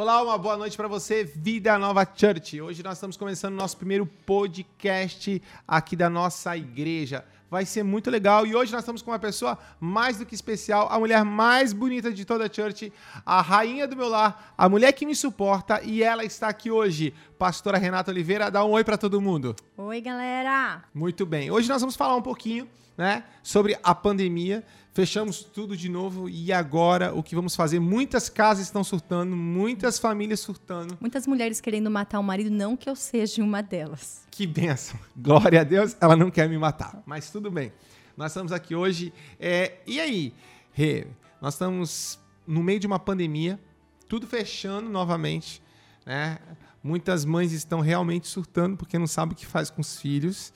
Olá, 0.00 0.22
uma 0.22 0.38
boa 0.38 0.56
noite 0.56 0.78
para 0.78 0.88
você, 0.88 1.24
Vida 1.24 1.76
Nova 1.78 2.08
Church. 2.16 2.58
Hoje 2.58 2.82
nós 2.82 2.94
estamos 2.94 3.18
começando 3.18 3.52
o 3.52 3.56
nosso 3.58 3.76
primeiro 3.76 4.06
podcast 4.06 5.42
aqui 5.68 5.94
da 5.94 6.08
nossa 6.08 6.56
igreja. 6.56 7.22
Vai 7.50 7.66
ser 7.66 7.82
muito 7.82 8.10
legal 8.10 8.46
e 8.46 8.56
hoje 8.56 8.72
nós 8.72 8.80
estamos 8.80 9.02
com 9.02 9.10
uma 9.10 9.18
pessoa 9.18 9.58
mais 9.78 10.16
do 10.16 10.24
que 10.24 10.34
especial, 10.34 10.88
a 10.90 10.98
mulher 10.98 11.22
mais 11.22 11.74
bonita 11.74 12.10
de 12.10 12.24
toda 12.24 12.46
a 12.46 12.50
church, 12.50 12.90
a 13.26 13.42
rainha 13.42 13.86
do 13.86 13.94
meu 13.94 14.08
lar, 14.08 14.54
a 14.56 14.70
mulher 14.70 14.94
que 14.94 15.04
me 15.04 15.14
suporta 15.14 15.82
e 15.84 16.02
ela 16.02 16.24
está 16.24 16.48
aqui 16.48 16.70
hoje. 16.70 17.12
Pastora 17.38 17.76
Renata 17.76 18.10
Oliveira, 18.10 18.50
dá 18.50 18.64
um 18.64 18.70
oi 18.70 18.82
para 18.82 18.96
todo 18.96 19.20
mundo. 19.20 19.54
Oi, 19.76 20.00
galera. 20.00 20.82
Muito 20.94 21.26
bem. 21.26 21.50
Hoje 21.50 21.68
nós 21.68 21.82
vamos 21.82 21.94
falar 21.94 22.16
um 22.16 22.22
pouquinho, 22.22 22.66
né, 23.00 23.24
sobre 23.42 23.78
a 23.82 23.94
pandemia 23.94 24.62
fechamos 24.92 25.42
tudo 25.42 25.74
de 25.74 25.88
novo 25.88 26.28
e 26.28 26.52
agora 26.52 27.14
o 27.14 27.22
que 27.22 27.34
vamos 27.34 27.56
fazer? 27.56 27.80
Muitas 27.80 28.28
casas 28.28 28.66
estão 28.66 28.84
surtando, 28.84 29.34
muitas 29.34 29.98
famílias 29.98 30.40
surtando. 30.40 30.98
Muitas 31.00 31.26
mulheres 31.26 31.62
querendo 31.62 31.90
matar 31.90 32.20
o 32.20 32.22
marido, 32.22 32.50
não 32.50 32.76
que 32.76 32.90
eu 32.90 32.94
seja 32.94 33.42
uma 33.42 33.62
delas. 33.62 34.26
Que 34.30 34.46
benção. 34.46 35.00
Glória 35.16 35.62
a 35.62 35.64
Deus, 35.64 35.96
ela 35.98 36.14
não 36.14 36.30
quer 36.30 36.46
me 36.46 36.58
matar, 36.58 37.02
mas 37.06 37.30
tudo 37.30 37.50
bem. 37.50 37.72
Nós 38.18 38.32
estamos 38.32 38.52
aqui 38.52 38.74
hoje. 38.74 39.14
É... 39.38 39.78
E 39.86 39.98
aí, 39.98 40.34
Rê? 40.70 41.06
Nós 41.40 41.54
estamos 41.54 42.20
no 42.46 42.62
meio 42.62 42.78
de 42.78 42.86
uma 42.86 42.98
pandemia, 42.98 43.58
tudo 44.06 44.26
fechando 44.26 44.90
novamente, 44.90 45.62
né? 46.04 46.38
Muitas 46.82 47.24
mães 47.24 47.52
estão 47.52 47.80
realmente 47.80 48.28
surtando 48.28 48.76
porque 48.76 48.98
não 48.98 49.06
sabem 49.06 49.32
o 49.32 49.36
que 49.36 49.46
faz 49.46 49.70
com 49.70 49.80
os 49.80 49.98
filhos. 49.98 50.52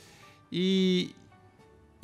E, 0.52 1.14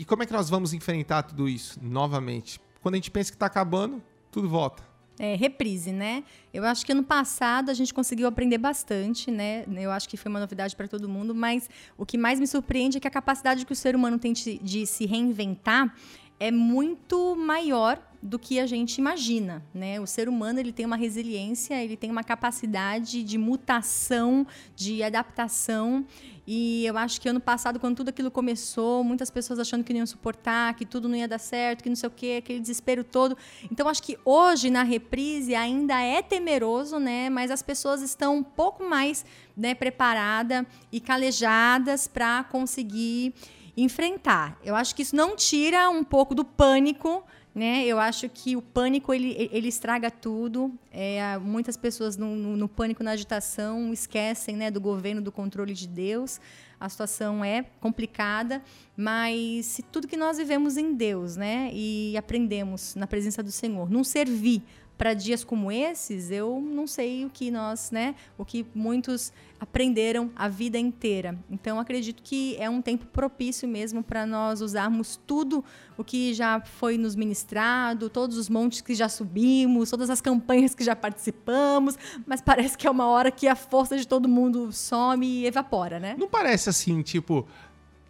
e 0.00 0.04
como 0.06 0.22
é 0.22 0.26
que 0.26 0.32
nós 0.32 0.48
vamos 0.48 0.72
enfrentar 0.72 1.24
tudo 1.24 1.46
isso 1.46 1.78
novamente? 1.82 2.58
Quando 2.80 2.94
a 2.94 2.96
gente 2.96 3.10
pensa 3.10 3.30
que 3.30 3.36
está 3.36 3.44
acabando, 3.44 4.02
tudo 4.32 4.48
volta. 4.48 4.82
É, 5.18 5.34
reprise, 5.34 5.92
né? 5.92 6.24
Eu 6.54 6.64
acho 6.64 6.86
que 6.86 6.92
ano 6.92 7.04
passado 7.04 7.70
a 7.70 7.74
gente 7.74 7.92
conseguiu 7.92 8.26
aprender 8.26 8.56
bastante, 8.56 9.30
né? 9.30 9.66
Eu 9.68 9.90
acho 9.90 10.08
que 10.08 10.16
foi 10.16 10.30
uma 10.30 10.40
novidade 10.40 10.74
para 10.74 10.88
todo 10.88 11.06
mundo, 11.06 11.34
mas 11.34 11.68
o 11.98 12.06
que 12.06 12.16
mais 12.16 12.40
me 12.40 12.46
surpreende 12.46 12.96
é 12.96 13.00
que 13.00 13.06
a 13.06 13.10
capacidade 13.10 13.66
que 13.66 13.72
o 13.72 13.76
ser 13.76 13.94
humano 13.94 14.18
tem 14.18 14.32
de, 14.32 14.58
de 14.60 14.86
se 14.86 15.04
reinventar 15.04 15.94
é 16.40 16.50
muito 16.50 17.36
maior 17.36 18.02
do 18.22 18.38
que 18.38 18.58
a 18.60 18.66
gente 18.66 18.98
imagina, 18.98 19.62
né? 19.72 19.98
O 20.00 20.06
ser 20.06 20.28
humano 20.28 20.58
ele 20.58 20.72
tem 20.72 20.84
uma 20.84 20.96
resiliência, 20.96 21.82
ele 21.82 21.96
tem 21.96 22.10
uma 22.10 22.22
capacidade 22.22 23.22
de 23.22 23.38
mutação, 23.38 24.46
de 24.76 25.02
adaptação. 25.02 26.04
E 26.46 26.84
eu 26.84 26.98
acho 26.98 27.20
que 27.20 27.28
ano 27.28 27.40
passado, 27.40 27.78
quando 27.78 27.96
tudo 27.96 28.08
aquilo 28.10 28.30
começou, 28.30 29.02
muitas 29.04 29.30
pessoas 29.30 29.58
achando 29.58 29.84
que 29.84 29.92
não 29.92 30.00
iam 30.00 30.06
suportar, 30.06 30.74
que 30.74 30.84
tudo 30.84 31.08
não 31.08 31.16
ia 31.16 31.28
dar 31.28 31.38
certo, 31.38 31.82
que 31.82 31.88
não 31.88 31.96
sei 31.96 32.08
o 32.08 32.12
quê, 32.12 32.36
aquele 32.38 32.60
desespero 32.60 33.04
todo. 33.04 33.36
Então 33.70 33.88
acho 33.88 34.02
que 34.02 34.18
hoje 34.24 34.68
na 34.68 34.82
reprise 34.82 35.54
ainda 35.54 35.98
é 36.00 36.20
temeroso, 36.20 36.98
né? 36.98 37.30
Mas 37.30 37.50
as 37.50 37.62
pessoas 37.62 38.02
estão 38.02 38.36
um 38.36 38.42
pouco 38.42 38.84
mais 38.84 39.24
né, 39.56 39.74
preparadas 39.74 40.66
e 40.92 41.00
calejadas 41.00 42.06
para 42.06 42.44
conseguir 42.44 43.34
enfrentar. 43.76 44.58
Eu 44.64 44.74
acho 44.74 44.94
que 44.94 45.02
isso 45.02 45.14
não 45.14 45.36
tira 45.36 45.88
um 45.90 46.04
pouco 46.04 46.34
do 46.34 46.44
pânico, 46.44 47.24
né? 47.54 47.84
Eu 47.84 47.98
acho 47.98 48.28
que 48.28 48.56
o 48.56 48.62
pânico 48.62 49.12
ele, 49.12 49.48
ele 49.52 49.68
estraga 49.68 50.10
tudo. 50.10 50.72
É, 50.90 51.36
muitas 51.38 51.76
pessoas 51.76 52.16
no, 52.16 52.36
no, 52.36 52.56
no, 52.56 52.68
pânico, 52.68 53.02
na 53.02 53.12
agitação, 53.12 53.92
esquecem 53.92 54.56
né, 54.56 54.70
do 54.70 54.80
governo, 54.80 55.20
do 55.20 55.32
controle 55.32 55.74
de 55.74 55.88
Deus. 55.88 56.40
A 56.78 56.88
situação 56.88 57.44
é 57.44 57.64
complicada, 57.80 58.62
mas 58.96 59.66
se 59.66 59.82
tudo 59.82 60.08
que 60.08 60.16
nós 60.16 60.38
vivemos 60.38 60.78
em 60.78 60.94
Deus, 60.94 61.36
né, 61.36 61.70
e 61.74 62.16
aprendemos 62.16 62.94
na 62.94 63.06
presença 63.06 63.42
do 63.42 63.52
Senhor, 63.52 63.90
não 63.90 64.02
servir 64.02 64.62
para 65.00 65.14
dias 65.14 65.42
como 65.42 65.72
esses, 65.72 66.30
eu 66.30 66.60
não 66.60 66.86
sei 66.86 67.24
o 67.24 67.30
que 67.30 67.50
nós, 67.50 67.90
né, 67.90 68.14
o 68.36 68.44
que 68.44 68.66
muitos 68.74 69.32
aprenderam 69.58 70.30
a 70.36 70.46
vida 70.46 70.78
inteira. 70.78 71.38
Então 71.50 71.80
acredito 71.80 72.22
que 72.22 72.54
é 72.58 72.68
um 72.68 72.82
tempo 72.82 73.06
propício 73.06 73.66
mesmo 73.66 74.02
para 74.02 74.26
nós 74.26 74.60
usarmos 74.60 75.18
tudo 75.26 75.64
o 75.96 76.04
que 76.04 76.34
já 76.34 76.60
foi 76.60 76.98
nos 76.98 77.16
ministrado, 77.16 78.10
todos 78.10 78.36
os 78.36 78.50
montes 78.50 78.82
que 78.82 78.94
já 78.94 79.08
subimos, 79.08 79.88
todas 79.88 80.10
as 80.10 80.20
campanhas 80.20 80.74
que 80.74 80.84
já 80.84 80.94
participamos, 80.94 81.96
mas 82.26 82.42
parece 82.42 82.76
que 82.76 82.86
é 82.86 82.90
uma 82.90 83.06
hora 83.06 83.30
que 83.30 83.48
a 83.48 83.56
força 83.56 83.96
de 83.96 84.06
todo 84.06 84.28
mundo 84.28 84.70
some 84.70 85.26
e 85.26 85.46
evapora, 85.46 85.98
né? 85.98 86.14
Não 86.18 86.28
parece 86.28 86.68
assim, 86.68 87.00
tipo, 87.00 87.48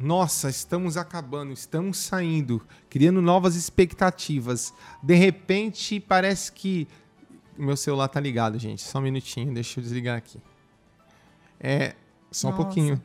nossa, 0.00 0.48
estamos 0.48 0.96
acabando, 0.96 1.52
estamos 1.52 1.98
saindo, 1.98 2.62
criando 2.88 3.20
novas 3.20 3.54
expectativas. 3.54 4.72
De 5.02 5.14
repente, 5.14 6.00
parece 6.00 6.50
que. 6.50 6.88
Meu 7.58 7.76
celular 7.76 8.08
tá 8.08 8.18
ligado, 8.18 8.58
gente. 8.58 8.80
Só 8.80 8.98
um 8.98 9.02
minutinho, 9.02 9.52
deixa 9.52 9.78
eu 9.78 9.82
desligar 9.84 10.16
aqui. 10.16 10.40
É, 11.60 11.94
só 12.30 12.48
Nossa. 12.48 12.60
um 12.60 12.64
pouquinho. 12.64 13.02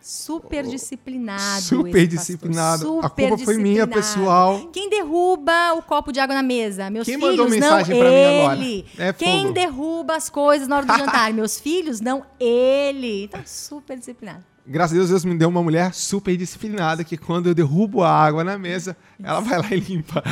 Super 0.00 0.66
disciplinado. 0.66 1.62
Super 1.62 2.08
disciplinado. 2.08 2.82
Super 2.82 3.06
a 3.06 3.10
culpa 3.10 3.38
foi 3.38 3.58
minha, 3.58 3.86
pessoal. 3.86 4.68
Quem 4.72 4.90
derruba 4.90 5.74
o 5.74 5.82
copo 5.82 6.10
de 6.10 6.18
água 6.18 6.34
na 6.34 6.42
mesa? 6.42 6.90
Meus 6.90 7.06
Quem 7.06 7.14
filhos, 7.14 7.30
mandou 7.30 7.48
mensagem 7.48 8.00
não 8.00 8.06
ele. 8.08 8.58
Mim 8.58 8.84
agora? 8.96 9.08
É 9.08 9.12
Quem 9.12 9.52
derruba 9.52 10.16
as 10.16 10.28
coisas 10.28 10.66
na 10.66 10.78
hora 10.78 10.86
do 10.86 10.92
jantar? 10.98 11.32
Meus 11.32 11.60
filhos, 11.60 12.00
não 12.00 12.26
ele. 12.40 13.24
Então, 13.24 13.42
super 13.46 13.96
disciplinado. 13.96 14.51
Graças 14.64 14.92
a 14.92 14.98
Deus, 14.98 15.10
Deus 15.10 15.24
me 15.24 15.36
deu 15.36 15.48
uma 15.48 15.62
mulher 15.62 15.92
super 15.92 16.36
disciplinada 16.36 17.02
que 17.02 17.16
quando 17.16 17.48
eu 17.48 17.54
derrubo 17.54 18.02
a 18.02 18.10
água 18.10 18.44
na 18.44 18.56
mesa, 18.56 18.96
ela 19.20 19.40
vai 19.40 19.58
lá 19.58 19.68
e 19.72 19.80
limpa. 19.80 20.22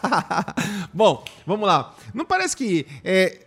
Bom, 0.92 1.24
vamos 1.46 1.66
lá. 1.66 1.94
Não 2.12 2.26
parece 2.26 2.54
que. 2.54 2.86
É, 3.02 3.46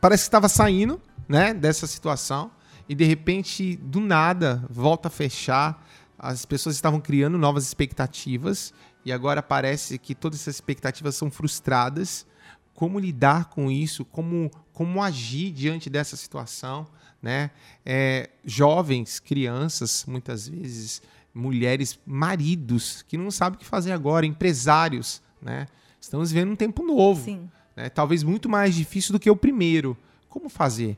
parece 0.00 0.24
que 0.24 0.28
estava 0.28 0.48
saindo 0.48 1.00
né, 1.28 1.54
dessa 1.54 1.86
situação 1.86 2.50
e 2.88 2.96
de 2.96 3.04
repente, 3.04 3.76
do 3.76 4.00
nada, 4.00 4.64
volta 4.68 5.06
a 5.06 5.10
fechar. 5.10 5.86
As 6.18 6.44
pessoas 6.44 6.74
estavam 6.74 7.00
criando 7.00 7.38
novas 7.38 7.64
expectativas 7.64 8.74
e 9.04 9.12
agora 9.12 9.40
parece 9.40 9.98
que 9.98 10.16
todas 10.16 10.40
essas 10.40 10.56
expectativas 10.56 11.14
são 11.14 11.30
frustradas. 11.30 12.26
Como 12.74 12.98
lidar 12.98 13.50
com 13.50 13.70
isso? 13.70 14.04
Como, 14.04 14.50
como 14.72 15.00
agir 15.00 15.52
diante 15.52 15.88
dessa 15.88 16.16
situação? 16.16 16.88
Né? 17.22 17.50
É, 17.84 18.30
jovens, 18.44 19.18
crianças, 19.18 20.04
muitas 20.06 20.48
vezes, 20.48 21.02
mulheres, 21.34 21.98
maridos 22.06 23.02
que 23.02 23.16
não 23.16 23.30
sabem 23.30 23.56
o 23.56 23.60
que 23.60 23.64
fazer 23.64 23.92
agora, 23.92 24.26
empresários, 24.26 25.22
né? 25.40 25.66
Estamos 26.00 26.30
vivendo 26.30 26.52
um 26.52 26.56
tempo 26.56 26.84
novo, 26.84 27.50
né? 27.76 27.88
talvez 27.88 28.22
muito 28.22 28.48
mais 28.48 28.74
difícil 28.74 29.12
do 29.12 29.20
que 29.20 29.30
o 29.30 29.36
primeiro. 29.36 29.96
Como 30.28 30.48
fazer? 30.48 30.96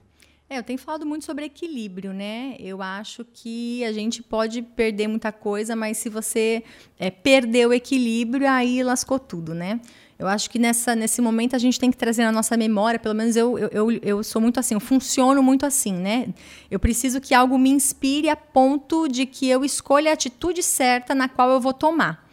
É, 0.48 0.58
eu 0.58 0.64
tenho 0.64 0.78
falado 0.78 1.06
muito 1.06 1.24
sobre 1.24 1.44
equilíbrio, 1.44 2.12
né? 2.12 2.56
Eu 2.58 2.82
acho 2.82 3.24
que 3.24 3.84
a 3.84 3.92
gente 3.92 4.20
pode 4.20 4.62
perder 4.62 5.06
muita 5.06 5.30
coisa, 5.30 5.76
mas 5.76 5.98
se 5.98 6.08
você 6.08 6.64
é, 6.98 7.08
perder 7.08 7.68
o 7.68 7.72
equilíbrio, 7.72 8.48
aí 8.48 8.82
lascou 8.82 9.18
tudo, 9.18 9.54
né? 9.54 9.80
Eu 10.20 10.28
acho 10.28 10.50
que 10.50 10.58
nessa, 10.58 10.94
nesse 10.94 11.22
momento 11.22 11.56
a 11.56 11.58
gente 11.58 11.80
tem 11.80 11.90
que 11.90 11.96
trazer 11.96 12.24
na 12.24 12.30
nossa 12.30 12.54
memória, 12.54 13.00
pelo 13.00 13.14
menos 13.14 13.36
eu, 13.36 13.58
eu, 13.58 13.70
eu, 13.72 13.90
eu 14.02 14.22
sou 14.22 14.42
muito 14.42 14.60
assim, 14.60 14.74
eu 14.74 14.80
funciono 14.80 15.42
muito 15.42 15.64
assim, 15.64 15.94
né? 15.94 16.28
Eu 16.70 16.78
preciso 16.78 17.22
que 17.22 17.32
algo 17.32 17.56
me 17.58 17.70
inspire 17.70 18.28
a 18.28 18.36
ponto 18.36 19.08
de 19.08 19.24
que 19.24 19.48
eu 19.48 19.64
escolha 19.64 20.10
a 20.10 20.12
atitude 20.12 20.62
certa 20.62 21.14
na 21.14 21.26
qual 21.26 21.48
eu 21.48 21.58
vou 21.58 21.72
tomar. 21.72 22.28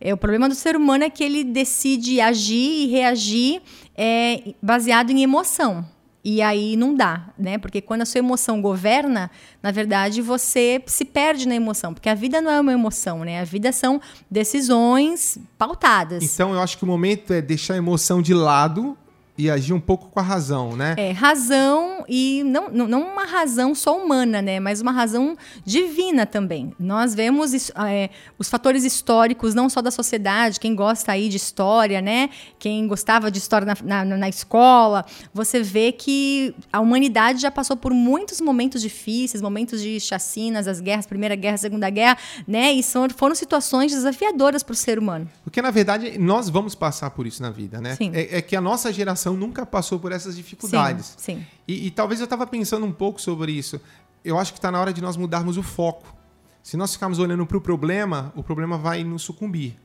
É, 0.00 0.14
o 0.14 0.16
problema 0.16 0.48
do 0.48 0.54
ser 0.54 0.76
humano 0.76 1.02
é 1.02 1.10
que 1.10 1.24
ele 1.24 1.42
decide 1.42 2.20
agir 2.20 2.84
e 2.84 2.86
reagir 2.86 3.62
é, 3.96 4.54
baseado 4.62 5.10
em 5.10 5.20
emoção. 5.20 5.84
E 6.30 6.42
aí 6.42 6.76
não 6.76 6.94
dá, 6.94 7.30
né? 7.38 7.56
Porque 7.56 7.80
quando 7.80 8.02
a 8.02 8.04
sua 8.04 8.18
emoção 8.18 8.60
governa, 8.60 9.30
na 9.62 9.70
verdade 9.70 10.20
você 10.20 10.82
se 10.84 11.02
perde 11.06 11.48
na 11.48 11.54
emoção, 11.54 11.94
porque 11.94 12.06
a 12.06 12.14
vida 12.14 12.38
não 12.42 12.50
é 12.50 12.60
uma 12.60 12.74
emoção, 12.74 13.24
né? 13.24 13.40
A 13.40 13.44
vida 13.44 13.72
são 13.72 13.98
decisões 14.30 15.38
pautadas. 15.56 16.22
Então 16.22 16.52
eu 16.52 16.60
acho 16.60 16.76
que 16.76 16.84
o 16.84 16.86
momento 16.86 17.32
é 17.32 17.40
deixar 17.40 17.72
a 17.72 17.76
emoção 17.78 18.20
de 18.20 18.34
lado 18.34 18.94
e 19.38 19.48
agir 19.48 19.72
um 19.72 19.80
pouco 19.80 20.08
com 20.08 20.18
a 20.18 20.22
razão, 20.22 20.76
né? 20.76 20.96
É, 20.98 21.12
razão 21.12 22.04
e 22.08 22.42
não, 22.44 22.68
não, 22.70 23.02
uma 23.02 23.24
razão 23.24 23.72
só 23.72 23.96
humana, 23.96 24.42
né? 24.42 24.58
Mas 24.58 24.80
uma 24.80 24.90
razão 24.90 25.36
divina 25.64 26.26
também. 26.26 26.74
Nós 26.78 27.14
vemos 27.14 27.70
é, 27.70 28.10
os 28.36 28.48
fatores 28.48 28.84
históricos, 28.84 29.54
não 29.54 29.70
só 29.70 29.80
da 29.80 29.92
sociedade, 29.92 30.58
quem 30.58 30.74
gosta 30.74 31.12
aí 31.12 31.28
de 31.28 31.36
história, 31.36 32.00
né? 32.00 32.30
Quem 32.58 32.88
gostava 32.88 33.30
de 33.30 33.38
história 33.38 33.76
na, 33.84 34.04
na, 34.04 34.16
na 34.16 34.28
escola, 34.28 35.06
você 35.32 35.62
vê 35.62 35.92
que 35.92 36.52
a 36.72 36.80
humanidade 36.80 37.40
já 37.40 37.50
passou 37.50 37.76
por 37.76 37.94
muitos 37.94 38.40
momentos 38.40 38.82
difíceis, 38.82 39.40
momentos 39.40 39.80
de 39.80 40.00
chacinas, 40.00 40.66
as 40.66 40.80
guerras, 40.80 41.06
Primeira 41.06 41.36
Guerra, 41.36 41.58
Segunda 41.58 41.88
Guerra, 41.88 42.18
né? 42.46 42.72
E 42.72 42.82
são, 42.82 43.08
foram 43.10 43.36
situações 43.36 43.92
desafiadoras 43.92 44.64
para 44.64 44.72
o 44.72 44.76
ser 44.76 44.98
humano. 44.98 45.28
Porque, 45.44 45.62
na 45.62 45.70
verdade, 45.70 46.18
nós 46.18 46.48
vamos 46.48 46.74
passar 46.74 47.10
por 47.10 47.24
isso 47.24 47.40
na 47.40 47.50
vida, 47.50 47.80
né? 47.80 47.94
Sim. 47.94 48.10
É, 48.12 48.38
é 48.38 48.42
que 48.42 48.56
a 48.56 48.60
nossa 48.60 48.92
geração 48.92 49.27
geração 49.28 49.36
nunca 49.36 49.66
passou 49.66 49.98
por 49.98 50.12
essas 50.12 50.36
dificuldades. 50.36 51.14
Sim. 51.18 51.38
sim. 51.38 51.46
E, 51.66 51.86
e 51.86 51.90
talvez 51.90 52.20
eu 52.20 52.24
estava 52.24 52.46
pensando 52.46 52.86
um 52.86 52.92
pouco 52.92 53.20
sobre 53.20 53.52
isso. 53.52 53.80
Eu 54.24 54.38
acho 54.38 54.52
que 54.52 54.58
está 54.58 54.70
na 54.70 54.80
hora 54.80 54.92
de 54.92 55.00
nós 55.00 55.16
mudarmos 55.16 55.56
o 55.56 55.62
foco. 55.62 56.14
Se 56.62 56.76
nós 56.76 56.92
ficarmos 56.92 57.18
olhando 57.18 57.46
para 57.46 57.56
o 57.56 57.60
problema, 57.60 58.32
o 58.34 58.42
problema 58.42 58.76
vai 58.76 59.04
nos 59.04 59.22
sucumbir. 59.22 59.76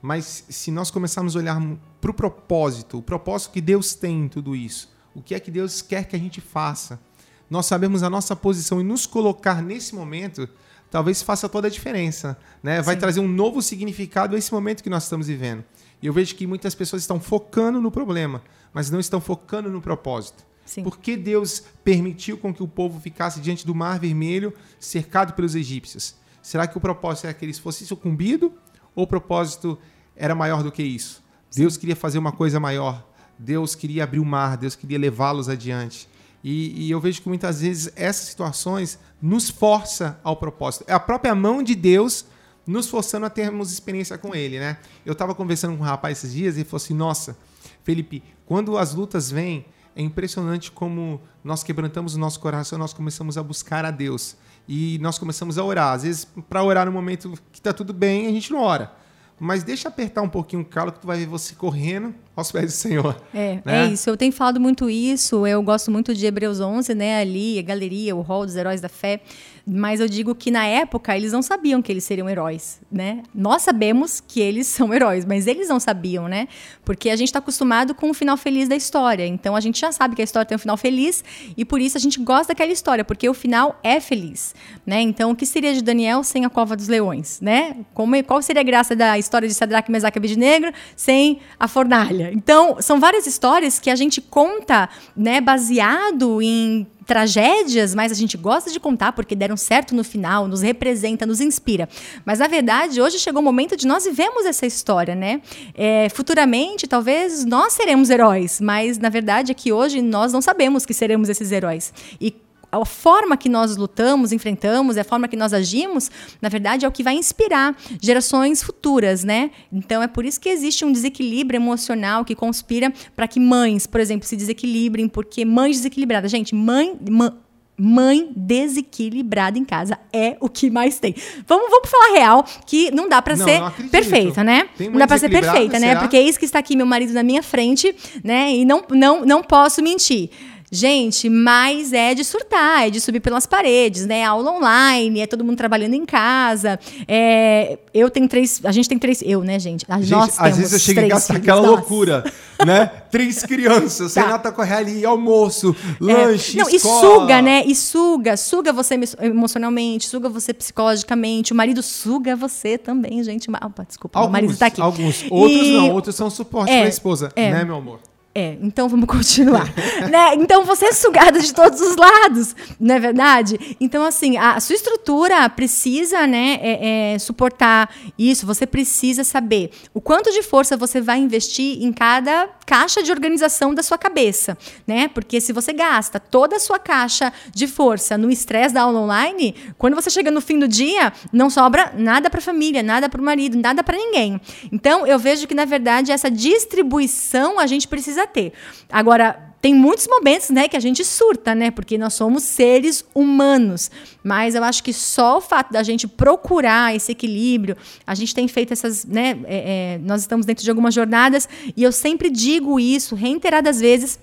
Mas 0.00 0.44
se 0.48 0.70
nós 0.70 0.90
começarmos 0.90 1.36
a 1.36 1.38
olhar 1.38 1.60
para 2.00 2.10
o 2.10 2.14
propósito, 2.14 2.98
o 2.98 3.02
propósito 3.02 3.52
que 3.52 3.60
Deus 3.60 3.94
tem 3.94 4.24
em 4.24 4.28
tudo 4.28 4.54
isso, 4.54 4.92
o 5.14 5.22
que 5.22 5.34
é 5.34 5.40
que 5.40 5.50
Deus 5.50 5.80
quer 5.80 6.04
que 6.04 6.16
a 6.16 6.18
gente 6.18 6.40
faça. 6.40 7.00
Nós 7.48 7.66
sabemos 7.66 8.02
a 8.02 8.10
nossa 8.10 8.34
posição 8.34 8.80
e 8.80 8.84
nos 8.84 9.06
colocar 9.06 9.62
nesse 9.62 9.94
momento 9.94 10.48
talvez 10.90 11.22
faça 11.22 11.48
toda 11.48 11.66
a 11.66 11.70
diferença, 11.70 12.38
né? 12.62 12.80
Vai 12.80 12.94
Sim. 12.94 13.00
trazer 13.00 13.20
um 13.20 13.28
novo 13.28 13.60
significado 13.60 14.36
a 14.36 14.38
esse 14.38 14.52
momento 14.52 14.82
que 14.82 14.90
nós 14.90 15.04
estamos 15.04 15.26
vivendo. 15.26 15.64
E 16.02 16.06
eu 16.06 16.12
vejo 16.12 16.34
que 16.34 16.46
muitas 16.46 16.74
pessoas 16.74 17.02
estão 17.02 17.20
focando 17.20 17.80
no 17.80 17.90
problema, 17.90 18.42
mas 18.72 18.90
não 18.90 19.00
estão 19.00 19.20
focando 19.20 19.70
no 19.70 19.80
propósito. 19.80 20.44
Sim. 20.64 20.82
Por 20.82 20.98
que 20.98 21.16
Deus 21.16 21.62
permitiu 21.82 22.38
com 22.38 22.52
que 22.52 22.62
o 22.62 22.68
povo 22.68 23.00
ficasse 23.00 23.40
diante 23.40 23.66
do 23.66 23.74
Mar 23.74 23.98
Vermelho, 23.98 24.52
cercado 24.78 25.34
pelos 25.34 25.54
egípcios? 25.54 26.14
Será 26.42 26.66
que 26.66 26.76
o 26.76 26.80
propósito 26.80 27.26
era 27.26 27.34
que 27.34 27.44
eles 27.44 27.58
fossem 27.58 27.86
sucumbidos 27.86 28.50
ou 28.94 29.04
o 29.04 29.06
propósito 29.06 29.78
era 30.16 30.34
maior 30.34 30.62
do 30.62 30.72
que 30.72 30.82
isso? 30.82 31.22
Deus 31.54 31.76
queria 31.76 31.96
fazer 31.96 32.18
uma 32.18 32.32
coisa 32.32 32.58
maior. 32.58 33.06
Deus 33.38 33.74
queria 33.74 34.04
abrir 34.04 34.20
o 34.20 34.24
mar, 34.24 34.56
Deus 34.56 34.74
queria 34.74 34.98
levá-los 34.98 35.48
adiante. 35.48 36.08
E, 36.42 36.86
e, 36.86 36.90
eu 36.90 37.00
vejo 37.00 37.22
que 37.22 37.28
muitas 37.28 37.62
vezes 37.62 37.90
essas 37.96 38.26
situações 38.26 38.98
nos 39.20 39.48
força 39.48 40.20
ao 40.22 40.36
propósito. 40.36 40.84
É 40.86 40.92
a 40.92 41.00
própria 41.00 41.34
mão 41.34 41.62
de 41.62 41.74
Deus 41.74 42.26
nos 42.66 42.88
forçando 42.88 43.26
a 43.26 43.30
termos 43.30 43.72
experiência 43.72 44.16
com 44.16 44.34
Ele, 44.34 44.58
né? 44.58 44.78
Eu 45.04 45.12
estava 45.12 45.34
conversando 45.34 45.76
com 45.76 45.82
um 45.82 45.86
rapaz 45.86 46.18
esses 46.18 46.32
dias 46.32 46.56
e 46.56 46.60
ele 46.60 46.68
falou 46.68 46.82
assim: 46.82 46.94
Nossa, 46.94 47.36
Felipe, 47.82 48.22
quando 48.46 48.76
as 48.78 48.94
lutas 48.94 49.30
vêm, 49.30 49.64
é 49.96 50.02
impressionante 50.02 50.70
como 50.70 51.20
nós 51.42 51.62
quebrantamos 51.62 52.14
o 52.14 52.18
nosso 52.18 52.40
coração, 52.40 52.78
nós 52.78 52.92
começamos 52.92 53.38
a 53.38 53.42
buscar 53.42 53.84
a 53.84 53.90
Deus 53.90 54.36
e 54.68 54.98
nós 55.00 55.18
começamos 55.18 55.58
a 55.58 55.64
orar. 55.64 55.92
Às 55.92 56.02
vezes, 56.02 56.26
para 56.48 56.62
orar 56.62 56.86
no 56.86 56.92
momento 56.92 57.32
que 57.52 57.58
está 57.58 57.72
tudo 57.72 57.92
bem, 57.92 58.26
a 58.26 58.30
gente 58.30 58.52
não 58.52 58.60
ora. 58.60 58.92
Mas 59.38 59.64
deixa 59.64 59.88
apertar 59.88 60.22
um 60.22 60.28
pouquinho 60.28 60.62
o 60.62 60.64
calo 60.64 60.92
que 60.92 61.00
tu 61.00 61.06
vai 61.06 61.18
ver 61.18 61.26
você 61.26 61.54
correndo 61.54 62.14
aos 62.36 62.52
pés 62.52 62.66
do 62.66 62.72
Senhor. 62.72 63.20
É, 63.34 63.60
né? 63.64 63.86
é 63.86 63.86
isso. 63.88 64.08
Eu 64.08 64.16
tenho 64.16 64.32
falado 64.32 64.60
muito 64.60 64.88
isso. 64.88 65.46
Eu 65.46 65.60
gosto 65.62 65.90
muito 65.90 66.14
de 66.14 66.24
Hebreus 66.24 66.60
11, 66.60 66.94
né? 66.94 67.20
Ali, 67.20 67.58
a 67.58 67.62
galeria, 67.62 68.14
o 68.14 68.20
rol 68.20 68.46
dos 68.46 68.54
heróis 68.54 68.80
da 68.80 68.88
fé. 68.88 69.20
Mas 69.66 69.98
eu 69.98 70.08
digo 70.08 70.34
que 70.34 70.50
na 70.50 70.66
época 70.66 71.16
eles 71.16 71.32
não 71.32 71.40
sabiam 71.40 71.80
que 71.80 71.90
eles 71.90 72.04
seriam 72.04 72.28
heróis, 72.28 72.80
né? 72.92 73.22
Nós 73.34 73.62
sabemos 73.62 74.20
que 74.20 74.38
eles 74.40 74.66
são 74.66 74.92
heróis, 74.92 75.24
mas 75.24 75.46
eles 75.46 75.68
não 75.68 75.80
sabiam, 75.80 76.28
né? 76.28 76.48
Porque 76.84 77.08
a 77.08 77.16
gente 77.16 77.28
está 77.28 77.38
acostumado 77.38 77.94
com 77.94 78.10
o 78.10 78.14
final 78.14 78.36
feliz 78.36 78.68
da 78.68 78.76
história. 78.76 79.26
Então 79.26 79.56
a 79.56 79.60
gente 79.60 79.80
já 79.80 79.90
sabe 79.90 80.14
que 80.14 80.20
a 80.20 80.24
história 80.24 80.46
tem 80.46 80.56
um 80.56 80.58
final 80.58 80.76
feliz 80.76 81.24
e 81.56 81.64
por 81.64 81.80
isso 81.80 81.96
a 81.96 82.00
gente 82.00 82.20
gosta 82.20 82.48
daquela 82.48 82.72
história, 82.72 83.04
porque 83.04 83.26
o 83.26 83.32
final 83.32 83.78
é 83.82 84.00
feliz, 84.00 84.54
né? 84.84 85.00
Então 85.00 85.30
o 85.30 85.36
que 85.36 85.46
seria 85.46 85.72
de 85.72 85.82
Daniel 85.82 86.22
sem 86.22 86.44
a 86.44 86.50
cova 86.50 86.76
dos 86.76 86.88
leões, 86.88 87.40
né? 87.40 87.76
Como, 87.94 88.22
qual 88.24 88.42
seria 88.42 88.60
a 88.60 88.64
graça 88.64 88.94
da 88.94 89.18
história 89.18 89.48
de 89.48 89.54
Sadraque, 89.54 89.90
Mesaque 89.90 90.18
e 90.18 90.20
Abednego 90.20 90.66
sem 90.94 91.40
a 91.58 91.66
fornalha? 91.66 92.30
Então 92.34 92.76
são 92.80 93.00
várias 93.00 93.26
histórias 93.26 93.78
que 93.78 93.88
a 93.88 93.96
gente 93.96 94.20
conta, 94.20 94.90
né, 95.16 95.40
baseado 95.40 96.42
em 96.42 96.86
tragédias, 97.06 97.94
mas 97.94 98.10
a 98.10 98.14
gente 98.14 98.36
gosta 98.36 98.70
de 98.70 98.80
contar 98.80 99.12
porque 99.12 99.34
deram 99.34 99.56
certo 99.56 99.94
no 99.94 100.04
final, 100.04 100.48
nos 100.48 100.62
representa, 100.62 101.26
nos 101.26 101.40
inspira. 101.40 101.88
Mas 102.24 102.38
na 102.38 102.46
verdade, 102.46 103.00
hoje 103.00 103.18
chegou 103.18 103.40
o 103.40 103.44
momento 103.44 103.76
de 103.76 103.86
nós 103.86 104.04
vivemos 104.04 104.44
essa 104.44 104.66
história, 104.66 105.14
né? 105.14 105.40
É, 105.74 106.08
futuramente, 106.08 106.86
talvez 106.86 107.44
nós 107.44 107.72
seremos 107.72 108.10
heróis, 108.10 108.60
mas 108.60 108.98
na 108.98 109.08
verdade 109.08 109.52
é 109.52 109.54
que 109.54 109.72
hoje 109.72 110.00
nós 110.00 110.32
não 110.32 110.40
sabemos 110.40 110.86
que 110.86 110.94
seremos 110.94 111.28
esses 111.28 111.52
heróis. 111.52 111.92
E 112.20 112.34
a 112.82 112.84
forma 112.86 113.36
que 113.36 113.48
nós 113.48 113.76
lutamos, 113.76 114.32
enfrentamos, 114.32 114.96
a 114.96 115.04
forma 115.04 115.28
que 115.28 115.36
nós 115.36 115.52
agimos, 115.52 116.10
na 116.40 116.48
verdade, 116.48 116.84
é 116.84 116.88
o 116.88 116.92
que 116.92 117.02
vai 117.02 117.14
inspirar 117.14 117.76
gerações 118.00 118.62
futuras, 118.62 119.24
né? 119.24 119.50
Então 119.72 120.02
é 120.02 120.06
por 120.06 120.24
isso 120.24 120.40
que 120.40 120.48
existe 120.48 120.84
um 120.84 120.92
desequilíbrio 120.92 121.58
emocional 121.58 122.24
que 122.24 122.34
conspira 122.34 122.92
para 123.14 123.28
que 123.28 123.40
mães, 123.40 123.86
por 123.86 124.00
exemplo, 124.00 124.26
se 124.26 124.36
desequilibrem, 124.36 125.08
porque 125.08 125.44
mães 125.44 125.76
desequilibradas, 125.76 126.30
gente, 126.30 126.54
mãe, 126.54 126.96
mãe 127.10 127.32
mãe 127.76 128.30
desequilibrada 128.36 129.58
em 129.58 129.64
casa 129.64 129.98
é 130.12 130.36
o 130.40 130.48
que 130.48 130.70
mais 130.70 130.98
tem. 130.98 131.14
Vamos, 131.46 131.70
vamos 131.70 131.90
falar 131.90 132.12
real, 132.14 132.44
que 132.66 132.90
não 132.92 133.08
dá 133.08 133.20
para 133.20 133.36
ser 133.36 133.60
perfeita, 133.90 134.44
né? 134.44 134.68
Não 134.78 134.98
dá 134.98 135.06
para 135.06 135.18
ser 135.18 135.28
perfeita, 135.28 135.78
né? 135.78 135.96
Porque 135.96 136.16
é 136.16 136.22
isso 136.22 136.38
que 136.38 136.44
está 136.44 136.60
aqui 136.60 136.76
meu 136.76 136.86
marido 136.86 137.12
na 137.12 137.22
minha 137.22 137.42
frente, 137.42 137.94
né? 138.22 138.54
E 138.54 138.64
não, 138.64 138.84
não, 138.90 139.26
não 139.26 139.42
posso 139.42 139.82
mentir. 139.82 140.30
Gente, 140.74 141.28
mas 141.30 141.92
é 141.92 142.14
de 142.14 142.24
surtar, 142.24 142.88
é 142.88 142.90
de 142.90 143.00
subir 143.00 143.20
pelas 143.20 143.46
paredes, 143.46 144.06
né? 144.06 144.24
Aula 144.24 144.50
online, 144.50 145.20
é 145.20 145.26
todo 145.26 145.44
mundo 145.44 145.56
trabalhando 145.56 145.94
em 145.94 146.04
casa. 146.04 146.80
É, 147.06 147.78
eu 147.94 148.10
tenho 148.10 148.28
três. 148.28 148.60
A 148.64 148.72
gente 148.72 148.88
tem 148.88 148.98
três. 148.98 149.22
Eu, 149.22 149.42
né, 149.42 149.56
gente? 149.56 149.86
gente 150.00 150.10
nós 150.10 150.36
às 150.36 150.56
vezes 150.56 150.72
eu 150.72 150.78
chego 150.80 151.00
em 151.02 151.08
casa 151.08 151.32
aquela 151.32 151.60
nossa. 151.60 151.70
loucura, 151.70 152.24
né? 152.66 152.86
três 153.08 153.44
crianças, 153.44 154.14
tá. 154.14 154.22
Renata 154.22 154.50
corre 154.50 154.74
ali, 154.74 155.04
almoço, 155.04 155.76
é. 156.00 156.04
lanche, 156.04 156.56
Não, 156.56 156.68
escola. 156.68 157.06
E 157.06 157.20
suga, 157.20 157.42
né? 157.42 157.64
E 157.64 157.74
suga. 157.76 158.36
Suga 158.36 158.72
você 158.72 158.98
emocionalmente, 159.20 160.08
suga 160.08 160.28
você 160.28 160.52
psicologicamente. 160.52 161.52
O 161.52 161.56
marido 161.56 161.84
suga 161.84 162.34
você 162.34 162.76
também, 162.76 163.22
gente. 163.22 163.48
Opa, 163.48 163.84
desculpa, 163.84 164.18
alguns, 164.18 164.28
o 164.28 164.32
marido 164.32 164.56
tá 164.56 164.66
aqui. 164.66 164.82
Alguns. 164.82 165.24
Outros 165.30 165.68
e... 165.68 165.76
não, 165.76 165.90
outros 165.92 166.16
são 166.16 166.28
suporte 166.28 166.72
é, 166.72 166.78
para 166.78 166.86
a 166.86 166.88
esposa, 166.88 167.32
é. 167.36 167.52
né, 167.52 167.64
meu 167.64 167.76
amor? 167.76 168.00
É, 168.34 168.58
então 168.60 168.88
vamos 168.88 169.06
continuar. 169.08 169.72
né? 170.10 170.34
Então 170.34 170.64
você 170.64 170.86
é 170.86 170.92
sugada 170.92 171.38
de 171.38 171.54
todos 171.54 171.80
os 171.80 171.94
lados, 171.94 172.56
não 172.80 172.96
é 172.96 172.98
verdade? 172.98 173.76
Então, 173.80 174.04
assim, 174.04 174.36
a 174.36 174.58
sua 174.58 174.74
estrutura 174.74 175.48
precisa 175.48 176.26
né, 176.26 176.58
é, 176.60 177.12
é, 177.14 177.18
suportar 177.18 177.94
isso, 178.18 178.44
você 178.46 178.66
precisa 178.66 179.22
saber 179.22 179.70
o 179.92 180.00
quanto 180.00 180.32
de 180.32 180.42
força 180.42 180.76
você 180.76 181.00
vai 181.00 181.18
investir 181.18 181.82
em 181.82 181.92
cada 181.92 182.48
caixa 182.66 183.02
de 183.02 183.12
organização 183.12 183.74
da 183.74 183.82
sua 183.82 183.98
cabeça, 183.98 184.56
né? 184.86 185.08
Porque 185.08 185.40
se 185.40 185.52
você 185.52 185.72
gasta 185.72 186.18
toda 186.18 186.56
a 186.56 186.60
sua 186.60 186.78
caixa 186.78 187.32
de 187.54 187.66
força 187.66 188.16
no 188.16 188.30
estresse 188.30 188.74
da 188.74 188.82
aula 188.82 189.00
online, 189.00 189.54
quando 189.76 189.94
você 189.94 190.08
chega 190.10 190.30
no 190.30 190.40
fim 190.40 190.58
do 190.58 190.66
dia, 190.66 191.12
não 191.32 191.50
sobra 191.50 191.92
nada 191.96 192.30
para 192.30 192.38
a 192.38 192.42
família, 192.42 192.82
nada 192.82 193.08
para 193.08 193.20
o 193.20 193.24
marido, 193.24 193.56
nada 193.58 193.84
para 193.84 193.96
ninguém. 193.96 194.40
Então, 194.72 195.06
eu 195.06 195.18
vejo 195.18 195.46
que, 195.46 195.54
na 195.54 195.64
verdade, 195.64 196.10
essa 196.10 196.30
distribuição 196.30 197.60
a 197.60 197.66
gente 197.66 197.86
precisa 197.86 198.23
ter. 198.26 198.52
Agora, 198.90 199.54
tem 199.64 199.72
muitos 199.74 200.06
momentos, 200.06 200.50
né, 200.50 200.68
que 200.68 200.76
a 200.76 200.80
gente 200.80 201.02
surta, 201.02 201.54
né, 201.54 201.70
porque 201.70 201.96
nós 201.96 202.12
somos 202.12 202.42
seres 202.42 203.02
humanos. 203.14 203.90
Mas 204.22 204.54
eu 204.54 204.62
acho 204.62 204.84
que 204.84 204.92
só 204.92 205.38
o 205.38 205.40
fato 205.40 205.72
da 205.72 205.82
gente 205.82 206.06
procurar 206.06 206.94
esse 206.94 207.12
equilíbrio, 207.12 207.74
a 208.06 208.14
gente 208.14 208.34
tem 208.34 208.46
feito 208.46 208.74
essas, 208.74 209.06
né, 209.06 209.38
é, 209.44 209.94
é, 209.94 209.98
nós 210.02 210.20
estamos 210.20 210.44
dentro 210.44 210.62
de 210.62 210.68
algumas 210.68 210.92
jornadas 210.92 211.48
e 211.74 211.82
eu 211.82 211.92
sempre 211.92 212.28
digo 212.28 212.78
isso 212.78 213.14
reiteradas 213.14 213.80
vezes 213.80 214.18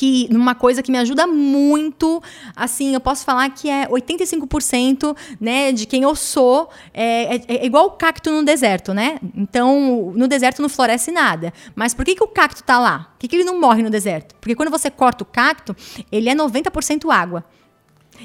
que 0.00 0.26
numa 0.32 0.54
coisa 0.54 0.82
que 0.82 0.90
me 0.90 0.96
ajuda 0.96 1.26
muito, 1.26 2.22
assim, 2.56 2.94
eu 2.94 3.00
posso 3.00 3.22
falar 3.22 3.50
que 3.50 3.68
é 3.68 3.86
85%, 3.86 5.14
né, 5.38 5.72
de 5.72 5.84
quem 5.84 6.04
eu 6.04 6.16
sou, 6.16 6.70
é, 6.94 7.36
é, 7.36 7.42
é, 7.48 7.66
igual 7.66 7.84
o 7.84 7.90
cacto 7.90 8.30
no 8.30 8.42
deserto, 8.42 8.94
né? 8.94 9.18
Então, 9.36 10.10
no 10.16 10.26
deserto 10.26 10.62
não 10.62 10.70
floresce 10.70 11.12
nada. 11.12 11.52
Mas 11.74 11.92
por 11.92 12.06
que, 12.06 12.14
que 12.14 12.24
o 12.24 12.28
cacto 12.28 12.64
tá 12.64 12.78
lá? 12.78 13.10
Por 13.12 13.18
que, 13.18 13.28
que 13.28 13.36
ele 13.36 13.44
não 13.44 13.60
morre 13.60 13.82
no 13.82 13.90
deserto? 13.90 14.34
Porque 14.40 14.54
quando 14.54 14.70
você 14.70 14.90
corta 14.90 15.22
o 15.22 15.26
cacto, 15.26 15.76
ele 16.10 16.30
é 16.30 16.34
90% 16.34 17.12
água. 17.12 17.44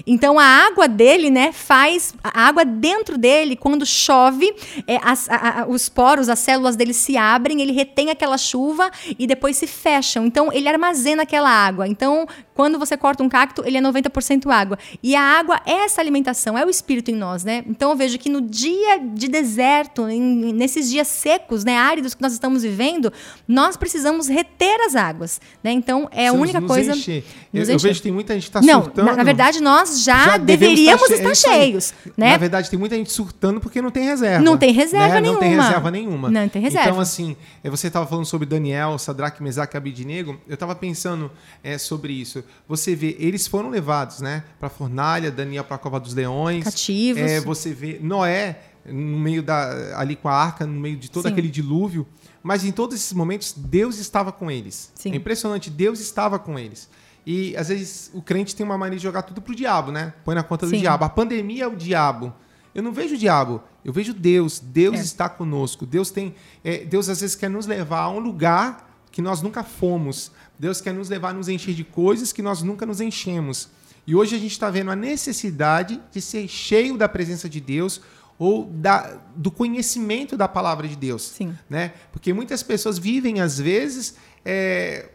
Então 0.06 0.40
a 0.40 0.46
água 0.46 0.88
dele, 0.88 1.30
né, 1.30 1.52
faz 1.52 2.14
a 2.24 2.48
água 2.48 2.66
dentro 2.66 3.18
dele 3.18 3.56
quando 3.56 3.86
chove, 3.86 4.54
é, 4.88 5.00
as, 5.04 5.30
a, 5.30 5.62
a, 5.62 5.68
os 5.68 5.90
poros, 5.90 6.30
as 6.30 6.40
células 6.40 6.76
dele 6.76 6.94
se 6.94 7.18
abrem, 7.18 7.62
ele 7.62 7.72
retém 7.72 8.10
aquela 8.10 8.38
chuva 8.38 8.90
e 9.18 9.28
depois 9.28 9.58
se 9.58 9.68
fecham. 9.68 10.26
Então 10.26 10.52
ele 10.52 10.68
armazena 10.68 11.24
aquela 11.24 11.50
água. 11.50 11.88
Então 11.88 12.28
quando 12.56 12.80
você 12.80 12.96
corta 12.96 13.22
um 13.22 13.28
cacto, 13.28 13.64
ele 13.66 13.78
é 13.78 13.82
90% 13.82 14.50
água. 14.50 14.80
E 15.04 15.14
a 15.14 15.22
água 15.22 15.60
é 15.66 15.84
essa 15.84 16.00
alimentação, 16.00 16.58
é 16.58 16.66
o 16.66 16.70
espírito 16.70 17.12
em 17.12 17.16
nós, 17.16 17.44
né? 17.44 17.66
Então 17.68 17.90
eu 17.90 17.98
vejo 17.98 18.18
que 18.18 18.30
no 18.30 18.42
dia 18.42 18.98
de 18.98 19.28
deserto, 19.28 20.08
em, 20.08 20.54
nesses 20.54 20.90
dias 20.90 21.10
secos, 21.10 21.66
né, 21.66 21.78
áridos 21.78 22.16
que 22.16 22.22
nós 22.22 22.32
estamos 22.32 22.64
vivendo, 22.64 23.12
nós 23.46 23.76
precisamos 23.76 24.30
reter 24.30 24.80
as 24.88 24.96
águas, 24.96 25.42
né? 25.62 25.72
Então 25.72 26.08
é 26.14 26.28
a 26.28 26.34
única 26.34 26.62
coisa. 26.62 26.94
Encher. 26.94 27.26
Eu, 27.54 27.64
eu, 27.64 27.78
vejo 27.78 27.96
que 27.96 28.04
tem 28.04 28.12
muita 28.12 28.34
gente 28.34 28.50
que 28.50 28.58
está 28.58 28.62
surtando. 28.62 29.06
Na, 29.06 29.18
na, 29.18 29.24
verdade, 29.24 29.62
nós 29.62 30.02
já, 30.02 30.24
já 30.26 30.38
deveríamos 30.38 31.10
estar, 31.10 31.30
estar 31.30 31.52
é 31.52 31.58
cheios, 31.58 31.94
né? 32.16 32.32
Na 32.32 32.38
verdade, 32.38 32.70
tem 32.70 32.80
muita 32.80 32.96
gente 32.96 33.12
surtando 33.12 33.60
porque 33.60 33.82
não 33.82 33.92
tem 33.92 34.06
reserva. 34.06 34.42
Não 34.42 34.58
tem 34.58 34.72
reserva 34.72 35.16
né? 35.16 35.22
nenhuma. 35.22 35.42
Não 35.42 35.50
tem 35.50 35.58
reserva 35.58 35.92
nenhuma. 35.92 36.32
Não 36.32 36.48
tem 36.48 36.62
reserva. 36.62 36.90
Então, 36.90 37.02
assim, 37.02 37.36
é, 37.62 37.70
você 37.70 37.88
estava 37.88 38.08
falando 38.08 38.26
sobre 38.26 38.48
Daniel, 38.48 38.98
Sadraque, 38.98 39.44
Mesaque 39.44 39.76
Abidnego. 39.76 40.40
Eu 40.48 40.54
estava 40.54 40.74
pensando 40.74 41.30
é, 41.62 41.78
sobre 41.78 42.14
isso 42.14 42.45
você 42.68 42.96
vê, 42.96 43.16
eles 43.20 43.48
foram 43.48 43.70
levados, 43.70 44.22
né, 44.22 44.44
para 44.60 44.68
a 44.68 44.70
fornalha, 44.70 45.32
Daniel 45.32 45.64
para 45.64 45.76
a 45.76 45.80
cova 45.80 46.00
dos 46.00 46.14
leões. 46.14 46.64
Cativos. 46.64 47.22
É, 47.22 47.40
você 47.40 47.74
vê 47.74 48.00
Noé 48.02 48.60
no 48.86 49.20
meio 49.20 49.42
da 49.42 50.00
ali 50.00 50.16
com 50.16 50.28
a 50.28 50.34
arca, 50.34 50.66
no 50.66 50.80
meio 50.80 50.96
de 50.96 51.10
todo 51.10 51.24
Sim. 51.24 51.32
aquele 51.32 51.50
dilúvio, 51.50 52.08
mas 52.44 52.64
em 52.64 52.72
todos 52.72 52.96
esses 52.96 53.14
momentos 53.14 53.54
Deus 53.56 53.98
estava 53.98 54.32
com 54.32 54.52
eles. 54.52 54.92
Sim. 54.96 55.12
É 55.12 55.16
impressionante, 55.16 55.70
Deus 55.70 56.00
estava 56.00 56.38
com 56.38 56.58
eles. 56.60 56.90
E 57.26 57.58
às 57.58 57.70
vezes 57.70 58.12
o 58.14 58.22
crente 58.22 58.56
tem 58.56 58.64
uma 58.64 58.78
mania 58.78 58.98
de 58.98 59.04
jogar 59.04 59.24
tudo 59.24 59.42
pro 59.42 59.56
diabo, 59.56 59.92
né? 59.92 60.14
Põe 60.24 60.36
na 60.36 60.44
conta 60.44 60.68
do 60.68 60.70
Sim. 60.70 60.80
diabo. 60.80 61.04
A 61.04 61.10
pandemia 61.10 61.64
é 61.64 61.68
o 61.68 61.76
diabo. 61.76 62.32
Eu 62.74 62.84
não 62.84 62.92
vejo 62.92 63.16
o 63.16 63.18
diabo, 63.18 63.64
eu 63.86 63.94
vejo 63.94 64.14
Deus. 64.14 64.60
Deus 64.60 64.98
é. 64.98 65.00
está 65.00 65.30
conosco. 65.30 65.86
Deus 65.86 66.12
tem, 66.12 66.36
é, 66.64 66.80
Deus 66.80 67.08
às 67.08 67.22
vezes 67.22 67.36
quer 67.36 67.50
nos 67.50 67.66
levar 67.66 68.02
a 68.02 68.10
um 68.10 68.20
lugar 68.20 69.00
que 69.12 69.22
nós 69.22 69.42
nunca 69.42 69.64
fomos. 69.64 70.32
Deus 70.58 70.82
quer 70.82 70.94
nos 70.94 71.10
levar 71.10 71.30
a 71.30 71.34
nos 71.34 71.50
encher 71.50 71.74
de 71.74 71.84
coisas 71.84 72.32
que 72.32 72.42
nós 72.42 72.62
nunca 72.62 72.86
nos 72.86 73.02
enchemos. 73.02 73.70
E 74.08 74.16
hoje 74.16 74.36
a 74.36 74.40
gente 74.40 74.52
está 74.52 74.70
vendo 74.70 74.92
a 74.92 74.96
necessidade 74.96 76.00
de 76.12 76.22
ser 76.22 76.48
cheio 76.48 76.98
da 76.98 77.10
presença 77.10 77.50
de 77.50 77.60
Deus 77.60 78.02
ou 78.38 78.66
da, 78.66 79.18
do 79.36 79.50
conhecimento 79.50 80.38
da 80.38 80.48
palavra 80.48 80.88
de 80.88 80.96
Deus. 80.96 81.24
Sim. 81.24 81.56
Né? 81.70 81.94
Porque 82.12 82.34
muitas 82.34 82.62
pessoas 82.62 83.00
vivem, 83.00 83.42
às 83.42 83.60
vezes, 83.60 84.16
é, 84.44 85.10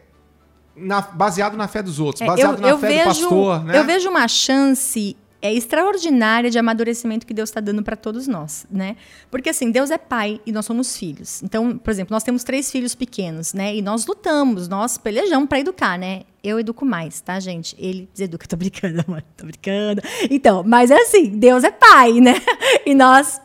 na, 0.75 1.01
baseado 1.01 1.55
na 1.55 1.67
fé 1.67 1.81
dos 1.81 1.99
outros, 1.99 2.21
É, 2.21 2.25
baseado 2.25 2.55
eu, 2.55 2.61
na 2.61 2.69
eu 2.69 2.79
fé 2.79 2.87
vejo, 2.87 3.03
do 3.03 3.05
pastor. 3.05 3.63
Né? 3.63 3.77
Eu 3.77 3.85
vejo 3.85 4.09
uma 4.09 4.27
chance 4.27 5.15
é 5.41 5.53
extraordinária 5.53 6.49
de 6.49 6.59
amadurecimento 6.59 7.25
que 7.25 7.33
Deus 7.33 7.49
está 7.49 7.59
dando 7.59 7.81
para 7.83 7.95
todos 7.95 8.27
nós, 8.27 8.65
né? 8.69 8.95
Porque 9.29 9.49
assim, 9.49 9.71
Deus 9.71 9.89
é 9.89 9.97
pai 9.97 10.39
e 10.45 10.51
nós 10.51 10.65
somos 10.65 10.95
filhos. 10.95 11.41
Então, 11.41 11.77
por 11.77 11.89
exemplo, 11.89 12.13
nós 12.13 12.23
temos 12.23 12.43
três 12.43 12.71
filhos 12.71 12.93
pequenos, 12.93 13.53
né? 13.53 13.75
E 13.75 13.81
nós 13.81 14.05
lutamos, 14.05 14.67
nós 14.67 14.97
pelejamos 14.97 15.49
para 15.49 15.59
educar, 15.59 15.97
né? 15.97 16.23
Eu 16.43 16.59
educo 16.59 16.85
mais, 16.85 17.21
tá, 17.21 17.39
gente? 17.39 17.75
Ele 17.79 18.07
deseduca, 18.13 18.45
tô 18.47 18.55
brincando, 18.55 19.03
amor, 19.07 19.23
tô 19.35 19.45
brincando. 19.45 20.01
Então, 20.29 20.63
mas 20.65 20.91
é 20.91 21.01
assim, 21.01 21.29
Deus 21.29 21.63
é 21.63 21.71
pai, 21.71 22.13
né? 22.19 22.35
E 22.85 22.95
nós, 22.95 23.39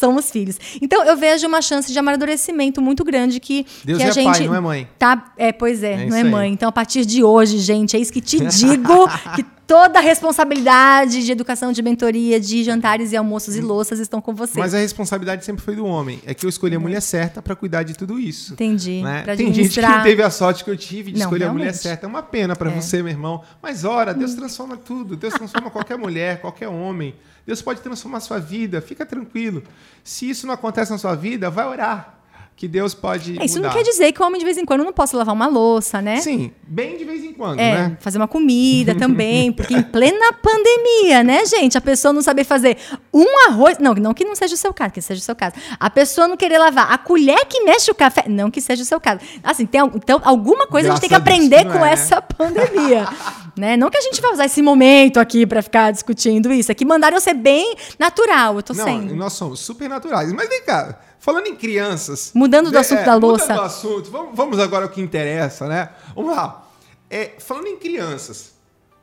somos 0.00 0.30
filhos. 0.30 0.58
Então, 0.80 1.04
eu 1.04 1.16
vejo 1.16 1.46
uma 1.46 1.60
chance 1.60 1.92
de 1.92 1.98
amadurecimento 1.98 2.80
muito 2.80 3.04
grande 3.04 3.38
que, 3.38 3.66
Deus 3.84 3.98
que 3.98 4.04
a 4.04 4.08
é 4.08 4.12
gente 4.12 4.38
pai, 4.38 4.46
não 4.46 4.54
é 4.54 4.60
mãe. 4.60 4.88
Tá, 4.98 5.32
é, 5.36 5.52
pois 5.52 5.82
é, 5.82 5.92
É 5.92 6.06
não 6.06 6.16
é 6.16 6.22
aí. 6.22 6.28
mãe. 6.30 6.52
Então, 6.52 6.68
a 6.68 6.72
partir 6.72 7.04
de 7.04 7.22
hoje, 7.22 7.58
gente, 7.58 7.96
é 7.96 8.00
isso 8.00 8.12
que 8.12 8.20
te 8.20 8.38
digo, 8.46 9.08
que 9.36 9.44
toda 9.70 10.00
a 10.00 10.02
responsabilidade 10.02 11.24
de 11.24 11.30
educação, 11.30 11.70
de 11.70 11.80
mentoria, 11.80 12.40
de 12.40 12.64
jantares 12.64 13.12
e 13.12 13.16
almoços 13.16 13.54
e 13.54 13.60
louças 13.60 14.00
estão 14.00 14.20
com 14.20 14.34
você. 14.34 14.58
Mas 14.58 14.74
a 14.74 14.78
responsabilidade 14.78 15.44
sempre 15.44 15.62
foi 15.64 15.76
do 15.76 15.86
homem. 15.86 16.20
É 16.26 16.34
que 16.34 16.44
eu 16.44 16.50
escolhi 16.50 16.74
a 16.74 16.80
mulher 16.80 17.00
certa 17.00 17.40
para 17.40 17.54
cuidar 17.54 17.84
de 17.84 17.94
tudo 17.96 18.18
isso. 18.18 18.54
Entendi. 18.54 19.00
né? 19.00 19.22
Tem 19.36 19.54
gente 19.54 19.70
que 19.70 19.80
não 19.80 20.02
teve 20.02 20.24
a 20.24 20.30
sorte 20.30 20.64
que 20.64 20.70
eu 20.70 20.76
tive 20.76 21.12
de 21.12 21.20
Não, 21.20 21.26
escolher 21.26 21.44
a 21.44 21.52
mulher 21.52 21.64
realmente. 21.66 21.82
certa. 21.82 22.04
É 22.04 22.08
uma 22.08 22.20
pena 22.22 22.56
para 22.56 22.68
É. 22.68 22.74
você, 22.74 23.00
meu 23.00 23.12
irmão. 23.12 23.42
Mas 23.62 23.84
ora, 23.84 24.12
Deus 24.12 24.34
transforma 24.34 24.76
tudo. 24.76 25.14
Deus 25.14 25.34
transforma 25.34 25.70
qualquer 25.70 25.96
mulher, 25.96 26.40
qualquer 26.40 26.66
homem. 26.66 27.14
Deus 27.46 27.62
pode 27.62 27.80
transformar 27.80 28.18
a 28.18 28.22
sua 28.22 28.40
vida. 28.40 28.80
Fica 28.80 29.06
tranquilo. 29.06 29.62
Se 30.02 30.28
isso 30.28 30.48
não 30.48 30.54
acontece 30.54 30.90
na 30.90 30.98
sua 30.98 31.14
vida, 31.14 31.48
vai 31.48 31.66
orar. 31.68 32.19
Que 32.60 32.68
Deus 32.68 32.92
pode 32.92 33.40
É, 33.40 33.44
isso 33.46 33.56
mudar. 33.56 33.68
não 33.70 33.74
quer 33.74 33.82
dizer 33.82 34.12
que 34.12 34.22
o 34.22 34.26
homem 34.26 34.38
de 34.38 34.44
vez 34.44 34.58
em 34.58 34.66
quando 34.66 34.84
não 34.84 34.92
possa 34.92 35.16
lavar 35.16 35.34
uma 35.34 35.46
louça, 35.46 36.02
né? 36.02 36.20
Sim, 36.20 36.52
bem 36.68 36.98
de 36.98 37.06
vez 37.06 37.24
em 37.24 37.32
quando, 37.32 37.58
É, 37.58 37.88
né? 37.88 37.96
fazer 38.00 38.18
uma 38.18 38.28
comida 38.28 38.94
também, 38.94 39.50
porque 39.56 39.72
em 39.72 39.82
plena 39.82 40.30
pandemia, 40.34 41.24
né, 41.24 41.42
gente? 41.46 41.78
A 41.78 41.80
pessoa 41.80 42.12
não 42.12 42.20
saber 42.20 42.44
fazer 42.44 42.76
um 43.14 43.48
arroz. 43.48 43.78
Não, 43.78 43.94
não 43.94 44.12
que 44.12 44.26
não 44.26 44.34
seja 44.36 44.52
o 44.56 44.58
seu 44.58 44.74
caso, 44.74 44.92
que 44.92 45.00
seja 45.00 45.22
o 45.22 45.24
seu 45.24 45.34
caso. 45.34 45.54
A 45.80 45.88
pessoa 45.88 46.28
não 46.28 46.36
querer 46.36 46.58
lavar 46.58 46.92
a 46.92 46.98
colher 46.98 47.46
que 47.46 47.64
mexe 47.64 47.90
o 47.90 47.94
café. 47.94 48.24
Não 48.28 48.50
que 48.50 48.60
seja 48.60 48.82
o 48.82 48.86
seu 48.86 49.00
caso. 49.00 49.22
Assim, 49.42 49.64
tem, 49.64 49.80
então, 49.94 50.20
alguma 50.22 50.66
coisa 50.66 50.88
a 50.88 50.90
gente 50.90 51.00
tem 51.00 51.08
que 51.08 51.18
Graças 51.18 51.48
Deus 51.48 51.50
aprender 51.62 51.78
com 51.78 51.82
é, 51.86 51.92
essa 51.92 52.20
pandemia. 52.20 53.08
né? 53.56 53.74
Não 53.78 53.88
que 53.88 53.96
a 53.96 54.02
gente 54.02 54.20
vai 54.20 54.32
usar 54.34 54.44
esse 54.44 54.60
momento 54.60 55.18
aqui 55.18 55.46
pra 55.46 55.62
ficar 55.62 55.92
discutindo 55.92 56.52
isso. 56.52 56.70
É 56.70 56.74
que 56.74 56.84
mandaram 56.84 57.18
ser 57.20 57.32
bem 57.32 57.74
natural, 57.98 58.56
eu 58.56 58.62
tô 58.62 58.74
Não, 58.74 58.84
sendo. 58.84 59.16
nós 59.16 59.32
somos 59.32 59.60
super 59.60 59.88
naturais. 59.88 60.30
Mas 60.34 60.46
vem 60.46 60.62
cá, 60.62 61.00
falando 61.20 61.46
em 61.46 61.54
crianças. 61.54 62.32
Mudando 62.34 62.66
do 62.66 62.72
de- 62.72 62.78
assunto 62.78 63.04
da 63.04 63.14
louça. 63.14 63.44
Mudando 63.44 63.58
do 63.58 63.62
assunto, 63.66 64.10
vamos, 64.10 64.34
vamos 64.36 64.58
agora 64.58 64.86
ao 64.86 64.90
que 64.90 65.00
interessa, 65.00 65.68
né? 65.68 65.90
Vamos 66.16 66.34
lá. 66.34 66.68
É, 67.08 67.34
falando 67.38 67.66
em 67.68 67.76
crianças, 67.78 68.54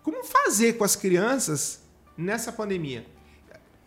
como 0.03 0.23
fazer 0.25 0.73
com 0.73 0.83
as 0.83 0.95
crianças 0.95 1.79
nessa 2.17 2.51
pandemia? 2.51 3.05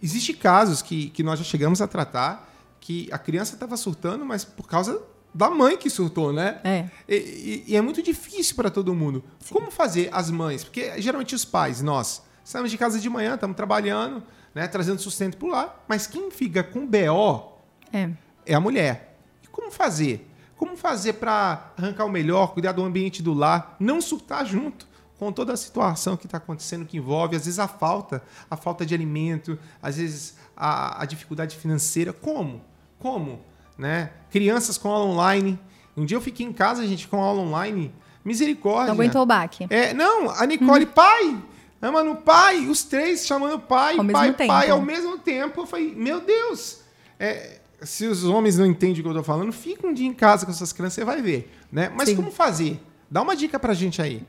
Existem 0.02 0.34
casos 0.34 0.80
que, 0.80 1.10
que 1.10 1.22
nós 1.22 1.38
já 1.38 1.44
chegamos 1.44 1.82
a 1.82 1.86
tratar 1.86 2.48
que 2.80 3.08
a 3.12 3.18
criança 3.18 3.54
estava 3.54 3.76
surtando, 3.76 4.24
mas 4.24 4.44
por 4.44 4.66
causa 4.66 5.02
da 5.34 5.50
mãe 5.50 5.76
que 5.76 5.90
surtou, 5.90 6.32
né? 6.32 6.58
É. 6.64 6.86
E, 7.08 7.64
e- 7.68 7.76
é 7.76 7.80
muito 7.82 8.02
difícil 8.02 8.56
para 8.56 8.70
todo 8.70 8.94
mundo. 8.94 9.22
Como 9.50 9.70
fazer 9.70 10.08
as 10.12 10.30
mães? 10.30 10.64
Porque 10.64 11.00
geralmente 11.00 11.34
os 11.34 11.44
pais, 11.44 11.82
nós, 11.82 12.22
saímos 12.42 12.70
de 12.70 12.78
casa 12.78 12.98
de 12.98 13.08
manhã, 13.10 13.34
estamos 13.34 13.56
trabalhando, 13.56 14.22
né, 14.54 14.66
trazendo 14.66 15.00
sustento 15.00 15.36
por 15.36 15.50
lá, 15.50 15.74
mas 15.86 16.06
quem 16.06 16.30
fica 16.30 16.64
com 16.64 16.86
BO 16.86 17.49
É. 17.92 18.10
é 18.46 18.54
a 18.54 18.60
mulher. 18.60 19.18
E 19.42 19.48
como 19.48 19.70
fazer? 19.70 20.28
Como 20.56 20.76
fazer 20.76 21.14
para 21.14 21.72
arrancar 21.76 22.04
o 22.04 22.10
melhor, 22.10 22.52
cuidar 22.52 22.72
do 22.72 22.84
ambiente 22.84 23.22
do 23.22 23.32
lar, 23.32 23.76
não 23.80 24.00
surtar 24.00 24.44
junto 24.44 24.86
com 25.18 25.30
toda 25.30 25.52
a 25.52 25.56
situação 25.56 26.16
que 26.16 26.26
está 26.26 26.38
acontecendo, 26.38 26.86
que 26.86 26.96
envolve, 26.96 27.36
às 27.36 27.44
vezes, 27.44 27.58
a 27.58 27.68
falta, 27.68 28.22
a 28.50 28.56
falta 28.56 28.86
de 28.86 28.94
alimento, 28.94 29.58
às 29.82 29.98
vezes 29.98 30.36
a, 30.56 31.02
a 31.02 31.04
dificuldade 31.04 31.56
financeira. 31.56 32.12
Como? 32.12 32.62
Como? 32.98 33.40
Né? 33.76 34.10
Crianças 34.30 34.78
com 34.78 34.88
aula 34.88 35.04
online. 35.04 35.58
Um 35.96 36.06
dia 36.06 36.16
eu 36.16 36.22
fiquei 36.22 36.46
em 36.46 36.52
casa, 36.52 36.86
gente, 36.86 37.06
com 37.06 37.22
aula 37.22 37.42
online. 37.42 37.94
Misericórdia. 38.24 38.88
Não 38.88 38.94
aguentou 38.94 39.22
o 39.22 39.26
baque. 39.26 39.66
É, 39.70 39.92
não, 39.92 40.30
a 40.30 40.46
Nicole, 40.46 40.86
pai, 40.86 41.38
ama 41.80 42.02
no 42.02 42.16
pai, 42.16 42.66
os 42.66 42.82
três 42.82 43.26
chamando 43.26 43.58
pai, 43.58 43.98
Ao 43.98 44.04
pai, 44.06 44.32
pai, 44.32 44.70
ao 44.70 44.80
mesmo 44.80 45.18
tempo. 45.18 45.60
Eu 45.62 45.66
falei, 45.66 45.94
meu 45.94 46.20
Deus, 46.20 46.80
é, 47.18 47.59
se 47.82 48.06
os 48.06 48.24
homens 48.24 48.58
não 48.58 48.66
entendem 48.66 49.00
o 49.00 49.02
que 49.02 49.08
eu 49.08 49.14
tô 49.14 49.22
falando, 49.22 49.52
fica 49.52 49.86
um 49.86 49.92
dia 49.92 50.06
em 50.06 50.12
casa 50.12 50.46
com 50.46 50.52
suas 50.52 50.72
crianças, 50.72 50.94
você 50.94 51.04
vai 51.04 51.22
ver, 51.22 51.50
né? 51.70 51.90
Mas 51.94 52.08
Sim. 52.08 52.16
como 52.16 52.30
fazer? 52.30 52.80
Dá 53.10 53.22
uma 53.22 53.34
dica 53.34 53.58
pra 53.58 53.74
gente 53.74 54.00
aí. 54.00 54.22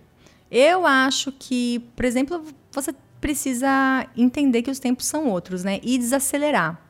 Eu 0.50 0.86
acho 0.86 1.31
que, 1.31 1.79
por 1.96 2.05
exemplo, 2.05 2.43
você 2.72 2.93
precisa 3.20 4.08
entender 4.17 4.63
que 4.63 4.72
os 4.72 4.79
tempos 4.79 5.05
são 5.05 5.27
outros, 5.27 5.63
né? 5.63 5.79
E 5.84 5.98
desacelerar. 5.98 6.81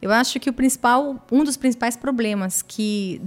Eu 0.00 0.12
acho 0.12 0.38
que 0.38 0.50
o 0.50 0.52
principal, 0.52 1.24
um 1.30 1.44
dos 1.44 1.56
principais 1.56 1.96
problemas 1.96 2.62
que 2.62 3.20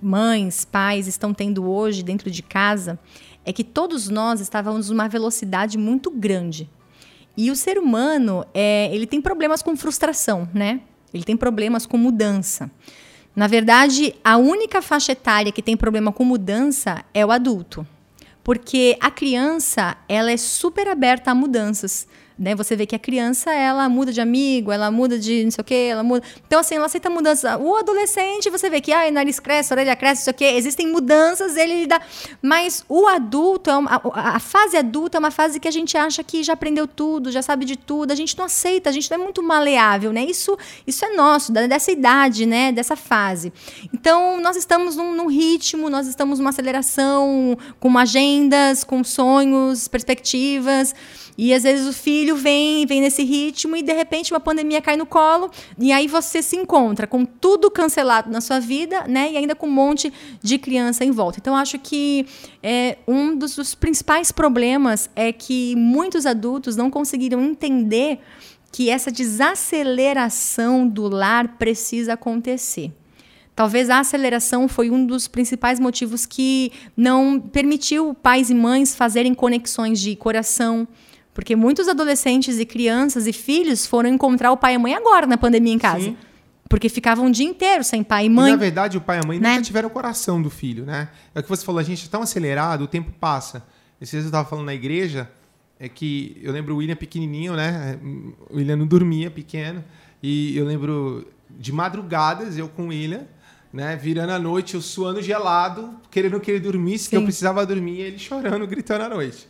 mães, 0.00 0.64
pais 0.64 1.06
estão 1.06 1.32
tendo 1.32 1.64
hoje 1.64 2.02
dentro 2.02 2.30
de 2.30 2.42
casa 2.42 2.98
é 3.44 3.52
que 3.52 3.62
todos 3.62 4.08
nós 4.08 4.40
estávamos 4.40 4.90
numa 4.90 5.08
velocidade 5.08 5.78
muito 5.78 6.10
grande. 6.10 6.68
E 7.36 7.50
o 7.50 7.56
ser 7.56 7.78
humano, 7.78 8.44
é, 8.52 8.94
ele 8.94 9.06
tem 9.06 9.20
problemas 9.20 9.62
com 9.62 9.76
frustração, 9.76 10.48
né? 10.52 10.80
Ele 11.12 11.24
tem 11.24 11.36
problemas 11.36 11.86
com 11.86 11.96
mudança. 11.96 12.70
Na 13.34 13.46
verdade, 13.46 14.14
a 14.22 14.36
única 14.36 14.82
faixa 14.82 15.12
etária 15.12 15.52
que 15.52 15.62
tem 15.62 15.76
problema 15.76 16.12
com 16.12 16.24
mudança 16.24 17.04
é 17.14 17.24
o 17.24 17.30
adulto. 17.30 17.86
Porque 18.44 18.96
a 19.00 19.10
criança, 19.10 19.96
ela 20.08 20.30
é 20.30 20.36
super 20.36 20.88
aberta 20.88 21.30
a 21.30 21.34
mudanças. 21.34 22.06
Né? 22.38 22.54
Você 22.54 22.74
vê 22.74 22.86
que 22.86 22.96
a 22.96 22.98
criança, 22.98 23.52
ela 23.52 23.88
muda 23.88 24.12
de 24.12 24.20
amigo, 24.20 24.72
ela 24.72 24.90
muda 24.90 25.18
de 25.18 25.44
não 25.44 25.50
sei 25.50 25.62
o 25.62 25.64
quê, 25.64 25.88
ela 25.90 26.02
muda... 26.02 26.24
Então, 26.46 26.60
assim, 26.60 26.74
ela 26.76 26.86
aceita 26.86 27.10
mudança. 27.10 27.58
O 27.58 27.76
adolescente, 27.76 28.48
você 28.50 28.70
vê 28.70 28.80
que, 28.80 28.92
ah, 28.92 29.10
nariz 29.10 29.38
cresce, 29.38 29.72
orelha 29.72 29.94
cresce, 29.94 30.20
não 30.20 30.24
sei 30.24 30.30
o 30.32 30.34
quê. 30.34 30.56
Existem 30.56 30.90
mudanças, 30.90 31.56
ele 31.56 31.86
dá... 31.86 32.00
Mas 32.40 32.84
o 32.88 33.06
adulto, 33.06 33.70
é 33.70 33.76
uma- 33.76 34.00
a, 34.14 34.36
a 34.36 34.40
fase 34.40 34.76
adulta 34.76 35.18
é 35.18 35.20
uma 35.20 35.30
fase 35.30 35.60
que 35.60 35.68
a 35.68 35.70
gente 35.70 35.96
acha 35.96 36.24
que 36.24 36.42
já 36.42 36.54
aprendeu 36.54 36.86
tudo, 36.86 37.30
já 37.30 37.42
sabe 37.42 37.64
de 37.64 37.76
tudo. 37.76 38.12
A 38.12 38.14
gente 38.14 38.36
não 38.36 38.46
aceita, 38.46 38.90
a 38.90 38.92
gente 38.92 39.10
não 39.10 39.20
é 39.20 39.24
muito 39.24 39.42
maleável, 39.42 40.12
né? 40.12 40.24
Isso, 40.24 40.56
isso 40.86 41.04
é 41.04 41.14
nosso, 41.14 41.52
dessa 41.52 41.92
idade, 41.92 42.46
né? 42.46 42.72
Dessa 42.72 42.96
fase. 42.96 43.52
Então, 43.92 44.40
nós 44.40 44.56
estamos 44.56 44.96
num, 44.96 45.14
num 45.14 45.26
ritmo, 45.26 45.90
nós 45.90 46.06
estamos 46.06 46.38
numa 46.38 46.50
aceleração, 46.50 47.56
com 47.78 47.96
agendas, 47.98 48.84
com 48.84 49.04
sonhos, 49.04 49.86
perspectivas. 49.88 50.94
E 51.36 51.54
às 51.54 51.62
vezes 51.62 51.86
o 51.86 51.92
filho 51.92 52.36
vem, 52.36 52.84
vem 52.86 53.00
nesse 53.00 53.24
ritmo 53.24 53.74
e 53.74 53.82
de 53.82 53.92
repente 53.92 54.32
uma 54.32 54.40
pandemia 54.40 54.82
cai 54.82 54.96
no 54.96 55.06
colo 55.06 55.50
e 55.78 55.90
aí 55.90 56.06
você 56.06 56.42
se 56.42 56.56
encontra 56.56 57.06
com 57.06 57.24
tudo 57.24 57.70
cancelado 57.70 58.30
na 58.30 58.40
sua 58.40 58.60
vida, 58.60 59.04
né? 59.08 59.32
E 59.32 59.36
ainda 59.36 59.54
com 59.54 59.66
um 59.66 59.70
monte 59.70 60.12
de 60.42 60.58
criança 60.58 61.04
em 61.04 61.10
volta. 61.10 61.38
Então 61.40 61.56
acho 61.56 61.78
que 61.78 62.26
é, 62.62 62.98
um 63.08 63.34
dos, 63.36 63.56
dos 63.56 63.74
principais 63.74 64.30
problemas 64.30 65.08
é 65.16 65.32
que 65.32 65.74
muitos 65.76 66.26
adultos 66.26 66.76
não 66.76 66.90
conseguiram 66.90 67.42
entender 67.42 68.20
que 68.70 68.88
essa 68.88 69.10
desaceleração 69.10 70.88
do 70.88 71.08
lar 71.08 71.56
precisa 71.58 72.14
acontecer. 72.14 72.92
Talvez 73.54 73.90
a 73.90 73.98
aceleração 73.98 74.66
foi 74.66 74.90
um 74.90 75.04
dos 75.04 75.28
principais 75.28 75.78
motivos 75.78 76.24
que 76.24 76.72
não 76.96 77.38
permitiu 77.38 78.14
pais 78.14 78.48
e 78.48 78.54
mães 78.54 78.94
fazerem 78.94 79.34
conexões 79.34 80.00
de 80.00 80.16
coração. 80.16 80.88
Porque 81.34 81.56
muitos 81.56 81.88
adolescentes 81.88 82.58
e 82.58 82.66
crianças 82.66 83.26
e 83.26 83.32
filhos 83.32 83.86
foram 83.86 84.08
encontrar 84.10 84.52
o 84.52 84.56
pai 84.56 84.74
e 84.74 84.76
a 84.76 84.78
mãe 84.78 84.94
agora 84.94 85.26
na 85.26 85.38
pandemia 85.38 85.72
em 85.72 85.78
casa. 85.78 86.04
Sim. 86.04 86.16
Porque 86.68 86.88
ficavam 86.88 87.26
o 87.26 87.30
dia 87.30 87.46
inteiro 87.46 87.82
sem 87.84 88.02
pai 88.02 88.24
e 88.24 88.26
E, 88.26 88.30
mãe. 88.30 88.50
na 88.50 88.56
verdade, 88.56 88.96
o 88.96 89.00
pai 89.00 89.18
e 89.18 89.20
a 89.24 89.26
mãe 89.26 89.38
Né? 89.40 89.50
nunca 89.52 89.62
tiveram 89.62 89.88
o 89.88 89.90
coração 89.90 90.40
do 90.42 90.48
filho, 90.50 90.84
né? 90.84 91.08
É 91.34 91.40
o 91.40 91.42
que 91.42 91.48
você 91.48 91.64
falou, 91.64 91.78
a 91.78 91.82
gente 91.82 92.06
é 92.06 92.10
tão 92.10 92.22
acelerado, 92.22 92.84
o 92.84 92.86
tempo 92.86 93.10
passa. 93.18 93.64
Esses 94.00 94.10
dias 94.12 94.24
eu 94.24 94.28
estava 94.28 94.48
falando 94.48 94.66
na 94.66 94.74
igreja, 94.74 95.30
é 95.78 95.88
que 95.88 96.38
eu 96.42 96.52
lembro 96.52 96.74
o 96.74 96.78
William 96.78 96.96
pequenininho, 96.96 97.54
né? 97.54 97.98
O 98.50 98.56
William 98.56 98.76
não 98.76 98.86
dormia 98.86 99.30
pequeno. 99.30 99.82
E 100.22 100.56
eu 100.56 100.64
lembro 100.64 101.26
de 101.50 101.72
madrugadas, 101.72 102.56
eu 102.56 102.68
com 102.68 102.84
o 102.84 102.88
William, 102.88 103.26
né? 103.72 103.96
Virando 103.96 104.30
a 104.32 104.38
noite, 104.38 104.74
eu 104.74 104.80
suando 104.80 105.20
gelado, 105.22 105.94
querendo 106.10 106.38
que 106.40 106.50
ele 106.50 106.60
dormisse, 106.60 107.08
que 107.08 107.16
eu 107.16 107.20
Sim. 107.20 107.26
precisava 107.26 107.66
dormir, 107.66 107.96
e 107.98 108.00
ele 108.02 108.18
chorando, 108.18 108.66
gritando 108.66 109.04
à 109.04 109.08
noite. 109.08 109.46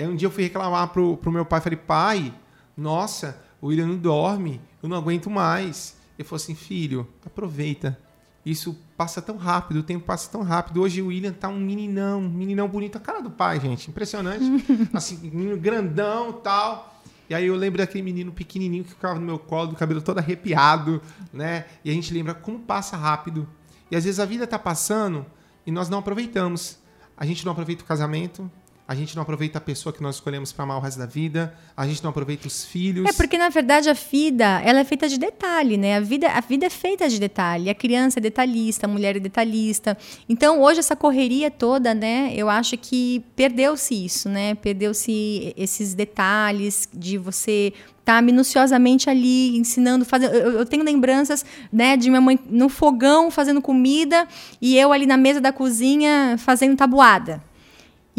E 0.00 0.02
aí 0.02 0.08
um 0.08 0.16
dia 0.16 0.26
eu 0.26 0.32
fui 0.32 0.42
reclamar 0.42 0.88
pro, 0.88 1.16
pro 1.18 1.30
meu 1.30 1.44
pai, 1.44 1.60
falei, 1.60 1.78
pai, 1.78 2.34
nossa, 2.76 3.38
o 3.60 3.66
William 3.66 3.86
não 3.86 3.98
dorme, 3.98 4.60
eu 4.82 4.88
não 4.88 4.96
aguento 4.96 5.28
mais. 5.28 5.96
Ele 6.18 6.26
falou 6.26 6.42
assim, 6.42 6.54
filho, 6.54 7.06
aproveita 7.24 7.98
isso 8.44 8.76
passa 8.96 9.20
tão 9.20 9.36
rápido, 9.36 9.80
o 9.80 9.82
tempo 9.82 10.04
passa 10.04 10.30
tão 10.30 10.42
rápido. 10.42 10.80
Hoje 10.80 11.02
o 11.02 11.08
William 11.08 11.32
tá 11.32 11.48
um 11.48 11.58
meninão, 11.58 12.20
meninão 12.22 12.68
bonito, 12.68 12.96
a 12.96 13.00
cara 13.00 13.20
do 13.20 13.30
pai, 13.30 13.60
gente, 13.60 13.90
impressionante. 13.90 14.44
assim, 14.94 15.16
menino 15.18 15.56
grandão 15.58 16.32
tal. 16.32 17.02
E 17.28 17.34
aí 17.34 17.46
eu 17.46 17.54
lembro 17.54 17.78
daquele 17.78 18.02
menino 18.02 18.32
pequenininho 18.32 18.84
que 18.84 18.90
ficava 18.90 19.18
no 19.18 19.26
meu 19.26 19.38
colo, 19.38 19.68
do 19.68 19.76
cabelo 19.76 20.00
todo 20.00 20.18
arrepiado, 20.18 21.00
né? 21.32 21.66
E 21.84 21.90
a 21.90 21.92
gente 21.92 22.12
lembra 22.12 22.34
como 22.34 22.58
passa 22.60 22.96
rápido. 22.96 23.46
E 23.90 23.96
às 23.96 24.04
vezes 24.04 24.18
a 24.18 24.24
vida 24.24 24.46
tá 24.46 24.58
passando 24.58 25.26
e 25.66 25.70
nós 25.70 25.88
não 25.88 25.98
aproveitamos. 25.98 26.78
A 27.16 27.26
gente 27.26 27.44
não 27.44 27.52
aproveita 27.52 27.84
o 27.84 27.86
casamento, 27.86 28.50
a 28.90 28.94
gente 28.96 29.14
não 29.14 29.22
aproveita 29.22 29.58
a 29.58 29.60
pessoa 29.60 29.92
que 29.92 30.02
nós 30.02 30.16
escolhemos 30.16 30.50
para 30.50 30.64
amar 30.64 30.78
o 30.78 30.80
resto 30.80 30.98
da 30.98 31.06
vida, 31.06 31.54
a 31.76 31.86
gente 31.86 32.02
não 32.02 32.10
aproveita 32.10 32.48
os 32.48 32.64
filhos. 32.64 33.08
É 33.08 33.12
porque 33.12 33.38
na 33.38 33.48
verdade 33.48 33.88
a 33.88 33.92
vida, 33.92 34.60
ela 34.64 34.80
é 34.80 34.84
feita 34.84 35.08
de 35.08 35.16
detalhe, 35.16 35.76
né? 35.76 35.94
A 35.94 36.00
vida, 36.00 36.28
a 36.28 36.40
vida 36.40 36.66
é 36.66 36.70
feita 36.70 37.08
de 37.08 37.20
detalhe. 37.20 37.70
A 37.70 37.74
criança 37.74 38.18
é 38.18 38.20
detalhista, 38.20 38.86
a 38.86 38.88
mulher 38.88 39.14
é 39.14 39.20
detalhista. 39.20 39.96
Então, 40.28 40.60
hoje 40.60 40.80
essa 40.80 40.96
correria 40.96 41.52
toda, 41.52 41.94
né, 41.94 42.32
eu 42.34 42.50
acho 42.50 42.76
que 42.76 43.24
perdeu-se 43.36 43.94
isso, 43.94 44.28
né? 44.28 44.56
Perdeu-se 44.56 45.54
esses 45.56 45.94
detalhes 45.94 46.88
de 46.92 47.16
você 47.16 47.72
tá 48.04 48.20
minuciosamente 48.20 49.08
ali 49.08 49.56
ensinando, 49.56 50.04
fazendo. 50.04 50.34
Eu, 50.34 50.58
eu, 50.58 50.66
tenho 50.66 50.82
lembranças, 50.82 51.44
né, 51.72 51.96
de 51.96 52.10
minha 52.10 52.20
mãe 52.20 52.36
no 52.50 52.68
fogão 52.68 53.30
fazendo 53.30 53.62
comida 53.62 54.26
e 54.60 54.76
eu 54.76 54.92
ali 54.92 55.06
na 55.06 55.16
mesa 55.16 55.40
da 55.40 55.52
cozinha 55.52 56.34
fazendo 56.38 56.76
tabuada. 56.76 57.49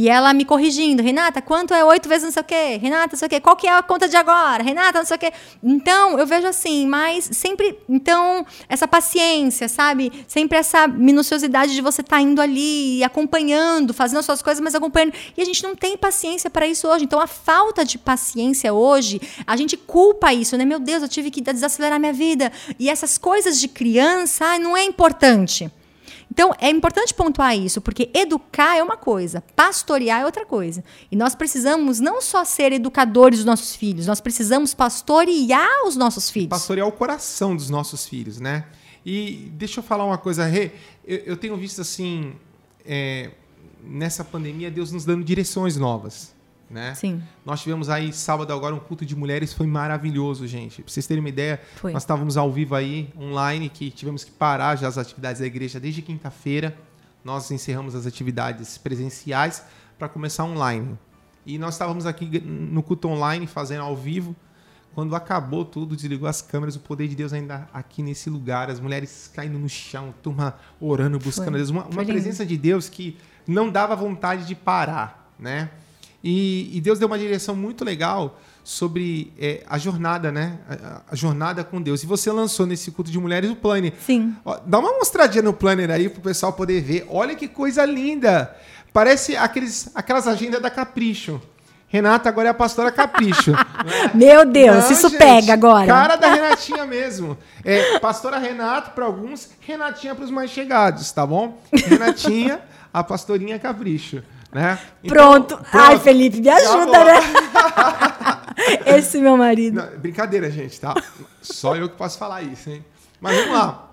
E 0.01 0.09
ela 0.09 0.33
me 0.33 0.43
corrigindo, 0.45 1.03
Renata, 1.03 1.43
quanto 1.43 1.75
é 1.75 1.85
oito 1.85 2.09
vezes 2.09 2.23
não 2.23 2.31
sei 2.31 2.41
o 2.41 2.45
quê? 2.45 2.79
Renata, 2.81 3.09
não 3.11 3.19
sei 3.19 3.27
o 3.27 3.29
quê. 3.29 3.39
Qual 3.39 3.55
que 3.55 3.67
é 3.67 3.71
a 3.71 3.83
conta 3.83 4.07
de 4.09 4.17
agora? 4.17 4.63
Renata, 4.63 4.97
não 4.97 5.05
sei 5.05 5.15
o 5.15 5.19
quê. 5.19 5.31
Então, 5.61 6.17
eu 6.17 6.25
vejo 6.25 6.47
assim, 6.47 6.87
mas 6.87 7.29
sempre, 7.31 7.77
então, 7.87 8.43
essa 8.67 8.87
paciência, 8.87 9.69
sabe? 9.69 10.11
Sempre 10.27 10.57
essa 10.57 10.87
minuciosidade 10.87 11.75
de 11.75 11.81
você 11.81 12.01
estar 12.01 12.15
tá 12.15 12.21
indo 12.23 12.41
ali, 12.41 13.03
acompanhando, 13.03 13.93
fazendo 13.93 14.17
as 14.17 14.25
suas 14.25 14.41
coisas, 14.41 14.59
mas 14.59 14.73
acompanhando. 14.73 15.13
E 15.37 15.41
a 15.43 15.45
gente 15.45 15.61
não 15.61 15.75
tem 15.75 15.95
paciência 15.95 16.49
para 16.49 16.65
isso 16.65 16.87
hoje. 16.87 17.03
Então, 17.03 17.19
a 17.19 17.27
falta 17.27 17.85
de 17.85 17.99
paciência 17.99 18.73
hoje, 18.73 19.21
a 19.45 19.55
gente 19.55 19.77
culpa 19.77 20.33
isso, 20.33 20.57
né? 20.57 20.65
Meu 20.65 20.79
Deus, 20.79 21.03
eu 21.03 21.09
tive 21.09 21.29
que 21.29 21.41
desacelerar 21.41 21.99
minha 21.99 22.11
vida. 22.11 22.51
E 22.79 22.89
essas 22.89 23.19
coisas 23.19 23.61
de 23.61 23.67
criança, 23.67 24.57
não 24.57 24.75
é 24.75 24.83
importante. 24.83 25.71
Então, 26.31 26.55
é 26.59 26.69
importante 26.69 27.13
pontuar 27.13 27.57
isso, 27.57 27.81
porque 27.81 28.09
educar 28.13 28.77
é 28.77 28.81
uma 28.81 28.95
coisa, 28.95 29.43
pastorear 29.53 30.21
é 30.21 30.25
outra 30.25 30.45
coisa. 30.45 30.81
E 31.11 31.15
nós 31.15 31.35
precisamos 31.35 31.99
não 31.99 32.21
só 32.21 32.45
ser 32.45 32.71
educadores 32.71 33.39
dos 33.39 33.45
nossos 33.45 33.75
filhos, 33.75 34.07
nós 34.07 34.21
precisamos 34.21 34.73
pastorear 34.73 35.85
os 35.85 35.97
nossos 35.97 36.29
filhos. 36.29 36.49
Pastorear 36.49 36.87
o 36.87 36.91
coração 36.91 37.53
dos 37.53 37.69
nossos 37.69 38.07
filhos, 38.07 38.39
né? 38.39 38.65
E 39.05 39.51
deixa 39.53 39.79
eu 39.79 39.83
falar 39.83 40.05
uma 40.05 40.17
coisa, 40.17 40.45
Rê. 40.45 40.71
Eu, 41.05 41.17
eu 41.17 41.37
tenho 41.37 41.57
visto 41.57 41.81
assim, 41.81 42.33
é, 42.85 43.31
nessa 43.83 44.23
pandemia, 44.23 44.71
Deus 44.71 44.91
nos 44.91 45.03
dando 45.03 45.25
direções 45.25 45.75
novas 45.75 46.33
né? 46.71 46.93
Sim. 46.95 47.21
Nós 47.45 47.61
tivemos 47.61 47.89
aí 47.89 48.13
sábado 48.13 48.53
agora 48.53 48.73
um 48.73 48.79
culto 48.79 49.05
de 49.05 49.15
mulheres, 49.15 49.53
foi 49.53 49.67
maravilhoso, 49.67 50.47
gente. 50.47 50.81
Pra 50.81 50.91
vocês 50.91 51.05
terem 51.05 51.21
uma 51.21 51.29
ideia, 51.29 51.61
foi. 51.75 51.91
nós 51.91 52.03
estávamos 52.03 52.37
ao 52.37 52.51
vivo 52.51 52.73
aí, 52.75 53.09
online, 53.17 53.69
que 53.69 53.91
tivemos 53.91 54.23
que 54.23 54.31
parar 54.31 54.75
já 54.77 54.87
as 54.87 54.97
atividades 54.97 55.41
da 55.41 55.47
igreja 55.47 55.79
desde 55.79 56.01
quinta-feira. 56.01 56.75
Nós 57.23 57.51
encerramos 57.51 57.93
as 57.93 58.05
atividades 58.05 58.77
presenciais 58.77 59.63
para 59.99 60.07
começar 60.07 60.45
online. 60.45 60.97
E 61.45 61.57
nós 61.57 61.75
estávamos 61.75 62.05
aqui 62.05 62.39
no 62.39 62.81
culto 62.81 63.07
online, 63.07 63.45
fazendo 63.45 63.81
ao 63.81 63.95
vivo. 63.95 64.35
Quando 64.93 65.15
acabou 65.15 65.63
tudo, 65.63 65.95
desligou 65.95 66.27
as 66.27 66.41
câmeras, 66.41 66.75
o 66.75 66.79
poder 66.79 67.07
de 67.07 67.15
Deus 67.15 67.31
ainda 67.31 67.67
aqui 67.73 68.03
nesse 68.03 68.29
lugar, 68.29 68.69
as 68.69 68.79
mulheres 68.79 69.31
caindo 69.33 69.57
no 69.57 69.69
chão, 69.69 70.13
turma 70.21 70.55
orando, 70.79 71.17
buscando 71.17 71.51
foi. 71.51 71.59
Deus. 71.59 71.69
Uma, 71.69 71.85
uma 71.85 72.03
presença 72.03 72.45
de 72.45 72.57
Deus 72.57 72.89
que 72.89 73.17
não 73.47 73.69
dava 73.69 73.95
vontade 73.95 74.45
de 74.45 74.53
parar, 74.53 75.33
né? 75.39 75.69
E, 76.23 76.69
e 76.77 76.81
Deus 76.81 76.99
deu 76.99 77.07
uma 77.07 77.17
direção 77.17 77.55
muito 77.55 77.83
legal 77.83 78.39
sobre 78.63 79.33
é, 79.39 79.63
a 79.67 79.77
jornada, 79.77 80.31
né? 80.31 80.59
A, 80.69 81.01
a, 81.11 81.15
jornada 81.15 81.63
com 81.63 81.81
Deus. 81.81 82.03
E 82.03 82.05
você 82.05 82.31
lançou 82.31 82.65
nesse 82.65 82.91
culto 82.91 83.09
de 83.09 83.19
mulheres 83.19 83.49
o 83.49 83.55
planner. 83.55 83.93
Sim. 84.05 84.35
Ó, 84.45 84.59
dá 84.65 84.79
uma 84.79 84.93
mostradinha 84.93 85.41
no 85.41 85.53
planner 85.53 85.89
aí 85.89 86.09
para 86.09 86.19
o 86.19 86.23
pessoal 86.23 86.53
poder 86.53 86.81
ver. 86.81 87.05
Olha 87.09 87.35
que 87.35 87.47
coisa 87.47 87.83
linda! 87.85 88.55
Parece 88.93 89.35
aqueles, 89.37 89.89
aquelas 89.95 90.27
agendas 90.27 90.61
da 90.61 90.69
Capricho. 90.69 91.41
Renata 91.87 92.29
agora 92.29 92.47
é 92.47 92.51
a 92.51 92.53
pastora 92.53 92.91
Capricho. 92.91 93.51
né? 93.51 94.11
Meu 94.15 94.45
Deus, 94.45 94.85
Não, 94.85 94.91
isso 94.91 95.09
gente, 95.09 95.17
pega 95.17 95.53
agora. 95.53 95.87
Cara 95.87 96.15
da 96.15 96.33
Renatinha 96.33 96.85
mesmo. 96.85 97.37
É, 97.65 97.99
pastora 97.99 98.37
Renata 98.37 98.91
para 98.91 99.05
alguns, 99.05 99.49
Renatinha 99.59 100.15
para 100.15 100.23
os 100.23 100.31
mais 100.31 100.51
chegados, 100.51 101.11
tá 101.11 101.25
bom? 101.25 101.61
Renatinha, 101.73 102.61
a 102.93 103.03
pastorinha 103.03 103.59
Capricho. 103.59 104.23
Né? 104.51 104.77
Então, 105.03 105.15
pronto. 105.15 105.55
pronto. 105.57 105.69
Ai, 105.71 105.99
Felipe, 105.99 106.41
me 106.41 106.49
ajuda, 106.49 107.05
né? 107.05 107.19
Esse 108.97 109.19
meu 109.19 109.37
marido. 109.37 109.75
Não, 109.75 109.99
brincadeira, 109.99 110.51
gente, 110.51 110.79
tá? 110.79 110.93
Só 111.41 111.75
eu 111.75 111.89
que 111.89 111.95
posso 111.95 112.17
falar 112.17 112.41
isso, 112.41 112.69
hein? 112.69 112.83
Mas 113.19 113.37
vamos 113.37 113.53
lá. 113.53 113.91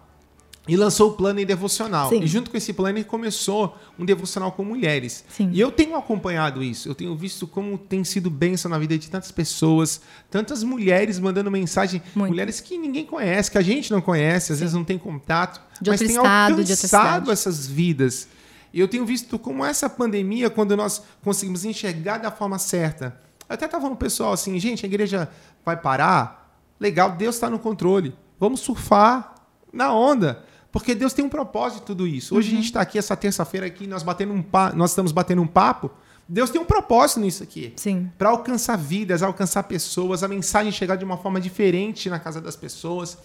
E 0.69 0.77
lançou 0.77 1.11
o 1.11 1.13
plano 1.15 1.43
devocional. 1.47 2.11
Sim. 2.11 2.23
E 2.23 2.27
junto 2.27 2.51
com 2.51 2.57
esse 2.57 2.75
plano 2.75 3.03
começou 3.03 3.75
um 3.99 4.05
devocional 4.05 4.53
com 4.53 4.63
mulheres. 4.63 5.25
Sim. 5.27 5.49
E 5.51 5.59
eu 5.59 5.73
tenho 5.73 5.97
acompanhado 5.97 6.63
isso. 6.63 6.91
Eu 6.91 6.95
tenho 6.95 7.17
visto 7.17 7.47
como 7.47 7.79
tem 7.79 8.05
sido 8.05 8.29
bênção 8.29 8.71
na 8.71 8.79
vida 8.79 8.99
de 8.99 9.09
tantas 9.09 9.33
pessoas, 9.33 10.03
tantas 10.31 10.63
mulheres 10.63 11.19
mandando 11.19 11.51
mensagem, 11.51 12.03
Muito. 12.15 12.31
mulheres 12.31 12.61
que 12.61 12.77
ninguém 12.77 13.07
conhece, 13.07 13.51
que 13.51 13.57
a 13.57 13.63
gente 13.63 13.91
não 13.91 14.03
conhece, 14.03 14.53
às 14.53 14.59
Sim. 14.59 14.65
vezes 14.65 14.75
não 14.75 14.85
tem 14.85 14.99
contato, 14.99 15.59
de 15.81 15.89
mas 15.89 16.01
tem 16.01 16.09
estado, 16.09 16.61
alcançado 16.61 17.33
essas 17.33 17.67
vidas. 17.67 18.29
E 18.73 18.81
eu 18.81 18.89
tenho 18.89 19.05
visto 19.05 19.39
como 19.39 19.65
essa 19.65 19.89
pandemia, 19.89 20.51
quando 20.51 20.77
nós 20.77 21.03
conseguimos 21.23 21.65
enxergar 21.65 22.19
da 22.19 22.31
forma 22.31 22.59
certa. 22.59 23.19
Eu 23.49 23.55
até 23.55 23.65
estava 23.65 23.83
falando 23.83 23.97
pessoal 23.97 24.33
assim, 24.33 24.59
gente, 24.59 24.85
a 24.85 24.89
igreja 24.89 25.29
vai 25.65 25.77
parar? 25.77 26.55
Legal, 26.79 27.13
Deus 27.13 27.35
está 27.35 27.49
no 27.49 27.59
controle. 27.59 28.15
Vamos 28.39 28.61
surfar 28.61 29.35
na 29.73 29.93
onda. 29.93 30.45
Porque 30.71 30.95
Deus 30.95 31.13
tem 31.13 31.25
um 31.25 31.29
propósito 31.29 31.81
de 31.81 31.87
tudo 31.87 32.07
isso. 32.07 32.37
Hoje 32.37 32.49
uhum. 32.49 32.55
a 32.55 32.57
gente 32.57 32.67
está 32.67 32.81
aqui 32.83 32.99
essa 32.99 33.17
terça-feira 33.17 33.67
aqui, 33.67 33.87
nós, 33.87 34.03
batendo 34.03 34.33
um 34.33 34.45
nós 34.75 34.91
estamos 34.91 35.13
batendo 35.13 35.43
um 35.43 35.47
papo. 35.47 35.91
Deus 36.29 36.51
tem 36.51 36.61
um 36.61 36.65
propósito 36.65 37.21
nisso 37.21 37.43
aqui. 37.43 37.73
Sim. 37.77 38.13
Para 38.19 38.29
alcançar 38.29 38.77
vidas, 38.77 39.23
alcançar 39.23 39.63
pessoas, 39.63 40.23
a 40.23 40.29
mensagem 40.29 40.71
chegar 40.71 40.97
de 40.97 41.05
uma 41.05 41.17
forma 41.17 41.41
diferente 41.41 42.11
na 42.11 42.19
casa 42.19 42.39
das 42.39 42.55
pessoas. 42.55 43.17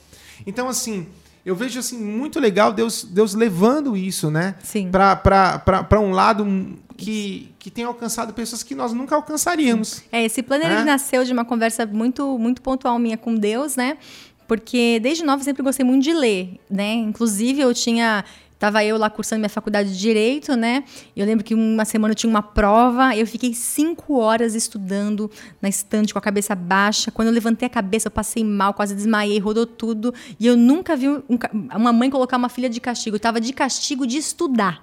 Então, 0.48 0.70
assim, 0.70 1.08
eu 1.46 1.56
vejo 1.56 1.80
assim 1.80 1.98
muito 1.98 2.40
legal 2.40 2.72
Deus, 2.72 3.04
Deus 3.04 3.34
levando 3.34 3.98
isso, 3.98 4.32
né? 4.32 4.56
Sim. 4.64 4.90
Para 4.90 6.00
um 6.00 6.12
lado 6.12 6.46
que, 6.96 7.52
que 7.60 7.70
tem 7.70 7.84
alcançado 7.84 8.34
pessoas 8.34 8.64
que 8.64 8.74
nós 8.74 8.94
nunca 8.94 9.16
alcançaríamos. 9.16 10.04
É, 10.12 10.24
esse 10.24 10.42
plano 10.42 10.64
é? 10.64 10.74
ele 10.74 10.84
nasceu 10.84 11.24
de 11.26 11.34
uma 11.34 11.44
conversa 11.44 11.86
muito, 11.86 12.38
muito 12.40 12.62
pontual 12.62 12.98
minha 12.98 13.18
com 13.18 13.36
Deus, 13.36 13.76
né? 13.76 13.98
Porque 14.48 15.00
desde 15.02 15.24
nova 15.24 15.42
eu 15.42 15.46
sempre 15.46 15.64
gostei 15.64 15.86
muito 15.86 16.04
de 16.04 16.14
ler, 16.14 16.60
né? 16.70 16.94
Inclusive 16.94 17.62
eu 17.62 17.74
tinha 17.74 18.24
Tava 18.64 18.82
eu 18.82 18.98
lá 18.98 19.10
cursando 19.10 19.42
minha 19.42 19.50
faculdade 19.50 19.92
de 19.92 20.00
Direito, 20.00 20.56
né? 20.56 20.86
Eu 21.18 21.26
lembro 21.26 21.44
que 21.44 21.54
uma 21.54 21.84
semana 21.84 22.14
eu 22.14 22.16
tinha 22.16 22.30
uma 22.30 22.42
prova, 22.42 23.14
eu 23.14 23.28
fiquei 23.28 23.54
cinco 23.54 24.18
horas 24.18 24.56
estudando 24.56 25.30
na 25.62 25.68
estante 25.68 26.14
com 26.14 26.20
a 26.20 26.22
cabeça 26.22 26.56
baixa. 26.56 27.12
Quando 27.12 27.28
eu 27.28 27.34
levantei 27.34 27.66
a 27.66 27.70
cabeça, 27.70 28.08
eu 28.08 28.12
passei 28.12 28.42
mal, 28.42 28.74
quase 28.74 28.96
desmaiei, 28.96 29.38
rodou 29.38 29.66
tudo. 29.66 30.14
E 30.40 30.48
eu 30.48 30.56
nunca 30.56 30.96
vi 30.96 31.10
um, 31.10 31.24
uma 31.76 31.92
mãe 31.92 32.10
colocar 32.10 32.38
uma 32.38 32.48
filha 32.48 32.70
de 32.70 32.80
castigo. 32.80 33.18
Eu 33.18 33.20
tava 33.20 33.42
de 33.42 33.52
castigo 33.52 34.08
de 34.08 34.16
estudar. 34.16 34.82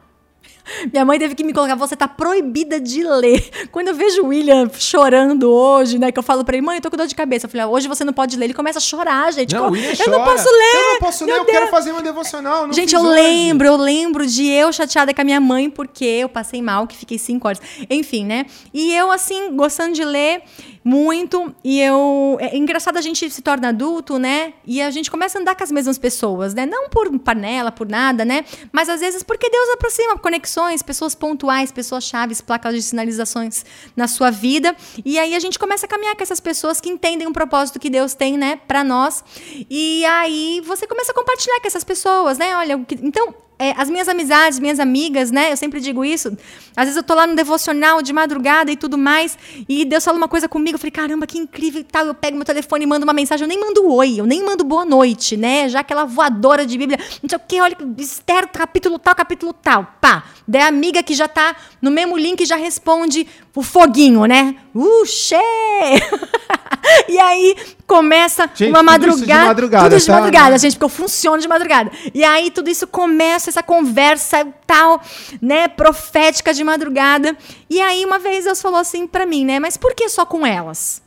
Minha 0.92 1.05
mãe 1.05 1.18
teve 1.18 1.35
que 1.35 1.44
me 1.44 1.53
colocar, 1.53 1.75
você 1.75 1.96
tá 1.96 2.09
proibida 2.09 2.81
de 2.81 3.03
ler. 3.03 3.49
Quando 3.70 3.88
eu 3.88 3.94
vejo 3.94 4.23
o 4.23 4.27
William 4.29 4.70
chorando 4.79 5.51
hoje, 5.51 5.99
né, 5.99 6.12
que 6.12 6.18
eu 6.18 6.23
falo 6.23 6.44
pra 6.44 6.57
ele, 6.57 6.64
mãe, 6.64 6.77
eu 6.77 6.83
tô 6.83 6.90
com 6.90 6.96
dor 6.96 7.07
de 7.07 7.14
cabeça. 7.14 7.46
Eu 7.46 7.51
falei, 7.51 7.66
ah, 7.66 7.68
hoje 7.68 7.88
você 7.88 8.05
não 8.05 8.12
pode 8.12 8.37
ler. 8.37 8.46
Ele 8.46 8.55
começa 8.55 8.79
a 8.79 8.83
chorar, 8.83 9.33
gente. 9.33 9.55
Não, 9.55 9.75
eu, 9.75 9.96
chora. 9.96 10.11
não 10.11 10.25
posso 10.25 10.49
ler. 10.49 10.75
Eu 10.75 10.92
não 10.92 10.99
posso 10.99 11.25
ler, 11.25 11.33
eu 11.33 11.44
Deus. 11.44 11.51
quero 11.51 11.68
fazer 11.68 11.92
uma 11.92 12.03
devocional. 12.03 12.73
gente, 12.73 12.94
eu 12.94 13.01
hoje. 13.01 13.14
lembro, 13.14 13.66
eu 13.66 13.77
lembro 13.77 14.27
de 14.27 14.46
eu 14.49 14.73
chateada 14.73 15.12
com 15.12 15.20
a 15.20 15.25
minha 15.25 15.40
mãe 15.40 15.70
porque 15.70 16.05
eu 16.05 16.29
passei 16.29 16.62
mal, 16.62 16.87
que 16.87 16.96
fiquei 16.96 17.18
cinco 17.18 17.49
horas. 17.49 17.61
Enfim, 17.88 18.25
né? 18.25 18.46
E 18.73 18.94
eu, 18.94 19.11
assim, 19.11 19.55
gostando 19.55 19.94
de 19.94 20.05
ler 20.05 20.42
muito. 20.85 21.55
E 21.62 21.81
eu. 21.81 22.37
É 22.40 22.57
engraçado, 22.57 22.96
a 22.96 23.01
gente 23.01 23.29
se 23.31 23.42
torna 23.42 23.68
adulto, 23.68 24.18
né? 24.18 24.55
E 24.66 24.81
a 24.81 24.90
gente 24.90 25.11
começa 25.11 25.38
a 25.38 25.40
andar 25.40 25.55
com 25.55 25.62
as 25.64 25.70
mesmas 25.70 25.99
pessoas, 25.99 26.55
né? 26.55 26.66
Não 26.66 26.88
por 26.88 27.11
panela, 27.18 27.70
por 27.70 27.88
nada, 27.88 28.25
né? 28.25 28.44
Mas 28.73 28.88
às 28.88 29.01
vezes 29.01 29.23
porque 29.23 29.49
Deus 29.51 29.68
aproxima 29.70 30.18
conexões, 30.18 30.50
pessoas 30.83 31.15
pontuais, 31.15 31.73
pessoas 31.73 32.05
chaves, 32.05 32.41
placas 32.41 32.75
de 32.75 32.83
sinalizações 32.83 33.65
na 33.97 34.09
sua 34.09 34.31
vida. 34.31 34.75
E 35.05 35.19
aí 35.19 35.35
a 35.35 35.41
gente 35.41 35.59
começa 35.59 35.87
a 35.87 35.89
caminhar 35.89 36.17
com 36.17 36.23
essas 36.23 36.41
pessoas 36.41 36.81
que 36.81 36.89
entendem 36.89 37.27
o 37.27 37.33
propósito 37.33 37.79
que 37.79 37.91
Deus 37.91 38.15
tem, 38.15 38.37
né, 38.37 38.57
para 38.57 38.83
nós. 38.85 39.23
E 39.69 40.05
aí 40.05 40.63
você 40.67 40.87
começa 40.87 41.13
a 41.13 41.15
compartilhar 41.15 41.61
com 41.61 41.67
essas 41.67 41.85
pessoas, 41.85 42.39
né? 42.39 42.57
Olha, 42.57 42.81
então 43.03 43.35
é, 43.61 43.75
as 43.77 43.90
minhas 43.90 44.09
amizades, 44.09 44.59
minhas 44.59 44.81
amigas, 44.81 45.31
né? 45.31 45.53
Eu 45.53 45.57
sempre 45.57 45.81
digo 45.81 46.03
isso. 46.03 46.35
Às 46.75 46.87
vezes 46.87 46.96
eu 46.96 47.03
tô 47.03 47.14
lá 47.14 47.27
no 47.27 47.37
devocional 47.37 48.01
de 48.01 48.11
madrugada 48.11 48.73
e 48.73 48.77
tudo 48.77 48.96
mais, 48.96 49.37
e 49.68 49.85
Deus 49.85 50.03
fala 50.03 50.16
uma 50.16 50.29
coisa 50.29 50.49
comigo, 50.49 50.77
eu 50.77 50.79
falei, 50.79 50.90
caramba, 50.90 51.27
que 51.27 51.37
incrível 51.37 51.83
e 51.83 51.85
tal. 51.85 52.07
Eu 52.07 52.14
pego 52.14 52.37
meu 52.37 52.46
telefone 52.46 52.85
e 52.85 52.87
mando 52.87 53.05
uma 53.05 53.12
mensagem, 53.12 53.44
eu 53.44 53.49
nem 53.49 53.61
mando 53.61 53.87
oi, 53.92 54.18
eu 54.18 54.25
nem 54.25 54.42
mando 54.42 54.64
boa 54.64 54.87
noite, 54.87 55.37
né? 55.37 55.68
Já 55.68 55.81
aquela 55.81 56.07
voadora 56.07 56.64
de 56.64 56.79
Bíblia, 56.79 56.99
não 57.23 57.29
sei 57.29 57.37
o 57.37 57.42
que, 57.46 57.61
olha, 57.61 57.77
Esther, 57.99 58.49
capítulo 58.49 58.99
tal, 58.99 59.14
capítulo 59.14 59.53
tal. 59.53 59.87
Pá. 60.01 60.25
Daí 60.49 60.62
a 60.62 60.66
amiga 60.66 61.03
que 61.03 61.14
já 61.14 61.29
tá 61.29 61.55
no 61.83 61.90
mesmo 61.90 62.16
link 62.16 62.44
já 62.46 62.57
responde 62.57 63.27
o 63.55 63.62
foguinho, 63.62 64.25
né? 64.25 64.57
Uh, 64.75 65.05
e 67.09 67.18
aí 67.18 67.57
começa 67.87 68.49
gente, 68.55 68.70
uma 68.70 68.83
madrugada. 68.83 69.18
Tudo 69.18 69.27
de 69.27 69.46
madrugada. 69.46 69.90
Tudo 69.90 69.99
de 69.99 70.07
tá? 70.07 70.12
madrugada, 70.12 70.59
gente, 70.59 70.73
porque 70.75 70.85
eu 70.85 70.88
funciono 70.88 71.42
de 71.42 71.49
madrugada. 71.49 71.90
E 72.14 72.25
aí 72.25 72.51
tudo 72.51 72.70
isso 72.70 72.87
começa, 72.87 73.50
essa 73.51 73.63
conversa 73.63 74.47
tal, 74.67 75.01
né, 75.41 75.69
profética 75.69 76.55
de 76.55 76.65
madrugada. 76.65 77.37
E 77.69 77.81
aí 77.81 78.05
uma 78.05 78.19
vez 78.19 78.45
Deus 78.45 78.61
falou 78.63 78.81
assim 78.81 79.07
para 79.07 79.27
mim, 79.27 79.45
né, 79.45 79.59
mas 79.59 79.77
por 79.77 79.95
que 79.95 80.09
só 80.09 80.25
com 80.25 80.47
elas? 80.47 81.03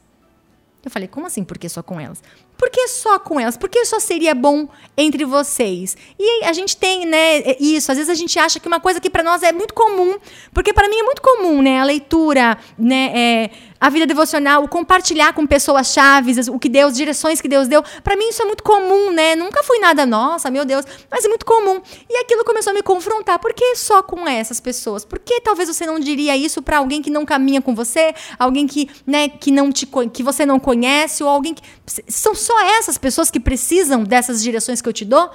Eu 0.86 0.92
falei, 0.92 1.08
como 1.08 1.26
assim, 1.26 1.46
por 1.46 1.58
que 1.58 1.70
só 1.70 1.82
com 1.82 1.98
elas? 1.98 2.22
Por 2.58 2.70
que 2.70 2.88
só 2.88 3.18
com 3.18 3.40
elas? 3.40 3.58
Por 3.58 3.70
que 3.70 3.86
só 3.86 4.00
seria 4.00 4.36
bom 4.36 4.68
entre 4.98 5.26
vocês? 5.26 5.98
E 6.20 6.44
a 6.44 6.54
gente 6.54 6.78
tem, 6.78 7.06
né, 7.06 7.56
isso. 7.60 7.92
Às 7.92 7.98
vezes 7.98 8.10
a 8.10 8.16
gente 8.16 8.38
acha 8.38 8.60
que 8.60 8.68
uma 8.68 8.80
coisa 8.80 9.00
que 9.00 9.10
para 9.10 9.24
nós 9.24 9.44
é 9.44 9.52
muito 9.52 9.74
comum, 9.74 10.18
porque 10.54 10.74
para 10.74 10.88
mim 10.88 10.98
é 10.98 11.04
muito 11.04 11.22
comum, 11.22 11.62
né, 11.62 11.80
a 11.80 11.84
leitura, 11.84 12.58
né, 12.78 13.12
é, 13.16 13.50
a 13.84 13.90
vida 13.90 14.08
devocional, 14.08 14.64
o 14.64 14.68
compartilhar 14.70 15.34
com 15.34 15.46
pessoas 15.46 15.88
chaves, 15.88 16.48
o 16.48 16.58
que 16.58 16.70
Deus, 16.70 16.94
direções 16.94 17.42
que 17.42 17.50
Deus 17.50 17.68
deu. 17.68 17.84
Para 18.02 18.16
mim 18.16 18.30
isso 18.30 18.42
é 18.42 18.46
muito 18.46 18.64
comum, 18.64 19.12
né? 19.12 19.36
Nunca 19.36 19.62
foi 19.62 19.78
nada 19.80 20.06
nossa, 20.06 20.50
meu 20.50 20.64
Deus, 20.64 20.86
mas 21.12 21.26
é 21.26 21.28
muito 21.28 21.46
comum. 21.46 21.82
E 22.10 22.18
aquilo 22.20 22.46
começou 22.46 22.72
a 22.72 22.74
me 22.74 22.82
confrontar. 22.82 23.40
Por 23.40 23.54
que 23.54 23.76
só 23.76 24.02
com 24.02 24.26
essas 24.26 24.62
pessoas? 24.62 25.04
Por 25.04 25.20
que 25.20 25.42
talvez 25.42 25.68
você 25.68 25.86
não 25.86 26.00
diria 26.00 26.38
isso 26.38 26.62
para 26.62 26.78
alguém 26.78 27.02
que 27.02 27.10
não 27.10 27.26
caminha 27.26 27.62
com 27.62 27.76
você, 27.76 28.16
alguém 28.40 28.66
que, 28.68 28.90
né, 29.06 29.28
que 29.28 29.52
não 29.52 29.70
te 29.70 29.86
que 30.14 30.24
você 30.24 30.46
não 30.46 30.62
conhece 30.62 31.22
ou 31.22 31.28
alguém 31.28 31.54
que 31.54 31.62
são 32.08 32.34
só 32.34 32.58
essas 32.62 32.98
pessoas 32.98 33.30
que 33.30 33.38
precisam 33.38 34.06
dessas 34.06 34.42
direções 34.42 34.82
que 34.82 34.88
eu 34.88 34.94
te 34.94 35.04
dou? 35.04 35.30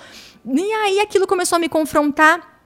E 0.46 0.72
aí 0.72 1.00
aquilo 1.00 1.26
começou 1.26 1.56
a 1.56 1.58
me 1.58 1.68
confrontar 1.68 2.57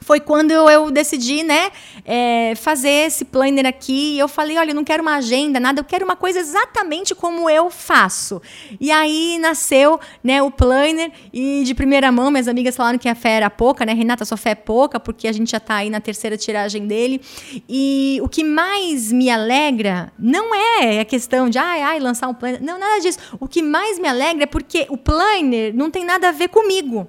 foi 0.00 0.18
quando 0.20 0.50
eu, 0.50 0.90
decidi, 0.90 1.42
né, 1.42 1.70
é, 2.04 2.54
fazer 2.56 3.06
esse 3.06 3.24
planner 3.24 3.66
aqui. 3.66 4.14
E 4.14 4.18
eu 4.18 4.28
falei, 4.28 4.56
olha, 4.58 4.70
eu 4.70 4.74
não 4.74 4.84
quero 4.84 5.02
uma 5.02 5.16
agenda, 5.16 5.60
nada, 5.60 5.80
eu 5.80 5.84
quero 5.84 6.04
uma 6.04 6.16
coisa 6.16 6.38
exatamente 6.38 7.14
como 7.14 7.48
eu 7.48 7.70
faço. 7.70 8.40
E 8.80 8.90
aí 8.90 9.38
nasceu, 9.38 10.00
né, 10.22 10.42
o 10.42 10.50
planner 10.50 11.12
e 11.32 11.62
de 11.64 11.74
primeira 11.74 12.10
mão, 12.10 12.30
minhas 12.30 12.48
amigas 12.48 12.76
falaram 12.76 12.98
que 12.98 13.08
a 13.08 13.14
fé 13.14 13.30
era 13.32 13.50
pouca, 13.50 13.84
né, 13.84 13.92
Renata, 13.92 14.24
sua 14.24 14.36
fé 14.36 14.50
é 14.50 14.54
pouca, 14.54 14.98
porque 14.98 15.28
a 15.28 15.32
gente 15.32 15.50
já 15.50 15.58
está 15.58 15.76
aí 15.76 15.90
na 15.90 16.00
terceira 16.00 16.36
tiragem 16.36 16.86
dele. 16.86 17.20
E 17.68 18.18
o 18.22 18.28
que 18.28 18.42
mais 18.42 19.12
me 19.12 19.30
alegra 19.30 20.12
não 20.18 20.54
é 20.54 21.00
a 21.00 21.04
questão 21.04 21.48
de, 21.48 21.58
ai, 21.58 21.82
ai, 21.82 22.00
lançar 22.00 22.28
um 22.28 22.34
planner, 22.34 22.62
não, 22.62 22.78
nada 22.78 23.00
disso. 23.00 23.18
O 23.38 23.46
que 23.46 23.62
mais 23.62 23.98
me 23.98 24.08
alegra 24.08 24.44
é 24.44 24.46
porque 24.46 24.86
o 24.88 24.96
planner 24.96 25.74
não 25.74 25.90
tem 25.90 26.04
nada 26.04 26.28
a 26.28 26.32
ver 26.32 26.48
comigo, 26.48 27.08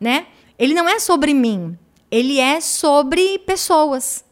né? 0.00 0.26
Ele 0.58 0.72
não 0.72 0.88
é 0.88 0.98
sobre 0.98 1.34
mim 1.34 1.76
ele 2.14 2.38
é 2.38 2.60
sobre 2.60 3.40
pessoas. 3.40 4.24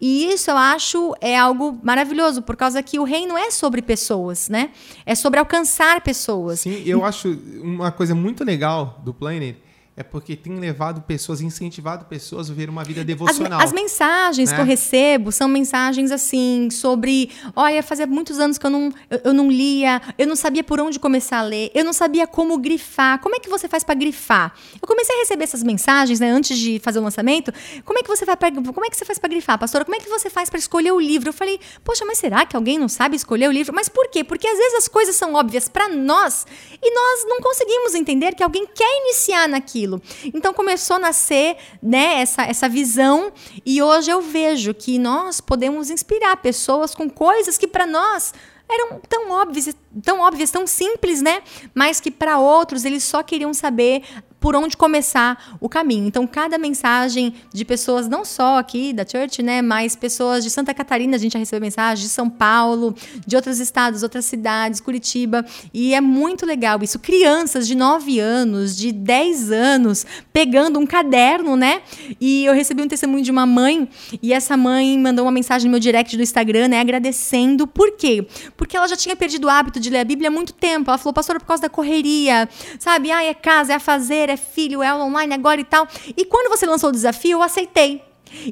E 0.00 0.26
isso 0.32 0.50
eu 0.50 0.56
acho 0.56 1.14
é 1.20 1.38
algo 1.38 1.78
maravilhoso, 1.84 2.42
por 2.42 2.56
causa 2.56 2.82
que 2.82 2.98
o 2.98 3.04
reino 3.04 3.36
é 3.36 3.50
sobre 3.50 3.80
pessoas, 3.80 4.48
né? 4.48 4.70
É 5.06 5.14
sobre 5.14 5.38
alcançar 5.38 6.00
pessoas. 6.00 6.60
Sim, 6.60 6.82
eu 6.84 7.04
acho 7.04 7.28
uma 7.62 7.92
coisa 7.92 8.12
muito 8.12 8.42
legal 8.42 9.00
do 9.04 9.14
Planner 9.14 9.56
é 9.98 10.04
porque 10.04 10.36
tem 10.36 10.56
levado 10.60 11.00
pessoas, 11.02 11.40
incentivado 11.40 12.04
pessoas 12.04 12.48
a 12.48 12.54
viver 12.54 12.70
uma 12.70 12.84
vida 12.84 13.04
devocional. 13.04 13.58
As, 13.58 13.66
as 13.66 13.72
mensagens 13.72 14.48
né? 14.48 14.54
que 14.54 14.62
eu 14.62 14.64
recebo 14.64 15.32
são 15.32 15.48
mensagens 15.48 16.12
assim 16.12 16.68
sobre, 16.70 17.32
olha, 17.56 17.82
fazia 17.82 18.06
muitos 18.06 18.38
anos 18.38 18.58
que 18.58 18.64
eu 18.64 18.70
não, 18.70 18.92
eu, 19.10 19.20
eu, 19.24 19.34
não 19.34 19.50
lia, 19.50 20.00
eu 20.16 20.24
não 20.28 20.36
sabia 20.36 20.62
por 20.62 20.78
onde 20.78 21.00
começar 21.00 21.38
a 21.38 21.42
ler, 21.42 21.72
eu 21.74 21.84
não 21.84 21.92
sabia 21.92 22.28
como 22.28 22.56
grifar. 22.58 23.18
Como 23.20 23.34
é 23.34 23.40
que 23.40 23.48
você 23.48 23.66
faz 23.66 23.82
para 23.82 23.96
grifar? 23.96 24.54
Eu 24.80 24.86
comecei 24.86 25.16
a 25.16 25.18
receber 25.18 25.42
essas 25.42 25.64
mensagens, 25.64 26.20
né, 26.20 26.30
antes 26.30 26.56
de 26.56 26.78
fazer 26.78 27.00
o 27.00 27.02
lançamento. 27.02 27.52
Como 27.84 27.98
é 27.98 28.02
que 28.02 28.08
você 28.08 28.24
vai 28.24 28.36
pra, 28.36 28.52
como 28.52 28.84
é 28.84 28.90
que 28.90 28.96
você 28.96 29.04
faz 29.04 29.18
para 29.18 29.30
grifar, 29.30 29.58
pastora? 29.58 29.84
Como 29.84 29.96
é 29.96 29.98
que 29.98 30.08
você 30.08 30.30
faz 30.30 30.48
para 30.48 30.60
escolher 30.60 30.92
o 30.92 31.00
livro? 31.00 31.30
Eu 31.30 31.34
falei, 31.34 31.58
poxa, 31.82 32.04
mas 32.04 32.18
será 32.18 32.46
que 32.46 32.54
alguém 32.54 32.78
não 32.78 32.88
sabe 32.88 33.16
escolher 33.16 33.48
o 33.48 33.52
livro? 33.52 33.74
Mas 33.74 33.88
por 33.88 34.08
quê? 34.12 34.22
Porque 34.22 34.46
às 34.46 34.56
vezes 34.56 34.74
as 34.74 34.86
coisas 34.86 35.16
são 35.16 35.34
óbvias 35.34 35.68
para 35.68 35.88
nós 35.88 36.46
e 36.80 36.94
nós 36.94 37.26
não 37.28 37.40
conseguimos 37.40 37.96
entender 37.96 38.36
que 38.36 38.44
alguém 38.44 38.64
quer 38.64 39.00
iniciar 39.02 39.48
naquilo 39.48 39.87
aquilo. 39.88 40.02
Então 40.34 40.52
começou 40.52 40.96
a 40.96 41.00
nascer 41.00 41.56
né, 41.82 42.20
essa, 42.20 42.42
essa 42.42 42.68
visão 42.68 43.32
e 43.64 43.82
hoje 43.82 44.10
eu 44.10 44.20
vejo 44.20 44.74
que 44.74 44.98
nós 44.98 45.40
podemos 45.40 45.90
inspirar 45.90 46.36
pessoas 46.36 46.94
com 46.94 47.08
coisas 47.08 47.56
que 47.56 47.66
para 47.66 47.86
nós 47.86 48.34
eram 48.70 49.00
tão 49.08 49.30
óbvias, 49.30 49.74
tão 50.02 50.20
óbvias, 50.20 50.50
tão 50.50 50.66
simples, 50.66 51.22
né? 51.22 51.42
Mas 51.74 52.00
que 52.00 52.10
para 52.10 52.38
outros 52.38 52.84
eles 52.84 53.02
só 53.02 53.22
queriam 53.22 53.52
saber 53.54 54.02
por 54.40 54.54
onde 54.54 54.76
começar 54.76 55.56
o 55.60 55.68
caminho. 55.68 56.06
Então, 56.06 56.26
cada 56.26 56.58
mensagem 56.58 57.34
de 57.52 57.64
pessoas, 57.64 58.08
não 58.08 58.24
só 58.24 58.58
aqui 58.58 58.92
da 58.92 59.04
Church, 59.04 59.42
né, 59.42 59.60
mas 59.62 59.96
pessoas 59.96 60.44
de 60.44 60.50
Santa 60.50 60.72
Catarina, 60.72 61.16
a 61.16 61.18
gente 61.18 61.32
já 61.32 61.38
recebeu 61.38 61.60
mensagens, 61.60 62.00
de 62.00 62.08
São 62.08 62.30
Paulo, 62.30 62.94
de 63.26 63.34
outros 63.34 63.58
estados, 63.58 64.02
outras 64.02 64.24
cidades, 64.24 64.80
Curitiba, 64.80 65.44
e 65.74 65.94
é 65.94 66.00
muito 66.00 66.46
legal 66.46 66.78
isso. 66.82 66.98
Crianças 66.98 67.66
de 67.66 67.74
9 67.74 68.20
anos, 68.20 68.76
de 68.76 68.92
10 68.92 69.50
anos, 69.50 70.06
pegando 70.32 70.78
um 70.78 70.86
caderno, 70.86 71.56
né? 71.56 71.82
E 72.20 72.44
eu 72.44 72.54
recebi 72.54 72.82
um 72.82 72.88
testemunho 72.88 73.24
de 73.24 73.30
uma 73.30 73.46
mãe, 73.46 73.88
e 74.22 74.32
essa 74.32 74.56
mãe 74.56 74.96
mandou 74.98 75.24
uma 75.24 75.32
mensagem 75.32 75.66
no 75.66 75.72
meu 75.72 75.80
direct 75.80 76.16
do 76.16 76.22
Instagram, 76.22 76.68
né, 76.68 76.80
agradecendo. 76.80 77.66
Por 77.66 77.96
quê? 77.96 78.26
Porque 78.56 78.76
ela 78.76 78.86
já 78.86 78.96
tinha 78.96 79.16
perdido 79.16 79.46
o 79.46 79.50
hábito 79.50 79.77
de 79.78 79.90
ler 79.90 80.00
a 80.00 80.04
Bíblia 80.04 80.28
há 80.28 80.30
muito 80.30 80.52
tempo. 80.52 80.90
Ela 80.90 80.98
falou, 80.98 81.12
pastora, 81.12 81.38
por 81.40 81.46
causa 81.46 81.62
da 81.62 81.68
correria, 81.68 82.48
sabe? 82.78 83.10
Ah, 83.10 83.24
é 83.24 83.34
casa, 83.34 83.72
é 83.72 83.76
a 83.76 83.80
fazer, 83.80 84.28
é 84.28 84.36
filho, 84.36 84.82
é 84.82 84.94
online 84.94 85.34
agora 85.34 85.60
e 85.60 85.64
tal. 85.64 85.86
E 86.16 86.24
quando 86.24 86.48
você 86.48 86.66
lançou 86.66 86.90
o 86.90 86.92
desafio, 86.92 87.32
eu 87.32 87.42
aceitei. 87.42 88.02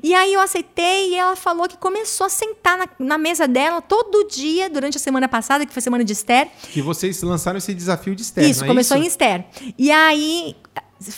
E 0.02 0.14
aí 0.14 0.32
eu 0.32 0.40
aceitei 0.40 1.10
e 1.10 1.14
ela 1.14 1.36
falou 1.36 1.68
que 1.68 1.76
começou 1.76 2.26
a 2.26 2.30
sentar 2.30 2.78
na, 2.78 2.88
na, 2.98 3.18
mesa 3.18 3.46
dela 3.46 3.82
todo 3.82 4.26
dia 4.26 4.70
durante 4.70 4.96
a 4.96 5.00
semana 5.00 5.28
passada, 5.28 5.66
que 5.66 5.72
foi 5.72 5.82
semana 5.82 6.02
de 6.04 6.12
Esther. 6.12 6.48
Que 6.72 6.80
vocês 6.80 7.22
lançaram 7.22 7.58
esse 7.58 7.74
desafio 7.74 8.14
de 8.14 8.22
Esther, 8.22 8.48
Isso, 8.48 8.64
começou 8.64 8.96
isso? 8.96 9.04
em 9.04 9.08
Esther. 9.08 9.44
E 9.78 9.90
aí 9.90 10.56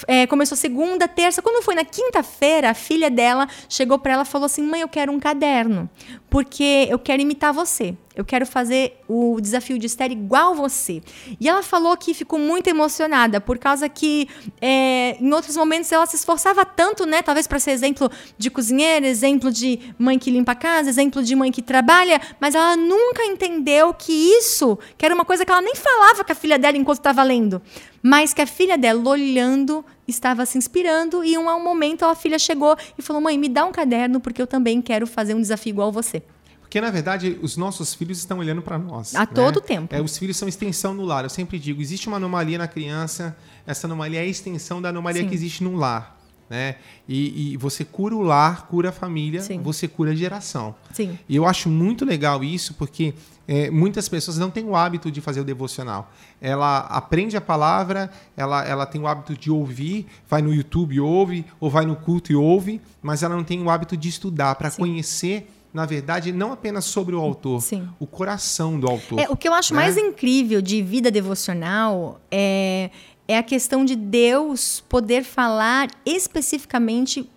é, 0.07 0.27
começou 0.27 0.57
segunda, 0.57 1.07
terça. 1.07 1.41
Quando 1.41 1.63
foi 1.63 1.75
na 1.75 1.85
quinta-feira, 1.85 2.71
a 2.71 2.75
filha 2.75 3.11
dela 3.11 3.47
chegou 3.69 3.99
para 3.99 4.15
ela 4.15 4.23
e 4.23 4.27
falou 4.27 4.47
assim: 4.47 4.63
Mãe, 4.63 4.81
eu 4.81 4.89
quero 4.89 5.13
um 5.13 5.21
caderno, 5.21 5.89
porque 6.29 6.87
eu 6.91 6.99
quero 6.99 7.23
imitar 7.23 7.53
você. 7.53 7.97
Eu 8.19 8.25
quero 8.25 8.45
fazer 8.45 9.01
o 9.07 9.41
desafio 9.41 9.79
de 9.79 9.87
Esther 9.87 10.11
igual 10.11 10.53
você. 10.53 11.01
E 11.39 11.49
ela 11.49 11.63
falou 11.63 11.97
que 11.97 12.13
ficou 12.13 12.37
muito 12.37 12.67
emocionada, 12.67 13.41
por 13.41 13.59
causa 13.59 13.89
que 13.89 14.29
é, 14.61 15.17
em 15.21 15.33
outros 15.33 15.57
momentos 15.57 15.93
ela 15.93 16.05
se 16.05 16.17
esforçava 16.17 16.65
tanto, 16.65 17.07
né? 17.07 17.23
Talvez 17.23 17.47
para 17.47 17.61
ser 17.61 17.71
exemplo 17.71 18.11
de 18.37 18.51
cozinheira, 18.51 19.07
exemplo 19.07 19.53
de 19.53 19.95
mãe 19.97 20.19
que 20.19 20.33
limpa 20.33 20.51
a 20.51 20.57
casa, 20.57 20.91
exemplo 20.91 21.23
de 21.23 21.37
mãe 21.37 21.53
que 21.53 21.63
trabalha, 21.63 22.21
mas 22.41 22.57
ela 22.57 22.75
nunca 22.75 23.25
entendeu 23.25 23.95
que 23.95 24.13
isso, 24.13 24.77
que 24.97 25.07
era 25.07 25.15
uma 25.15 25.25
coisa 25.25 25.45
que 25.45 25.53
ela 25.53 25.63
nem 25.63 25.77
falava 25.77 26.25
com 26.25 26.33
a 26.33 26.35
filha 26.35 26.59
dela 26.59 26.77
enquanto 26.77 26.99
estava 26.99 27.23
lendo 27.23 27.63
mas 28.03 28.33
que 28.33 28.41
a 28.41 28.47
filha 28.47 28.79
dela, 28.79 29.09
olhando, 29.09 29.85
estava 30.07 30.47
se 30.47 30.57
inspirando 30.57 31.25
e 31.25 31.37
um, 31.37 31.49
um 31.49 31.63
momento 31.63 32.05
a 32.05 32.15
filha 32.15 32.39
chegou 32.39 32.77
e 32.97 33.03
falou: 33.03 33.21
Mãe, 33.21 33.37
me 33.37 33.49
dá 33.49 33.65
um 33.65 33.73
caderno 33.73 34.21
porque 34.21 34.41
eu 34.41 34.47
também 34.47 34.81
quero 34.81 35.07
fazer 35.07 35.35
um 35.35 35.41
desafio 35.41 35.71
igual 35.71 35.93
você. 35.93 36.23
Porque, 36.69 36.83
na 36.83 36.91
verdade, 36.91 37.39
os 37.41 37.57
nossos 37.57 37.95
filhos 37.95 38.19
estão 38.19 38.41
olhando 38.41 38.61
para 38.61 38.79
nós. 38.79 39.15
A 39.15 39.21
né? 39.21 39.27
todo 39.27 39.59
tempo. 39.59 39.95
É, 39.95 40.03
os 40.03 40.19
filhos 40.19 40.37
são 40.37 40.47
extensão 40.47 40.93
no 40.93 41.03
lar. 41.03 41.25
Eu 41.25 41.31
sempre 41.31 41.59
digo: 41.59 41.81
existe 41.81 42.09
uma 42.09 42.19
anomalia 42.19 42.59
na 42.59 42.69
criança, 42.69 43.35
essa 43.67 43.87
anomalia 43.87 44.21
é 44.21 44.23
a 44.23 44.27
extensão 44.27 44.83
da 44.83 44.91
anomalia 44.91 45.23
Sim. 45.23 45.29
que 45.29 45.35
existe 45.35 45.65
no 45.65 45.77
lar. 45.77 46.19
Né? 46.51 46.77
E, 47.07 47.53
e, 47.53 47.57
você 47.57 47.85
cura 47.85 48.15
o 48.15 48.23
lar, 48.23 48.67
cura 48.69 48.91
a 48.91 48.93
família, 48.93 49.41
Sim. 49.41 49.61
você 49.63 49.89
cura 49.89 50.13
a 50.13 50.15
geração. 50.15 50.75
Sim. 50.93 51.19
E 51.27 51.37
eu 51.37 51.47
acho 51.47 51.69
muito 51.69 52.07
legal 52.07 52.43
isso, 52.43 52.75
porque 52.75 53.15
é, 53.47 53.71
muitas 53.71 54.09
pessoas 54.09 54.39
não 54.39 54.51
têm 54.51 54.65
o 54.65 54.75
hábito 54.75 55.11
de 55.11 55.21
fazer 55.21 55.41
o 55.41 55.45
devocional. 55.45 56.11
Ela 56.41 56.81
aprende 56.81 57.37
a 57.37 57.41
palavra, 57.41 58.11
ela, 58.37 58.65
ela 58.67 58.87
tem 58.87 59.01
o 59.01 59.07
hábito 59.07 59.35
de 59.37 59.51
ouvir, 59.51 60.07
vai 60.29 60.41
no 60.41 60.55
YouTube 60.55 60.95
e 60.95 61.01
ouve, 61.01 61.45
ou 61.61 61.71
vai 61.71 61.85
no 61.85 61.97
culto 61.97 62.33
e 62.33 62.37
ouve, 62.37 62.81
mas 63.03 63.23
ela 63.23 63.37
não 63.37 63.45
tem 63.45 63.63
o 63.63 63.69
hábito 63.69 63.97
de 63.97 64.09
estudar 64.09 64.55
para 64.55 64.71
conhecer 64.71 65.51
na 65.73 65.85
verdade, 65.85 66.33
não 66.33 66.53
apenas 66.53 66.85
sobre 66.85 67.15
o 67.15 67.21
autor, 67.21 67.61
Sim. 67.61 67.89
o 67.99 68.07
coração 68.07 68.79
do 68.79 68.89
autor. 68.89 69.21
É, 69.21 69.29
o 69.29 69.37
que 69.37 69.49
eu 69.49 69.53
acho 69.53 69.75
né? 69.75 69.81
mais 69.81 69.97
incrível 69.97 70.63
de 70.63 70.83
vida 70.83 71.11
devocional 71.11 72.21
é, 72.31 72.91
é 73.27 73.37
a 73.37 73.43
questão 73.43 73.85
de 73.85 73.95
Deus 73.95 74.83
poder 74.89 75.23
falar 75.25 75.89
especificamente 76.07 77.29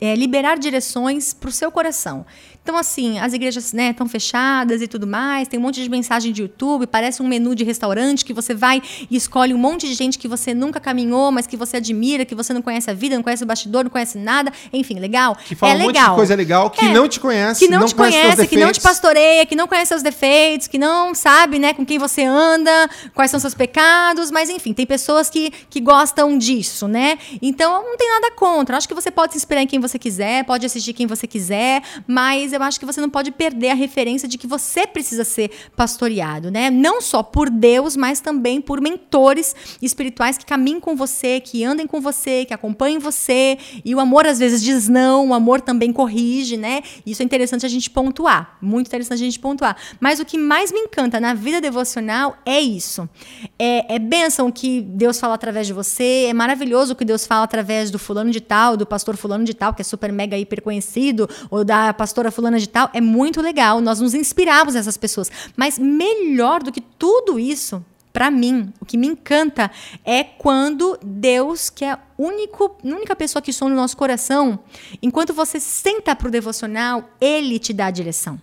é, 0.00 0.14
liberar 0.14 0.58
direções 0.58 1.32
para 1.32 1.48
o 1.48 1.52
seu 1.52 1.70
coração. 1.70 2.26
Então, 2.66 2.76
assim, 2.76 3.20
as 3.20 3.32
igrejas 3.32 3.72
estão 3.72 4.06
né, 4.06 4.10
fechadas 4.10 4.82
e 4.82 4.88
tudo 4.88 5.06
mais, 5.06 5.46
tem 5.46 5.56
um 5.56 5.62
monte 5.62 5.80
de 5.80 5.88
mensagem 5.88 6.32
de 6.32 6.42
YouTube, 6.42 6.88
parece 6.88 7.22
um 7.22 7.28
menu 7.28 7.54
de 7.54 7.62
restaurante 7.62 8.24
que 8.24 8.32
você 8.32 8.54
vai 8.54 8.82
e 9.08 9.16
escolhe 9.16 9.54
um 9.54 9.56
monte 9.56 9.86
de 9.86 9.94
gente 9.94 10.18
que 10.18 10.26
você 10.26 10.52
nunca 10.52 10.80
caminhou, 10.80 11.30
mas 11.30 11.46
que 11.46 11.56
você 11.56 11.76
admira, 11.76 12.24
que 12.24 12.34
você 12.34 12.52
não 12.52 12.60
conhece 12.60 12.90
a 12.90 12.92
vida, 12.92 13.14
não 13.14 13.22
conhece 13.22 13.44
o 13.44 13.46
bastidor, 13.46 13.84
não 13.84 13.90
conhece 13.90 14.18
nada. 14.18 14.52
Enfim, 14.72 14.98
legal. 14.98 15.36
Que 15.36 15.54
fala 15.54 15.74
é 15.74 15.76
um 15.76 15.86
legal. 15.86 16.02
monte 16.02 16.10
de 16.10 16.16
coisa 16.16 16.34
legal, 16.34 16.70
que 16.70 16.86
É. 16.86 16.92
não 16.92 17.08
te 17.08 17.20
conhece, 17.20 17.64
Que 17.64 17.70
não, 17.70 17.86
te 17.86 17.94
conhece 17.94 18.20
conhece, 18.34 18.48
que 18.48 18.56
não 18.56 18.72
te 18.72 18.80
pastoreia, 18.80 19.46
que 19.46 19.54
não 19.54 19.68
conhece 19.68 19.90
seus 19.90 20.02
defeitos, 20.02 20.66
que 20.66 20.76
não 20.76 21.14
sabe, 21.14 21.60
né, 21.60 21.72
com 21.72 21.86
quem 21.86 22.00
você 22.00 22.24
anda, 22.24 22.90
quais 23.14 23.30
são 23.30 23.38
seus 23.38 23.54
pecados, 23.54 24.32
mas 24.32 24.50
enfim, 24.50 24.72
tem 24.72 24.84
pessoas 24.84 25.30
que, 25.30 25.52
que 25.70 25.80
gostam 25.80 26.36
disso, 26.36 26.88
né? 26.88 27.16
Então, 27.40 27.80
não 27.84 27.96
tem 27.96 28.10
nada 28.10 28.32
contra. 28.32 28.76
Acho 28.76 28.88
que 28.88 28.94
você 28.94 29.12
pode 29.12 29.34
se 29.34 29.38
inspirar 29.38 29.62
em 29.62 29.68
quem 29.68 29.78
você 29.78 29.85
quiser, 29.98 30.44
pode 30.44 30.66
assistir 30.66 30.92
quem 30.92 31.06
você 31.06 31.26
quiser, 31.26 31.82
mas 32.06 32.52
eu 32.52 32.62
acho 32.62 32.80
que 32.80 32.86
você 32.86 33.00
não 33.00 33.08
pode 33.08 33.30
perder 33.30 33.70
a 33.70 33.74
referência 33.74 34.28
de 34.28 34.36
que 34.36 34.46
você 34.46 34.86
precisa 34.86 35.24
ser 35.24 35.50
pastoreado, 35.76 36.50
né? 36.50 36.70
Não 36.70 37.00
só 37.00 37.22
por 37.22 37.48
Deus, 37.48 37.96
mas 37.96 38.20
também 38.20 38.60
por 38.60 38.80
mentores 38.80 39.54
espirituais 39.80 40.36
que 40.36 40.44
caminhem 40.44 40.80
com 40.80 40.96
você, 40.96 41.40
que 41.40 41.64
andem 41.64 41.86
com 41.86 42.00
você, 42.00 42.44
que 42.44 42.52
acompanhem 42.52 42.98
você. 42.98 43.58
E 43.84 43.94
o 43.94 44.00
amor 44.00 44.26
às 44.26 44.38
vezes 44.38 44.62
diz 44.62 44.88
não, 44.88 45.28
o 45.28 45.34
amor 45.34 45.60
também 45.60 45.92
corrige, 45.92 46.56
né? 46.56 46.82
Isso 47.04 47.22
é 47.22 47.24
interessante 47.24 47.64
a 47.64 47.68
gente 47.68 47.88
pontuar, 47.90 48.58
muito 48.60 48.88
interessante 48.88 49.22
a 49.22 49.24
gente 49.24 49.38
pontuar. 49.38 49.76
Mas 50.00 50.20
o 50.20 50.24
que 50.24 50.38
mais 50.38 50.72
me 50.72 50.80
encanta 50.80 51.20
na 51.20 51.34
vida 51.34 51.60
devocional 51.60 52.36
é 52.44 52.60
isso. 52.60 53.08
É, 53.58 53.94
é 53.94 53.98
bênção 53.98 54.50
que 54.50 54.80
Deus 54.80 55.18
fala 55.20 55.34
através 55.34 55.66
de 55.66 55.72
você, 55.72 56.26
é 56.28 56.34
maravilhoso 56.34 56.92
o 56.92 56.96
que 56.96 57.04
Deus 57.04 57.26
fala 57.26 57.44
através 57.44 57.90
do 57.90 57.98
fulano 57.98 58.30
de 58.30 58.40
tal, 58.40 58.76
do 58.76 58.86
pastor 58.86 59.16
fulano 59.16 59.44
de 59.44 59.54
tal, 59.54 59.72
que 59.76 59.82
é 59.82 59.84
super 59.84 60.12
mega 60.12 60.36
hiper 60.36 60.62
conhecido, 60.62 61.28
ou 61.50 61.64
da 61.64 61.94
pastora 61.94 62.30
fulana 62.30 62.58
de 62.58 62.68
tal. 62.68 62.90
É 62.92 63.00
muito 63.00 63.40
legal, 63.40 63.80
nós 63.80 64.00
nos 64.00 64.14
inspiramos 64.14 64.74
nessas 64.74 64.96
pessoas. 64.96 65.30
Mas 65.56 65.78
melhor 65.78 66.62
do 66.62 66.72
que 66.72 66.80
tudo 66.80 67.38
isso, 67.38 67.84
Pra 68.16 68.30
mim, 68.30 68.72
o 68.80 68.86
que 68.86 68.96
me 68.96 69.06
encanta 69.06 69.70
é 70.02 70.24
quando 70.24 70.98
Deus, 71.04 71.68
que 71.68 71.84
é 71.84 71.90
a 71.90 71.98
único, 72.16 72.74
única 72.82 73.14
pessoa 73.14 73.42
que 73.42 73.52
sonha 73.52 73.74
no 73.74 73.76
nosso 73.76 73.94
coração, 73.94 74.58
enquanto 75.02 75.34
você 75.34 75.60
senta 75.60 76.16
pro 76.16 76.30
devocional, 76.30 77.10
ele 77.20 77.58
te 77.58 77.74
dá 77.74 77.88
a 77.88 77.90
direção. 77.90 78.40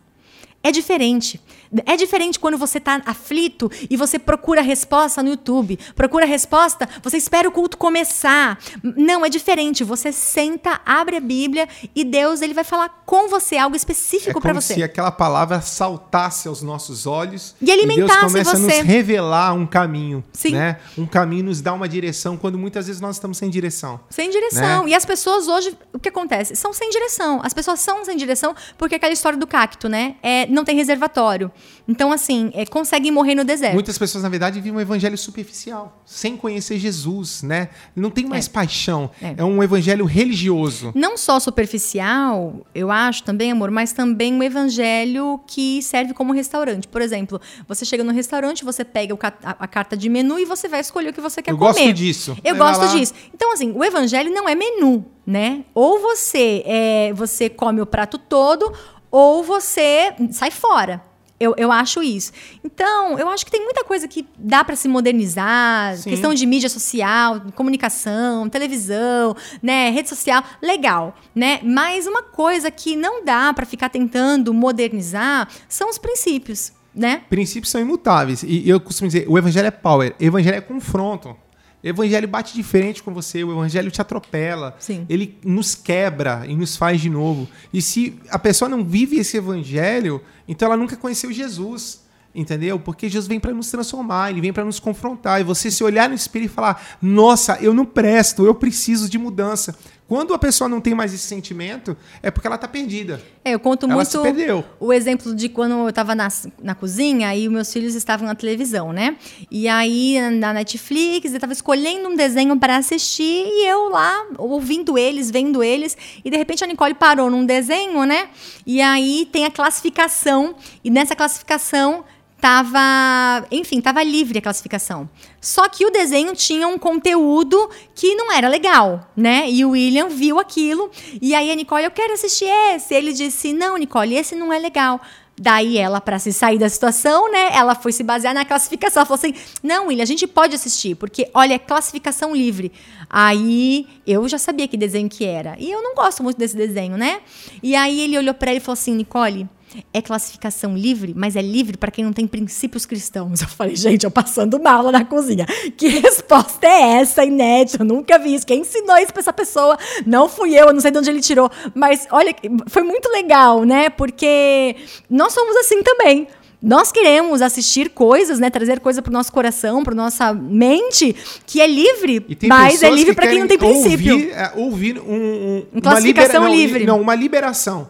É 0.62 0.72
diferente. 0.72 1.42
É 1.86 1.96
diferente 1.96 2.40
quando 2.40 2.58
você 2.58 2.80
tá 2.80 3.02
aflito 3.06 3.70
e 3.90 3.98
você 3.98 4.20
procura 4.20 4.62
a 4.62 4.64
resposta 4.64 5.24
no 5.24 5.30
YouTube. 5.30 5.78
Procura 5.96 6.26
a 6.26 6.28
resposta, 6.28 6.88
você 7.02 7.18
espera 7.18 7.48
o 7.48 7.52
culto 7.52 7.78
começar. 7.78 8.60
Não, 8.84 9.26
é 9.26 9.30
diferente. 9.30 9.84
Você 9.84 10.12
senta, 10.12 10.82
abre 10.86 11.18
a 11.18 11.20
Bíblia 11.20 11.68
e 11.96 12.04
Deus 12.04 12.42
ele 12.42 12.54
vai 12.54 12.64
falar 12.64 13.04
com 13.06 13.28
você 13.28 13.58
algo 13.58 13.76
É 13.76 13.78
específico 13.78 14.40
para 14.40 14.52
como 14.52 14.62
você. 14.62 14.76
se 14.76 14.84
aquela 14.84 15.12
palavra 15.12 15.62
saltasse 15.62 16.48
aos 16.48 16.62
nossos 16.62 17.06
olhos 17.06 17.56
E 17.62 17.72
alimentasse 17.72 18.20
Deus 18.20 18.32
começa 18.32 18.52
você. 18.58 18.74
a 18.74 18.78
nos 18.78 18.88
revelar 18.88 19.54
um 19.54 19.66
caminho, 19.66 20.24
Sim. 20.34 20.52
né? 20.54 20.78
Um 20.98 21.06
caminho 21.06 21.46
nos 21.46 21.62
dá 21.62 21.74
uma 21.74 21.88
direção 21.88 22.38
quando 22.38 22.58
muitas 22.58 22.88
vezes 22.88 23.02
nós 23.02 23.16
estamos 23.16 23.38
sem 23.38 23.50
direção. 23.50 24.00
Sem 24.10 24.30
direção. 24.30 24.84
Né? 24.84 24.90
E 24.90 24.94
as 24.96 25.06
pessoas 25.06 25.48
hoje, 25.48 25.78
o 25.92 26.00
que 26.00 26.10
acontece? 26.10 26.56
São 26.56 26.72
sem 26.74 26.90
direção. 26.90 27.42
As 27.44 27.54
pessoas 27.54 27.80
são 27.80 28.04
sem 28.06 28.16
direção 28.18 28.56
porque 28.78 28.96
é 28.96 28.98
aquela 28.98 29.14
história 29.14 29.38
do 29.38 29.48
cacto, 29.48 29.90
né? 29.90 30.16
É, 30.22 30.46
não 30.48 30.64
tem 30.64 30.76
reservatório. 30.76 31.52
Então, 31.88 32.12
assim, 32.14 32.50
é, 32.54 32.66
conseguem 32.66 33.12
morrer 33.12 33.36
no 33.36 33.44
deserto. 33.44 33.74
Muitas 33.74 33.98
pessoas, 33.98 34.24
na 34.24 34.30
verdade, 34.30 34.60
vivem 34.62 34.78
um 34.78 34.82
evangelho 34.82 35.18
superficial, 35.18 36.02
sem 36.06 36.38
conhecer 36.38 36.78
Jesus, 36.78 37.44
né? 37.44 37.70
Não 37.96 38.10
tem 38.10 38.26
mais 38.26 38.48
paixão. 38.48 39.10
É. 39.22 39.36
É. 39.38 39.44
um 39.44 39.62
evangelho 39.62 40.06
religioso. 40.06 40.92
Não 40.96 41.18
só 41.18 41.40
superficial, 41.40 42.66
eu 42.74 42.90
acho 42.90 43.24
também, 43.24 43.52
amor, 43.52 43.70
mas 43.70 43.92
também 43.92 44.34
um 44.34 44.42
evangelho 44.42 45.40
que 45.46 45.82
serve 45.82 46.14
como 46.14 46.32
restaurante. 46.32 46.88
Por 46.88 47.02
exemplo, 47.02 47.40
você 47.68 47.84
chega 47.84 48.04
no 48.04 48.14
restaurante, 48.14 48.64
você 48.64 48.86
pega 48.86 49.14
a, 49.44 49.68
carta 49.68 49.98
de 49.98 50.08
menu 50.08 50.40
e 50.40 50.46
você 50.46 50.68
vai 50.68 50.80
escolher 50.80 51.10
o 51.10 51.14
que 51.14 51.22
você 51.22 51.42
quer 51.42 51.52
Eu 51.52 51.58
comer. 51.58 51.74
gosto 51.74 51.94
disso. 51.94 52.38
Eu 52.44 52.56
vai 52.56 52.70
gosto 52.70 52.86
lá. 52.86 52.96
disso. 52.96 53.14
Então, 53.34 53.52
assim, 53.52 53.72
o 53.72 53.84
evangelho 53.84 54.34
não 54.34 54.48
é 54.48 54.56
menu, 54.56 55.06
né? 55.26 55.66
Ou 55.74 56.00
você 56.00 56.64
é, 56.66 57.14
você 57.14 57.50
come 57.50 57.82
o 57.82 57.86
prato 57.86 58.18
todo, 58.18 58.72
ou 59.12 59.44
você 59.44 60.14
sai 60.32 60.50
fora. 60.50 61.02
Eu, 61.44 61.54
eu 61.58 61.72
acho 61.74 62.02
isso. 62.02 62.32
Então, 62.64 63.20
eu 63.20 63.28
acho 63.28 63.44
que 63.44 63.52
tem 63.52 63.62
muita 63.62 63.84
coisa 63.84 64.08
que 64.08 64.26
dá 64.40 64.64
para 64.64 64.78
se 64.78 64.88
modernizar, 64.88 65.98
Sim. 65.98 66.10
questão 66.10 66.34
de 66.34 66.46
mídia 66.46 66.70
social, 66.70 67.42
comunicação, 67.54 68.48
televisão, 68.48 69.36
né, 69.62 69.90
rede 69.90 70.08
social, 70.08 70.42
legal, 70.62 71.14
né? 71.36 71.60
Mas 71.62 72.08
uma 72.08 72.24
coisa 72.24 72.72
que 72.72 72.96
não 72.96 73.26
dá 73.26 73.54
para 73.54 73.66
ficar 73.66 73.90
tentando 73.90 74.54
modernizar 74.54 75.50
são 75.68 75.90
os 75.90 75.98
princípios, 75.98 76.72
né? 76.96 77.24
Princípios 77.30 77.70
são 77.70 77.82
imutáveis. 77.82 78.42
E 78.44 78.70
eu 78.70 78.80
costumo 78.80 79.10
dizer, 79.10 79.26
o 79.28 79.38
evangelho 79.38 79.68
é 79.68 79.72
power, 79.72 80.16
o 80.18 80.24
evangelho 80.24 80.56
é 80.56 80.62
confronto. 80.62 81.36
O 81.84 81.88
evangelho 81.88 82.28
bate 82.28 82.54
diferente 82.54 83.04
com 83.04 83.14
você, 83.14 83.44
o 83.44 83.52
evangelho 83.52 83.92
te 83.92 84.00
atropela. 84.00 84.76
Sim. 84.80 85.06
Ele 85.10 85.38
nos 85.44 85.76
quebra 85.76 86.46
e 86.48 86.56
nos 86.56 86.78
faz 86.78 87.02
de 87.02 87.10
novo. 87.10 87.48
E 87.74 87.82
se 87.82 88.18
a 88.30 88.40
pessoa 88.40 88.70
não 88.70 88.86
vive 88.86 89.18
esse 89.18 89.36
evangelho, 89.36 90.22
então 90.48 90.68
ela 90.68 90.78
nunca 90.78 90.96
conheceu 90.96 91.32
Jesus. 91.32 92.02
Entendeu? 92.36 92.80
Porque 92.80 93.08
Jesus 93.08 93.28
vem 93.28 93.40
para 93.40 93.52
nos 93.52 93.70
transformar, 93.70 94.32
ele 94.32 94.42
vem 94.42 94.52
para 94.52 94.66
nos 94.66 94.80
confrontar. 94.80 95.40
E 95.40 95.44
você 95.44 95.70
se 95.70 95.84
olhar 95.84 96.10
no 96.10 96.16
espelho 96.16 96.46
e 96.46 96.50
falar: 96.50 96.98
Nossa, 97.00 97.60
eu 97.62 97.76
não 97.76 97.86
presto, 97.86 98.44
eu 98.44 98.56
preciso 98.56 99.08
de 99.08 99.20
mudança. 99.20 99.78
Quando 100.14 100.32
a 100.32 100.38
pessoa 100.38 100.70
não 100.70 100.80
tem 100.80 100.94
mais 100.94 101.12
esse 101.12 101.26
sentimento, 101.26 101.98
é 102.22 102.30
porque 102.30 102.46
ela 102.46 102.56
está 102.56 102.68
perdida. 102.68 103.20
É, 103.44 103.56
eu 103.56 103.60
conto 103.60 103.88
Ela 103.88 103.96
muito 103.96 104.12
se 104.12 104.20
perdeu. 104.20 104.64
o 104.80 104.94
exemplo 104.94 105.34
de 105.34 105.50
quando 105.50 105.72
eu 105.72 105.90
estava 105.90 106.14
na, 106.14 106.28
na 106.62 106.76
cozinha 106.76 107.36
e 107.36 107.48
os 107.48 107.52
meus 107.52 107.74
filhos 107.74 107.96
estavam 107.96 108.28
na 108.28 108.36
televisão, 108.36 108.94
né? 108.94 109.16
E 109.50 109.68
aí 109.68 110.20
na 110.30 110.54
Netflix, 110.54 111.32
eu 111.32 111.38
estava 111.38 111.52
escolhendo 111.52 112.10
um 112.10 112.16
desenho 112.16 112.56
para 112.60 112.78
assistir 112.78 113.24
e 113.24 113.68
eu 113.68 113.90
lá 113.90 114.28
ouvindo 114.38 115.00
eles, 115.00 115.32
vendo 115.32 115.64
eles, 115.64 115.98
e 116.24 116.30
de 116.30 116.38
repente 116.38 116.64
a 116.64 116.68
Nicole 116.68 116.94
parou 116.94 117.32
num 117.32 117.44
desenho, 117.44 118.06
né? 118.06 118.30
E 118.68 118.84
aí 118.84 119.28
tem 119.32 119.46
a 119.46 119.50
classificação 119.50 120.54
e 120.84 120.92
nessa 120.92 121.16
classificação 121.16 122.06
tava, 122.44 123.48
enfim, 123.50 123.80
tava 123.80 124.04
livre 124.04 124.38
a 124.38 124.42
classificação. 124.42 125.10
Só 125.40 125.70
que 125.70 125.86
o 125.86 125.90
desenho 125.90 126.36
tinha 126.36 126.68
um 126.68 126.78
conteúdo 126.78 127.70
que 127.96 128.16
não 128.16 128.30
era 128.30 128.50
legal, 128.50 129.10
né? 129.16 129.50
E 129.50 129.64
o 129.64 129.70
William 129.70 130.10
viu 130.10 130.38
aquilo 130.38 130.92
e 131.22 131.34
aí 131.34 131.50
a 131.50 131.56
Nicole, 131.56 131.86
eu 131.86 131.92
quero 131.92 132.12
assistir 132.12 132.50
esse. 132.76 132.94
Ele 132.94 133.14
disse: 133.14 133.54
"Não, 133.54 133.78
Nicole, 133.78 134.18
esse 134.18 134.36
não 134.36 134.52
é 134.52 134.60
legal". 134.60 135.00
Daí 135.40 135.78
ela, 135.78 136.02
para 136.02 136.20
se 136.20 136.34
sair 136.34 136.60
da 136.60 136.68
situação, 136.68 137.32
né? 137.32 137.50
Ela 137.54 137.76
foi 137.76 137.94
se 137.94 138.04
basear 138.04 138.34
na 138.34 138.44
classificação. 138.44 139.00
Ela 139.00 139.06
falou 139.06 139.20
assim: 139.20 139.34
não, 139.64 139.88
William, 139.88 140.04
a 140.04 140.06
gente 140.06 140.28
pode 140.28 140.54
assistir, 140.54 140.96
porque, 140.96 141.30
olha, 141.34 141.54
é 141.54 141.58
classificação 141.60 142.36
livre. 142.36 142.74
Aí 143.10 143.88
eu 144.06 144.28
já 144.28 144.38
sabia 144.38 144.68
que 144.68 144.76
desenho 144.76 145.08
que 145.08 145.24
era. 145.24 145.56
E 145.58 145.72
eu 145.72 145.82
não 145.82 145.96
gosto 145.96 146.22
muito 146.22 146.38
desse 146.38 146.58
desenho, 146.58 146.98
né? 146.98 147.22
E 147.64 147.74
aí 147.74 148.02
ele 148.02 148.18
olhou 148.18 148.34
para 148.34 148.52
ela 148.52 148.58
e 148.58 148.62
falou 148.62 148.74
assim: 148.74 148.94
Nicole, 148.94 149.48
é 149.94 150.02
classificação 150.02 150.76
livre, 150.78 151.14
mas 151.16 151.36
é 151.36 151.42
livre 151.42 151.78
para 151.78 151.92
quem 151.92 152.04
não 152.04 152.14
tem 152.14 152.28
princípios 152.28 152.86
cristãos. 152.86 153.42
Eu 153.42 153.48
falei, 153.48 153.76
gente, 153.76 154.04
eu 154.04 154.12
passando 154.12 154.60
mal 154.62 154.92
na 154.92 155.04
cozinha. 155.06 155.46
Que 155.78 155.88
resposta 155.88 156.66
é 156.68 157.00
essa, 157.02 157.24
inédita? 157.26 157.82
Eu 157.84 157.86
nunca 157.88 158.18
vi 158.20 158.36
isso. 158.36 158.46
Quem 158.46 158.62
ensinou 158.62 158.98
isso 158.98 159.12
pra 159.14 159.20
essa 159.22 159.34
pessoa? 159.34 159.78
Não 160.06 160.28
fui 160.30 160.54
eu, 160.54 160.68
eu 160.68 160.74
não 160.74 160.82
sei 160.82 160.92
de 160.92 160.98
onde 160.98 161.10
ele 161.10 161.22
tirou. 161.22 161.50
Mas 161.74 162.08
olha, 162.12 162.34
foi 162.68 162.84
muito 162.84 163.10
legal, 163.10 163.64
né? 163.64 163.90
Porque 163.90 164.76
nós 165.10 165.34
somos 165.34 165.56
assim 165.58 165.82
também. 165.84 166.28
Nós 166.62 166.94
queremos 166.94 167.42
assistir 167.42 167.90
coisas, 167.90 168.40
né? 168.40 168.50
Trazer 168.50 168.80
coisa 168.80 169.02
pro 169.02 169.12
nosso 169.12 169.32
coração, 169.34 169.84
pro 169.84 169.94
nossa 169.94 170.34
mente, 170.34 171.14
que 171.46 171.60
é 171.60 171.68
livre, 171.68 172.26
mas 172.48 172.82
é 172.82 172.90
livre 172.90 173.12
que 173.12 173.16
para 173.16 173.28
quem 173.28 173.40
não 173.42 173.48
tem 173.48 173.58
princípio. 173.58 174.14
Ouvir, 174.14 174.32
é, 174.32 174.52
ouvir 174.56 175.00
um, 175.00 175.14
um- 175.14 175.66
uma 175.74 175.82
classificação 175.82 176.44
não, 176.44 176.50
livre. 176.56 176.86
Não, 176.86 177.02
uma 177.02 177.16
liberação. 177.16 177.90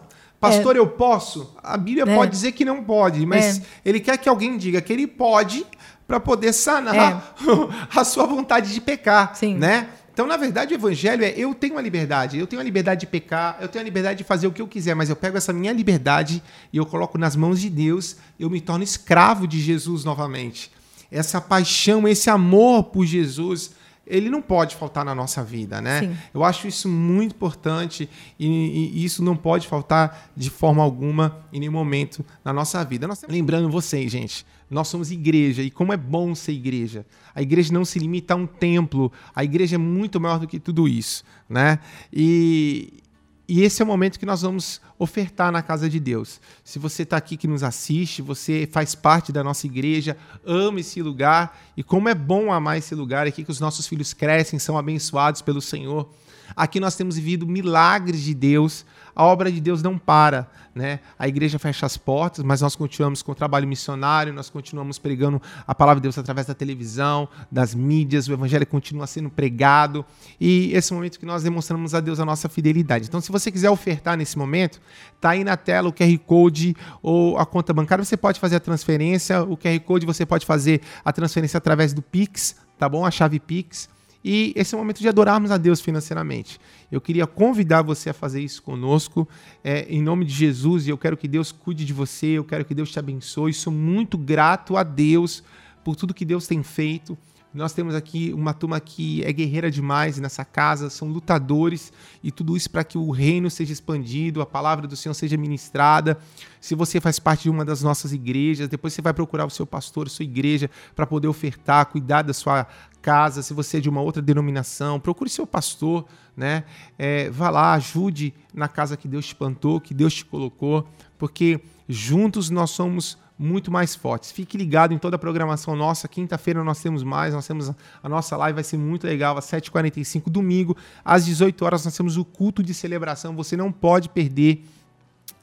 Pastor, 0.50 0.76
eu 0.76 0.86
posso? 0.86 1.54
A 1.62 1.76
Bíblia 1.76 2.04
É. 2.06 2.14
pode 2.14 2.30
dizer 2.30 2.52
que 2.52 2.64
não 2.64 2.82
pode, 2.82 3.24
mas 3.26 3.58
É. 3.58 3.62
ele 3.84 4.00
quer 4.00 4.16
que 4.18 4.28
alguém 4.28 4.56
diga 4.56 4.80
que 4.80 4.92
ele 4.92 5.06
pode 5.06 5.64
para 6.06 6.20
poder 6.20 6.52
sanar 6.52 7.34
a 7.94 8.04
sua 8.04 8.26
vontade 8.26 8.72
de 8.72 8.80
pecar, 8.80 9.30
É. 9.32 9.34
Sim. 9.36 9.54
né? 9.56 9.88
Então, 10.12 10.28
na 10.28 10.36
verdade, 10.36 10.72
o 10.72 10.76
evangelho 10.76 11.24
é 11.24 11.34
eu 11.36 11.52
tenho 11.54 11.76
a 11.76 11.82
liberdade, 11.82 12.38
eu 12.38 12.46
tenho 12.46 12.60
a 12.60 12.64
liberdade 12.64 13.00
de 13.00 13.06
pecar, 13.06 13.58
eu 13.60 13.66
tenho 13.66 13.82
a 13.82 13.84
liberdade 13.84 14.18
de 14.18 14.22
fazer 14.24 14.46
o 14.46 14.52
que 14.52 14.62
eu 14.62 14.68
quiser, 14.68 14.94
mas 14.94 15.10
eu 15.10 15.16
pego 15.16 15.36
essa 15.36 15.52
minha 15.52 15.72
liberdade 15.72 16.40
e 16.72 16.76
eu 16.76 16.86
coloco 16.86 17.18
nas 17.18 17.34
mãos 17.34 17.60
de 17.60 17.68
Deus, 17.68 18.16
eu 18.38 18.48
me 18.48 18.60
torno 18.60 18.84
escravo 18.84 19.44
de 19.48 19.60
Jesus 19.60 20.04
novamente. 20.04 20.70
Essa 21.10 21.40
paixão, 21.40 22.06
esse 22.06 22.30
amor 22.30 22.84
por 22.84 23.04
Jesus, 23.04 23.72
ele 24.06 24.28
não 24.28 24.42
pode 24.42 24.76
faltar 24.76 25.04
na 25.04 25.14
nossa 25.14 25.42
vida, 25.42 25.80
né? 25.80 26.00
Sim. 26.00 26.16
Eu 26.32 26.44
acho 26.44 26.68
isso 26.68 26.88
muito 26.88 27.34
importante 27.34 28.08
e, 28.38 28.92
e 28.94 29.04
isso 29.04 29.22
não 29.22 29.36
pode 29.36 29.66
faltar 29.66 30.30
de 30.36 30.50
forma 30.50 30.82
alguma 30.82 31.44
em 31.52 31.60
nenhum 31.60 31.72
momento 31.72 32.24
na 32.44 32.52
nossa 32.52 32.84
vida. 32.84 33.06
Nós, 33.06 33.24
lembrando 33.28 33.70
vocês, 33.70 34.12
gente, 34.12 34.44
nós 34.70 34.88
somos 34.88 35.10
igreja 35.10 35.62
e 35.62 35.70
como 35.70 35.92
é 35.92 35.96
bom 35.96 36.34
ser 36.34 36.52
igreja. 36.52 37.06
A 37.34 37.40
igreja 37.40 37.72
não 37.72 37.84
se 37.84 37.98
limita 37.98 38.34
a 38.34 38.36
um 38.36 38.46
templo, 38.46 39.12
a 39.34 39.44
igreja 39.44 39.76
é 39.76 39.78
muito 39.78 40.20
maior 40.20 40.38
do 40.38 40.46
que 40.46 40.58
tudo 40.58 40.88
isso, 40.88 41.24
né? 41.48 41.78
E 42.12 43.03
e 43.46 43.62
esse 43.62 43.82
é 43.82 43.84
o 43.84 43.88
momento 43.88 44.18
que 44.18 44.24
nós 44.24 44.40
vamos 44.40 44.80
ofertar 44.98 45.52
na 45.52 45.62
casa 45.62 45.88
de 45.88 46.00
Deus. 46.00 46.40
Se 46.64 46.78
você 46.78 47.02
está 47.02 47.18
aqui 47.18 47.36
que 47.36 47.46
nos 47.46 47.62
assiste, 47.62 48.22
você 48.22 48.66
faz 48.70 48.94
parte 48.94 49.30
da 49.30 49.44
nossa 49.44 49.66
igreja, 49.66 50.16
ama 50.46 50.80
esse 50.80 51.02
lugar 51.02 51.60
e 51.76 51.82
como 51.82 52.08
é 52.08 52.14
bom 52.14 52.50
amar 52.50 52.78
esse 52.78 52.94
lugar, 52.94 53.26
aqui 53.26 53.44
que 53.44 53.50
os 53.50 53.60
nossos 53.60 53.86
filhos 53.86 54.14
crescem, 54.14 54.58
são 54.58 54.78
abençoados 54.78 55.42
pelo 55.42 55.60
Senhor. 55.60 56.08
Aqui 56.56 56.80
nós 56.80 56.96
temos 56.96 57.16
vivido 57.16 57.46
milagres 57.46 58.22
de 58.22 58.34
Deus, 58.34 58.84
a 59.14 59.24
obra 59.24 59.52
de 59.52 59.60
Deus 59.60 59.82
não 59.82 59.98
para. 59.98 60.50
Né? 60.74 60.98
A 61.16 61.28
igreja 61.28 61.56
fecha 61.56 61.86
as 61.86 61.96
portas, 61.96 62.44
mas 62.44 62.60
nós 62.60 62.74
continuamos 62.74 63.22
com 63.22 63.30
o 63.30 63.34
trabalho 63.34 63.66
missionário, 63.66 64.32
nós 64.32 64.50
continuamos 64.50 64.98
pregando 64.98 65.40
a 65.64 65.72
palavra 65.72 66.00
de 66.00 66.02
Deus 66.02 66.18
através 66.18 66.48
da 66.48 66.54
televisão, 66.54 67.28
das 67.50 67.76
mídias, 67.76 68.26
o 68.26 68.32
evangelho 68.32 68.66
continua 68.66 69.06
sendo 69.06 69.30
pregado 69.30 70.04
e 70.40 70.72
esse 70.74 70.92
momento 70.92 71.20
que 71.20 71.24
nós 71.24 71.44
demonstramos 71.44 71.94
a 71.94 72.00
Deus 72.00 72.18
a 72.18 72.24
nossa 72.24 72.48
fidelidade. 72.48 73.06
Então, 73.06 73.20
se 73.20 73.30
você 73.30 73.52
quiser 73.52 73.70
ofertar 73.70 74.16
nesse 74.16 74.36
momento, 74.36 74.80
tá 75.20 75.30
aí 75.30 75.44
na 75.44 75.56
tela 75.56 75.90
o 75.90 75.92
QR 75.92 76.18
Code 76.26 76.76
ou 77.00 77.38
a 77.38 77.46
conta 77.46 77.72
bancária, 77.72 78.04
você 78.04 78.16
pode 78.16 78.40
fazer 78.40 78.56
a 78.56 78.60
transferência, 78.60 79.44
o 79.44 79.56
QR 79.56 79.78
Code 79.78 80.04
você 80.04 80.26
pode 80.26 80.44
fazer 80.44 80.80
a 81.04 81.12
transferência 81.12 81.58
através 81.58 81.92
do 81.92 82.02
Pix, 82.02 82.56
tá 82.76 82.88
bom? 82.88 83.06
A 83.06 83.12
chave 83.12 83.38
Pix 83.38 83.88
e 84.24 84.54
esse 84.56 84.74
é 84.74 84.78
o 84.78 84.80
momento 84.80 85.00
de 85.00 85.08
adorarmos 85.08 85.50
a 85.50 85.58
Deus 85.58 85.82
financeiramente. 85.82 86.58
Eu 86.94 87.00
queria 87.00 87.26
convidar 87.26 87.82
você 87.82 88.10
a 88.10 88.14
fazer 88.14 88.40
isso 88.40 88.62
conosco, 88.62 89.28
é, 89.64 89.84
em 89.88 90.00
nome 90.00 90.24
de 90.24 90.32
Jesus, 90.32 90.86
e 90.86 90.90
eu 90.90 90.96
quero 90.96 91.16
que 91.16 91.26
Deus 91.26 91.50
cuide 91.50 91.84
de 91.84 91.92
você, 91.92 92.26
eu 92.26 92.44
quero 92.44 92.64
que 92.64 92.74
Deus 92.74 92.90
te 92.92 92.98
abençoe. 92.98 93.52
Sou 93.52 93.72
muito 93.72 94.16
grato 94.16 94.76
a 94.76 94.84
Deus 94.84 95.42
por 95.82 95.96
tudo 95.96 96.14
que 96.14 96.24
Deus 96.24 96.46
tem 96.46 96.62
feito. 96.62 97.18
Nós 97.54 97.72
temos 97.72 97.94
aqui 97.94 98.32
uma 98.34 98.52
turma 98.52 98.80
que 98.80 99.22
é 99.24 99.32
guerreira 99.32 99.70
demais 99.70 100.18
nessa 100.18 100.44
casa, 100.44 100.90
são 100.90 101.06
lutadores 101.06 101.92
e 102.20 102.32
tudo 102.32 102.56
isso 102.56 102.68
para 102.68 102.82
que 102.82 102.98
o 102.98 103.12
reino 103.12 103.48
seja 103.48 103.72
expandido, 103.72 104.42
a 104.42 104.46
palavra 104.46 104.88
do 104.88 104.96
Senhor 104.96 105.14
seja 105.14 105.36
ministrada. 105.36 106.18
Se 106.60 106.74
você 106.74 107.00
faz 107.00 107.20
parte 107.20 107.44
de 107.44 107.50
uma 107.50 107.64
das 107.64 107.80
nossas 107.80 108.12
igrejas, 108.12 108.66
depois 108.66 108.92
você 108.92 109.00
vai 109.00 109.14
procurar 109.14 109.46
o 109.46 109.50
seu 109.50 109.64
pastor, 109.64 110.10
sua 110.10 110.24
igreja, 110.24 110.68
para 110.96 111.06
poder 111.06 111.28
ofertar, 111.28 111.86
cuidar 111.86 112.22
da 112.22 112.34
sua 112.34 112.66
casa. 113.00 113.40
Se 113.40 113.54
você 113.54 113.76
é 113.76 113.80
de 113.80 113.88
uma 113.88 114.00
outra 114.00 114.20
denominação, 114.20 114.98
procure 114.98 115.30
seu 115.30 115.46
pastor, 115.46 116.06
né? 116.36 116.64
É, 116.98 117.30
vá 117.30 117.50
lá, 117.50 117.74
ajude 117.74 118.34
na 118.52 118.66
casa 118.66 118.96
que 118.96 119.06
Deus 119.06 119.26
te 119.26 119.34
plantou, 119.36 119.80
que 119.80 119.94
Deus 119.94 120.12
te 120.12 120.24
colocou, 120.24 120.88
porque 121.16 121.60
juntos 121.88 122.50
nós 122.50 122.70
somos 122.70 123.16
muito 123.38 123.70
mais 123.70 123.94
fortes. 123.94 124.30
Fique 124.30 124.56
ligado 124.56 124.94
em 124.94 124.98
toda 124.98 125.16
a 125.16 125.18
programação 125.18 125.74
nossa. 125.74 126.06
Quinta-feira 126.06 126.62
nós 126.62 126.80
temos 126.80 127.02
mais, 127.02 127.34
nós 127.34 127.46
temos 127.46 127.70
a 128.02 128.08
nossa 128.08 128.36
live, 128.36 128.54
vai 128.54 128.64
ser 128.64 128.76
muito 128.76 129.06
legal, 129.06 129.36
às 129.36 129.46
7h45, 129.46 130.30
domingo, 130.30 130.76
às 131.04 131.24
18 131.24 131.64
horas 131.64 131.84
nós 131.84 131.96
temos 131.96 132.16
o 132.16 132.24
culto 132.24 132.62
de 132.62 132.72
celebração. 132.72 133.34
Você 133.36 133.56
não 133.56 133.72
pode 133.72 134.08
perder 134.08 134.64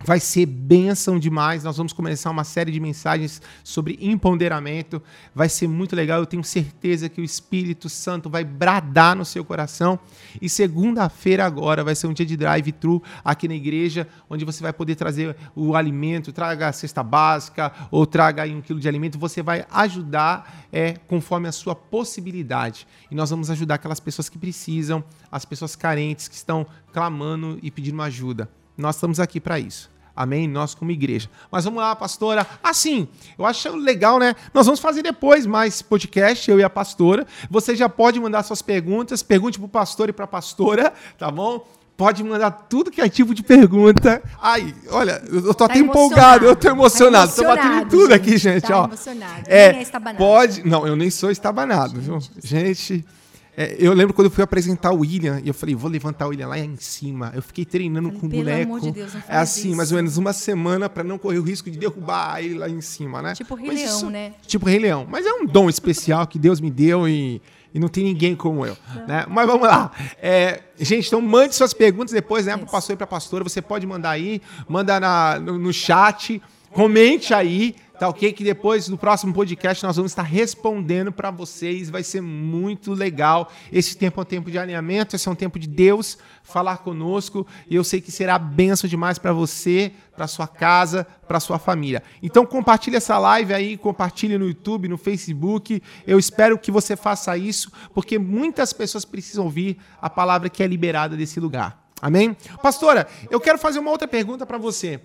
Vai 0.03 0.19
ser 0.19 0.47
bênção 0.47 1.19
demais. 1.19 1.63
Nós 1.63 1.77
vamos 1.77 1.93
começar 1.93 2.31
uma 2.31 2.43
série 2.43 2.71
de 2.71 2.79
mensagens 2.79 3.39
sobre 3.63 3.99
empoderamento. 4.01 5.01
Vai 5.33 5.47
ser 5.47 5.67
muito 5.67 5.95
legal. 5.95 6.19
Eu 6.19 6.25
tenho 6.25 6.43
certeza 6.43 7.07
que 7.07 7.21
o 7.21 7.23
Espírito 7.23 7.87
Santo 7.87 8.27
vai 8.27 8.43
bradar 8.43 9.15
no 9.15 9.23
seu 9.23 9.45
coração. 9.45 9.99
E 10.41 10.49
segunda-feira 10.49 11.45
agora 11.45 11.83
vai 11.83 11.93
ser 11.93 12.07
um 12.07 12.13
dia 12.13 12.25
de 12.25 12.35
drive-thru 12.35 13.01
aqui 13.23 13.47
na 13.47 13.53
igreja, 13.53 14.07
onde 14.27 14.43
você 14.43 14.63
vai 14.63 14.73
poder 14.73 14.95
trazer 14.95 15.35
o 15.55 15.75
alimento, 15.75 16.33
traga 16.33 16.69
a 16.69 16.73
cesta 16.73 17.03
básica 17.03 17.71
ou 17.91 18.05
traga 18.07 18.41
aí 18.41 18.55
um 18.55 18.61
quilo 18.61 18.79
de 18.79 18.87
alimento. 18.87 19.19
Você 19.19 19.43
vai 19.43 19.65
ajudar 19.69 20.65
é, 20.73 20.93
conforme 21.07 21.47
a 21.47 21.51
sua 21.51 21.75
possibilidade. 21.75 22.87
E 23.11 23.15
nós 23.15 23.29
vamos 23.29 23.51
ajudar 23.51 23.75
aquelas 23.75 23.99
pessoas 23.99 24.29
que 24.29 24.39
precisam, 24.39 25.03
as 25.31 25.45
pessoas 25.45 25.75
carentes 25.75 26.27
que 26.27 26.35
estão 26.35 26.65
clamando 26.91 27.59
e 27.61 27.69
pedindo 27.69 28.01
ajuda. 28.01 28.49
Nós 28.75 28.95
estamos 28.95 29.19
aqui 29.19 29.39
para 29.39 29.59
isso. 29.59 29.90
Amém? 30.15 30.47
Nós 30.47 30.75
como 30.75 30.91
igreja. 30.91 31.29
Mas 31.51 31.65
vamos 31.65 31.81
lá, 31.81 31.95
pastora. 31.95 32.45
Assim, 32.63 33.07
eu 33.37 33.45
acho 33.45 33.75
legal, 33.75 34.19
né? 34.19 34.35
Nós 34.53 34.65
vamos 34.65 34.79
fazer 34.79 35.01
depois 35.01 35.45
mais 35.45 35.81
podcast, 35.81 36.49
eu 36.49 36.59
e 36.59 36.63
a 36.63 36.69
pastora. 36.69 37.25
Você 37.49 37.75
já 37.75 37.87
pode 37.87 38.19
mandar 38.19 38.43
suas 38.43 38.61
perguntas. 38.61 39.23
Pergunte 39.23 39.57
para 39.57 39.65
o 39.65 39.69
pastor 39.69 40.09
e 40.09 40.13
para 40.13 40.25
a 40.25 40.27
pastora, 40.27 40.93
tá 41.17 41.31
bom? 41.31 41.65
Pode 41.95 42.23
mandar 42.23 42.51
tudo 42.51 42.89
que 42.89 42.99
é 42.99 43.07
tipo 43.07 43.33
de 43.35 43.43
pergunta. 43.43 44.23
Ai, 44.41 44.73
olha, 44.89 45.21
eu 45.31 45.43
tô 45.43 45.53
tá 45.53 45.65
até 45.65 45.77
empolgado, 45.77 46.45
eu 46.45 46.55
tô 46.55 46.67
emocionado. 46.67 47.31
Tá 47.31 47.35
tô 47.35 47.43
batendo 47.43 47.89
tudo 47.89 48.01
gente, 48.09 48.13
aqui, 48.13 48.37
gente, 48.37 48.63
tá 48.63 48.81
ó. 48.81 48.85
Emocionado. 48.85 49.43
É, 49.45 49.73
nem 49.73 49.81
é 49.81 50.13
pode. 50.13 50.67
Não, 50.67 50.87
eu 50.87 50.95
nem 50.95 51.11
sou 51.11 51.29
estabanado, 51.29 52.01
viu? 52.01 52.17
Gente. 52.43 53.05
É, 53.55 53.75
eu 53.77 53.93
lembro 53.93 54.13
quando 54.13 54.25
eu 54.25 54.31
fui 54.31 54.43
apresentar 54.43 54.91
o 54.91 54.99
William, 54.99 55.41
e 55.43 55.47
eu 55.47 55.53
falei, 55.53 55.75
vou 55.75 55.89
levantar 55.89 56.25
o 56.25 56.29
William 56.29 56.47
lá 56.47 56.57
em 56.57 56.75
cima. 56.77 57.31
Eu 57.35 57.41
fiquei 57.41 57.65
treinando 57.65 58.07
falei, 58.07 58.19
com 58.19 58.27
o 58.27 58.29
boneco. 58.29 58.63
Amor 58.63 58.79
de 58.79 58.91
Deus, 58.91 59.13
não 59.13 59.21
é 59.27 59.37
assim, 59.37 59.69
isso. 59.69 59.77
mais 59.77 59.91
ou 59.91 59.97
menos 59.97 60.17
uma 60.17 60.33
semana 60.33 60.89
para 60.89 61.03
não 61.03 61.17
correr 61.17 61.39
o 61.39 61.43
risco 61.43 61.69
de 61.69 61.77
derrubar 61.77 62.41
ele 62.41 62.55
lá 62.55 62.69
em 62.69 62.81
cima, 62.81 63.21
né? 63.21 63.33
Tipo 63.33 63.55
Rei 63.55 63.67
Mas 63.67 63.79
Leão, 63.79 63.97
isso, 63.97 64.09
né? 64.09 64.33
Tipo 64.47 64.65
Rei 64.65 64.79
Leão. 64.79 65.05
Mas 65.09 65.25
é 65.25 65.33
um 65.33 65.45
dom 65.45 65.69
especial 65.69 66.25
que 66.27 66.39
Deus 66.39 66.61
me 66.61 66.71
deu 66.71 67.07
e, 67.07 67.41
e 67.73 67.79
não 67.79 67.89
tem 67.89 68.05
ninguém 68.05 68.35
como 68.35 68.65
eu. 68.65 68.77
Né? 69.07 69.25
Mas 69.29 69.45
vamos 69.45 69.67
lá. 69.67 69.91
É, 70.21 70.61
gente, 70.79 71.07
então 71.07 71.21
mande 71.21 71.53
suas 71.53 71.73
perguntas 71.73 72.13
depois, 72.13 72.45
né? 72.45 72.55
Para 72.55 72.67
pastor 72.67 72.93
e 72.93 72.97
para 72.97 73.03
a 73.03 73.07
pastora. 73.07 73.43
Você 73.43 73.61
pode 73.61 73.85
mandar 73.85 74.11
aí, 74.11 74.41
manda 74.67 74.97
na, 74.97 75.39
no, 75.39 75.57
no 75.57 75.73
chat, 75.73 76.41
comente 76.71 77.33
aí 77.33 77.75
Tá 78.01 78.09
ok? 78.09 78.33
Que 78.33 78.43
depois, 78.43 78.87
no 78.87 78.97
próximo 78.97 79.31
podcast, 79.31 79.83
nós 79.83 79.95
vamos 79.95 80.11
estar 80.11 80.23
respondendo 80.23 81.11
para 81.11 81.29
vocês. 81.29 81.87
Vai 81.87 82.01
ser 82.01 82.19
muito 82.19 82.95
legal. 82.95 83.51
Esse 83.71 83.95
tempo 83.95 84.19
é 84.19 84.23
um 84.23 84.25
tempo 84.25 84.49
de 84.49 84.57
alinhamento, 84.57 85.15
esse 85.15 85.29
é 85.29 85.31
um 85.31 85.35
tempo 85.35 85.59
de 85.59 85.67
Deus 85.67 86.17
falar 86.41 86.77
conosco. 86.77 87.45
E 87.69 87.75
eu 87.75 87.83
sei 87.83 88.01
que 88.01 88.11
será 88.11 88.39
benção 88.39 88.89
demais 88.89 89.19
para 89.19 89.31
você, 89.31 89.91
para 90.15 90.25
sua 90.25 90.47
casa, 90.47 91.05
para 91.27 91.39
sua 91.39 91.59
família. 91.59 92.01
Então 92.23 92.43
compartilhe 92.43 92.95
essa 92.95 93.19
live 93.19 93.53
aí, 93.53 93.77
compartilhe 93.77 94.35
no 94.35 94.47
YouTube, 94.47 94.87
no 94.87 94.97
Facebook. 94.97 95.79
Eu 96.07 96.17
espero 96.17 96.57
que 96.57 96.71
você 96.71 96.95
faça 96.95 97.37
isso, 97.37 97.71
porque 97.93 98.17
muitas 98.17 98.73
pessoas 98.73 99.05
precisam 99.05 99.45
ouvir 99.45 99.77
a 100.01 100.09
palavra 100.09 100.49
que 100.49 100.63
é 100.63 100.65
liberada 100.65 101.15
desse 101.15 101.39
lugar. 101.39 101.87
Amém? 102.01 102.35
Pastora, 102.63 103.07
eu 103.29 103.39
quero 103.39 103.59
fazer 103.59 103.77
uma 103.77 103.91
outra 103.91 104.07
pergunta 104.07 104.43
para 104.43 104.57
você 104.57 104.99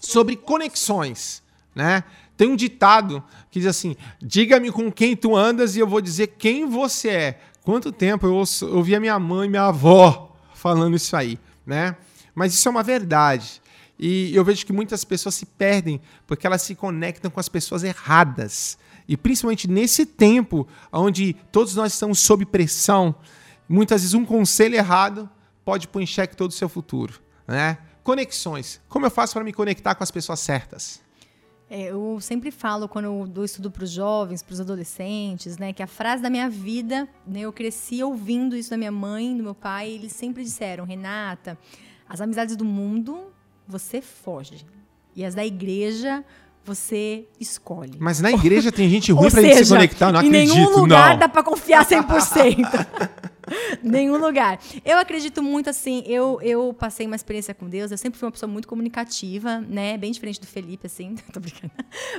sobre 0.00 0.34
conexões 0.34 1.48
né? 1.74 2.04
Tem 2.36 2.48
um 2.48 2.56
ditado 2.56 3.22
que 3.50 3.60
diz 3.60 3.68
assim: 3.68 3.96
diga-me 4.20 4.72
com 4.72 4.90
quem 4.90 5.14
tu 5.14 5.36
andas 5.36 5.76
e 5.76 5.80
eu 5.80 5.86
vou 5.86 6.00
dizer 6.00 6.28
quem 6.38 6.66
você 6.66 7.08
é. 7.08 7.40
Quanto 7.62 7.92
tempo 7.92 8.26
eu 8.26 8.42
ouvi 8.72 8.94
a 8.94 9.00
minha 9.00 9.18
mãe 9.18 9.46
e 9.46 9.50
minha 9.50 9.64
avó 9.64 10.34
falando 10.54 10.96
isso 10.96 11.14
aí, 11.14 11.38
né? 11.66 11.96
Mas 12.34 12.54
isso 12.54 12.66
é 12.66 12.70
uma 12.70 12.82
verdade. 12.82 13.60
E 13.98 14.34
eu 14.34 14.42
vejo 14.42 14.64
que 14.64 14.72
muitas 14.72 15.04
pessoas 15.04 15.34
se 15.34 15.44
perdem 15.44 16.00
porque 16.26 16.46
elas 16.46 16.62
se 16.62 16.74
conectam 16.74 17.30
com 17.30 17.38
as 17.38 17.48
pessoas 17.48 17.84
erradas. 17.84 18.78
E 19.06 19.16
principalmente 19.16 19.68
nesse 19.68 20.06
tempo 20.06 20.66
onde 20.90 21.34
todos 21.52 21.74
nós 21.74 21.92
estamos 21.92 22.18
sob 22.20 22.46
pressão, 22.46 23.14
muitas 23.68 24.00
vezes 24.00 24.14
um 24.14 24.24
conselho 24.24 24.76
errado 24.76 25.28
pode 25.64 25.86
pôr 25.86 26.00
em 26.00 26.06
xeque 26.06 26.34
todo 26.34 26.50
o 26.50 26.54
seu 26.54 26.68
futuro, 26.68 27.20
né? 27.46 27.76
Conexões. 28.02 28.80
Como 28.88 29.04
eu 29.04 29.10
faço 29.10 29.34
para 29.34 29.44
me 29.44 29.52
conectar 29.52 29.94
com 29.94 30.02
as 30.02 30.10
pessoas 30.10 30.40
certas? 30.40 31.02
É, 31.72 31.84
eu 31.84 32.18
sempre 32.20 32.50
falo 32.50 32.88
quando 32.88 33.04
eu 33.04 33.26
dou 33.28 33.44
estudo 33.44 33.70
para 33.70 33.84
os 33.84 33.90
jovens, 33.92 34.42
para 34.42 34.52
os 34.52 34.60
adolescentes, 34.60 35.56
né, 35.56 35.72
que 35.72 35.80
a 35.80 35.86
frase 35.86 36.20
da 36.20 36.28
minha 36.28 36.50
vida, 36.50 37.08
né, 37.24 37.42
eu 37.42 37.52
cresci 37.52 38.02
ouvindo 38.02 38.56
isso 38.56 38.70
da 38.70 38.76
minha 38.76 38.90
mãe, 38.90 39.36
do 39.36 39.44
meu 39.44 39.54
pai, 39.54 39.88
eles 39.92 40.10
sempre 40.10 40.42
disseram, 40.42 40.84
Renata, 40.84 41.56
as 42.08 42.20
amizades 42.20 42.56
do 42.56 42.64
mundo 42.64 43.32
você 43.68 44.00
foge 44.02 44.66
e 45.14 45.24
as 45.24 45.36
da 45.36 45.46
igreja 45.46 46.24
você 46.64 47.24
escolhe. 47.38 47.96
Mas 48.00 48.20
na 48.20 48.32
igreja 48.32 48.72
tem 48.72 48.88
gente 48.90 49.12
ruim 49.14 49.30
para 49.30 49.40
gente 49.40 49.64
se 49.64 49.72
conectar, 49.72 50.10
não 50.10 50.20
em 50.22 50.26
acredito. 50.26 50.52
Em 50.52 50.56
nenhum 50.56 50.76
lugar 50.76 51.10
não. 51.10 51.18
dá 51.20 51.28
para 51.28 51.44
confiar 51.44 51.86
100%. 51.86 52.66
Nenhum 53.82 54.16
lugar. 54.16 54.58
Eu 54.84 54.98
acredito 54.98 55.42
muito 55.42 55.70
assim, 55.70 56.02
eu, 56.06 56.38
eu 56.42 56.74
passei 56.74 57.06
uma 57.06 57.16
experiência 57.16 57.54
com 57.54 57.68
Deus, 57.68 57.90
eu 57.90 57.98
sempre 57.98 58.18
fui 58.18 58.26
uma 58.26 58.32
pessoa 58.32 58.50
muito 58.50 58.66
comunicativa, 58.66 59.60
né? 59.60 59.96
Bem 59.98 60.12
diferente 60.12 60.40
do 60.40 60.46
Felipe, 60.46 60.86
assim. 60.86 61.14
Tô 61.32 61.40
brincando. 61.40 61.72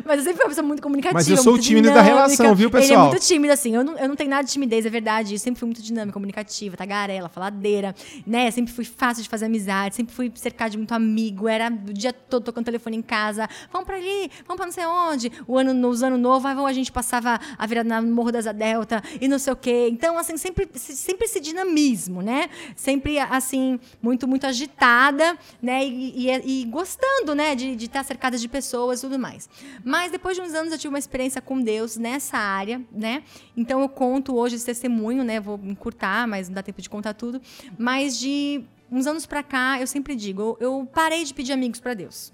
Mas 0.05 0.19
eu 0.19 0.23
sempre 0.23 0.37
fui 0.37 0.45
uma 0.45 0.49
pessoa 0.49 0.67
muito 0.67 0.81
comunicativa. 0.81 1.17
Mas 1.17 1.29
eu 1.29 1.37
sou 1.37 1.55
o 1.55 1.59
tímido 1.59 1.87
dinâmica. 1.87 1.93
da 1.93 2.01
relação, 2.01 2.55
viu, 2.55 2.69
pessoal? 2.69 2.85
Ele 2.85 2.93
é 2.93 3.09
muito 3.09 3.25
tímido, 3.25 3.53
assim. 3.53 3.75
Eu 3.75 3.83
não, 3.83 3.97
eu 3.97 4.07
não 4.07 4.15
tenho 4.15 4.29
nada 4.29 4.43
de 4.43 4.51
timidez, 4.51 4.85
é 4.85 4.89
verdade. 4.89 5.33
Eu 5.33 5.39
sempre 5.39 5.59
fui 5.59 5.67
muito 5.67 5.81
dinâmica, 5.81 6.13
comunicativa, 6.13 6.77
tagarela, 6.77 7.29
faladeira, 7.29 7.95
né? 8.25 8.49
Sempre 8.51 8.73
fui 8.73 8.85
fácil 8.85 9.23
de 9.23 9.29
fazer 9.29 9.45
amizade, 9.45 9.95
sempre 9.95 10.13
fui 10.13 10.31
cercada 10.35 10.71
de 10.71 10.77
muito 10.77 10.93
amigo. 10.93 11.47
Era 11.47 11.67
o 11.67 11.93
dia 11.93 12.13
todo 12.13 12.43
tocando 12.43 12.65
telefone 12.65 12.97
em 12.97 13.01
casa. 13.01 13.47
Vamos 13.71 13.85
pra 13.85 13.97
ali, 13.97 14.29
vamos 14.45 14.57
pra 14.57 14.65
não 14.65 14.73
sei 14.73 14.85
onde. 14.85 15.31
O 15.47 15.57
ano, 15.57 15.73
nos 15.73 16.03
ano 16.03 16.17
novo, 16.17 16.47
a 16.47 16.73
gente 16.73 16.91
passava 16.91 17.39
a 17.57 17.65
virada 17.65 18.01
no 18.01 18.13
Morro 18.13 18.31
das 18.31 18.45
Delta 18.53 19.01
e 19.19 19.27
não 19.27 19.39
sei 19.39 19.53
o 19.53 19.55
quê. 19.55 19.87
Então, 19.91 20.17
assim, 20.17 20.37
sempre, 20.37 20.67
sempre 20.75 21.20
sempre 21.21 21.25
esse 21.25 21.39
dinamismo, 21.39 22.21
né? 22.21 22.49
Sempre 22.75 23.19
assim 23.19 23.79
muito 24.01 24.27
muito 24.27 24.45
agitada, 24.45 25.37
né? 25.61 25.85
E, 25.85 26.27
e, 26.27 26.61
e 26.61 26.65
gostando, 26.65 27.35
né? 27.35 27.55
De, 27.55 27.75
de 27.75 27.85
estar 27.85 28.03
cercada 28.03 28.37
de 28.37 28.47
pessoas 28.47 28.99
e 28.99 29.01
tudo 29.03 29.19
mais. 29.19 29.49
Mas 29.83 30.11
depois 30.11 30.35
de 30.35 30.41
uns 30.41 30.53
anos 30.53 30.71
eu 30.71 30.77
tive 30.77 30.93
uma 30.93 30.99
experiência 30.99 31.41
com 31.41 31.61
Deus 31.61 31.97
nessa 31.97 32.37
área, 32.37 32.81
né? 32.91 33.23
Então 33.55 33.81
eu 33.81 33.89
conto 33.89 34.35
hoje 34.35 34.55
esse 34.55 34.65
testemunho, 34.65 35.23
né? 35.23 35.39
Vou 35.39 35.59
encurtar, 35.63 36.27
mas 36.27 36.47
não 36.47 36.55
dá 36.55 36.63
tempo 36.63 36.81
de 36.81 36.89
contar 36.89 37.13
tudo. 37.13 37.41
Mas 37.77 38.17
de 38.17 38.63
uns 38.91 39.07
anos 39.07 39.25
pra 39.25 39.43
cá, 39.43 39.79
eu 39.79 39.87
sempre 39.87 40.15
digo, 40.15 40.41
eu, 40.41 40.57
eu 40.59 40.89
parei 40.91 41.23
de 41.23 41.33
pedir 41.33 41.53
amigos 41.53 41.79
para 41.79 41.93
Deus. 41.93 42.33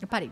Eu 0.00 0.08
parei. 0.08 0.30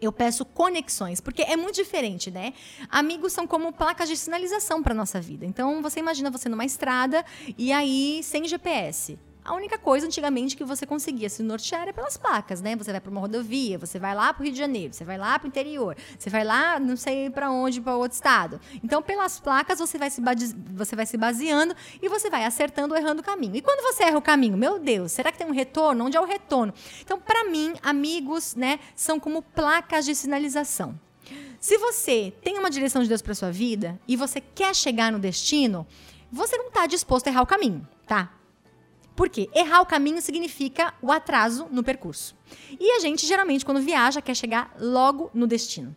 Eu 0.00 0.12
peço 0.12 0.44
conexões, 0.44 1.20
porque 1.20 1.42
é 1.42 1.56
muito 1.56 1.76
diferente, 1.76 2.30
né? 2.30 2.54
Amigos 2.88 3.32
são 3.32 3.46
como 3.46 3.72
placas 3.72 4.08
de 4.08 4.16
sinalização 4.16 4.82
para 4.82 4.94
nossa 4.94 5.20
vida. 5.20 5.44
Então, 5.44 5.82
você 5.82 6.00
imagina 6.00 6.30
você 6.30 6.48
numa 6.48 6.64
estrada 6.64 7.24
e 7.56 7.72
aí 7.72 8.20
sem 8.22 8.46
GPS. 8.46 9.18
A 9.48 9.54
única 9.54 9.78
coisa 9.78 10.04
antigamente 10.04 10.54
que 10.54 10.62
você 10.62 10.84
conseguia 10.84 11.26
se 11.30 11.42
nortear 11.42 11.80
era 11.80 11.92
pelas 11.94 12.18
placas, 12.18 12.60
né? 12.60 12.76
Você 12.76 12.92
vai 12.92 13.00
para 13.00 13.10
uma 13.10 13.18
rodovia, 13.18 13.78
você 13.78 13.98
vai 13.98 14.14
lá 14.14 14.30
para 14.30 14.42
o 14.42 14.44
Rio 14.44 14.52
de 14.52 14.58
Janeiro, 14.58 14.92
você 14.92 15.06
vai 15.06 15.16
lá 15.16 15.38
para 15.38 15.46
o 15.46 15.48
interior, 15.48 15.96
você 16.18 16.28
vai 16.28 16.44
lá, 16.44 16.78
não 16.78 16.98
sei 16.98 17.30
para 17.30 17.50
onde, 17.50 17.80
para 17.80 17.96
outro 17.96 18.14
estado. 18.14 18.60
Então, 18.84 19.00
pelas 19.00 19.40
placas 19.40 19.78
você 19.78 19.96
vai 19.96 20.10
se 20.10 20.20
você 20.74 20.94
vai 20.94 21.06
se 21.06 21.16
baseando 21.16 21.74
e 22.02 22.10
você 22.10 22.28
vai 22.28 22.44
acertando 22.44 22.92
ou 22.92 23.00
errando 23.00 23.22
o 23.22 23.24
caminho. 23.24 23.56
E 23.56 23.62
quando 23.62 23.82
você 23.82 24.02
erra 24.02 24.18
o 24.18 24.22
caminho, 24.22 24.54
meu 24.54 24.78
Deus, 24.78 25.12
será 25.12 25.32
que 25.32 25.38
tem 25.38 25.46
um 25.46 25.54
retorno? 25.54 26.04
Onde 26.04 26.18
é 26.18 26.20
o 26.20 26.26
retorno? 26.26 26.74
Então, 27.00 27.18
para 27.18 27.46
mim, 27.46 27.72
amigos, 27.82 28.54
né, 28.54 28.78
são 28.94 29.18
como 29.18 29.40
placas 29.40 30.04
de 30.04 30.14
sinalização. 30.14 31.00
Se 31.58 31.78
você 31.78 32.34
tem 32.42 32.58
uma 32.58 32.68
direção 32.68 33.02
de 33.02 33.08
Deus 33.08 33.22
para 33.22 33.34
sua 33.34 33.50
vida 33.50 33.98
e 34.06 34.14
você 34.14 34.42
quer 34.42 34.74
chegar 34.74 35.10
no 35.10 35.18
destino, 35.18 35.86
você 36.30 36.54
não 36.58 36.66
está 36.68 36.86
disposto 36.86 37.28
a 37.28 37.30
errar 37.30 37.40
o 37.40 37.46
caminho, 37.46 37.88
tá? 38.06 38.34
Porque 39.18 39.50
errar 39.52 39.80
o 39.80 39.86
caminho 39.86 40.22
significa 40.22 40.94
o 41.02 41.10
atraso 41.10 41.66
no 41.72 41.82
percurso. 41.82 42.36
E 42.78 42.92
a 42.92 43.00
gente, 43.00 43.26
geralmente, 43.26 43.64
quando 43.64 43.80
viaja, 43.80 44.22
quer 44.22 44.36
chegar 44.36 44.72
logo 44.78 45.28
no 45.34 45.44
destino. 45.44 45.96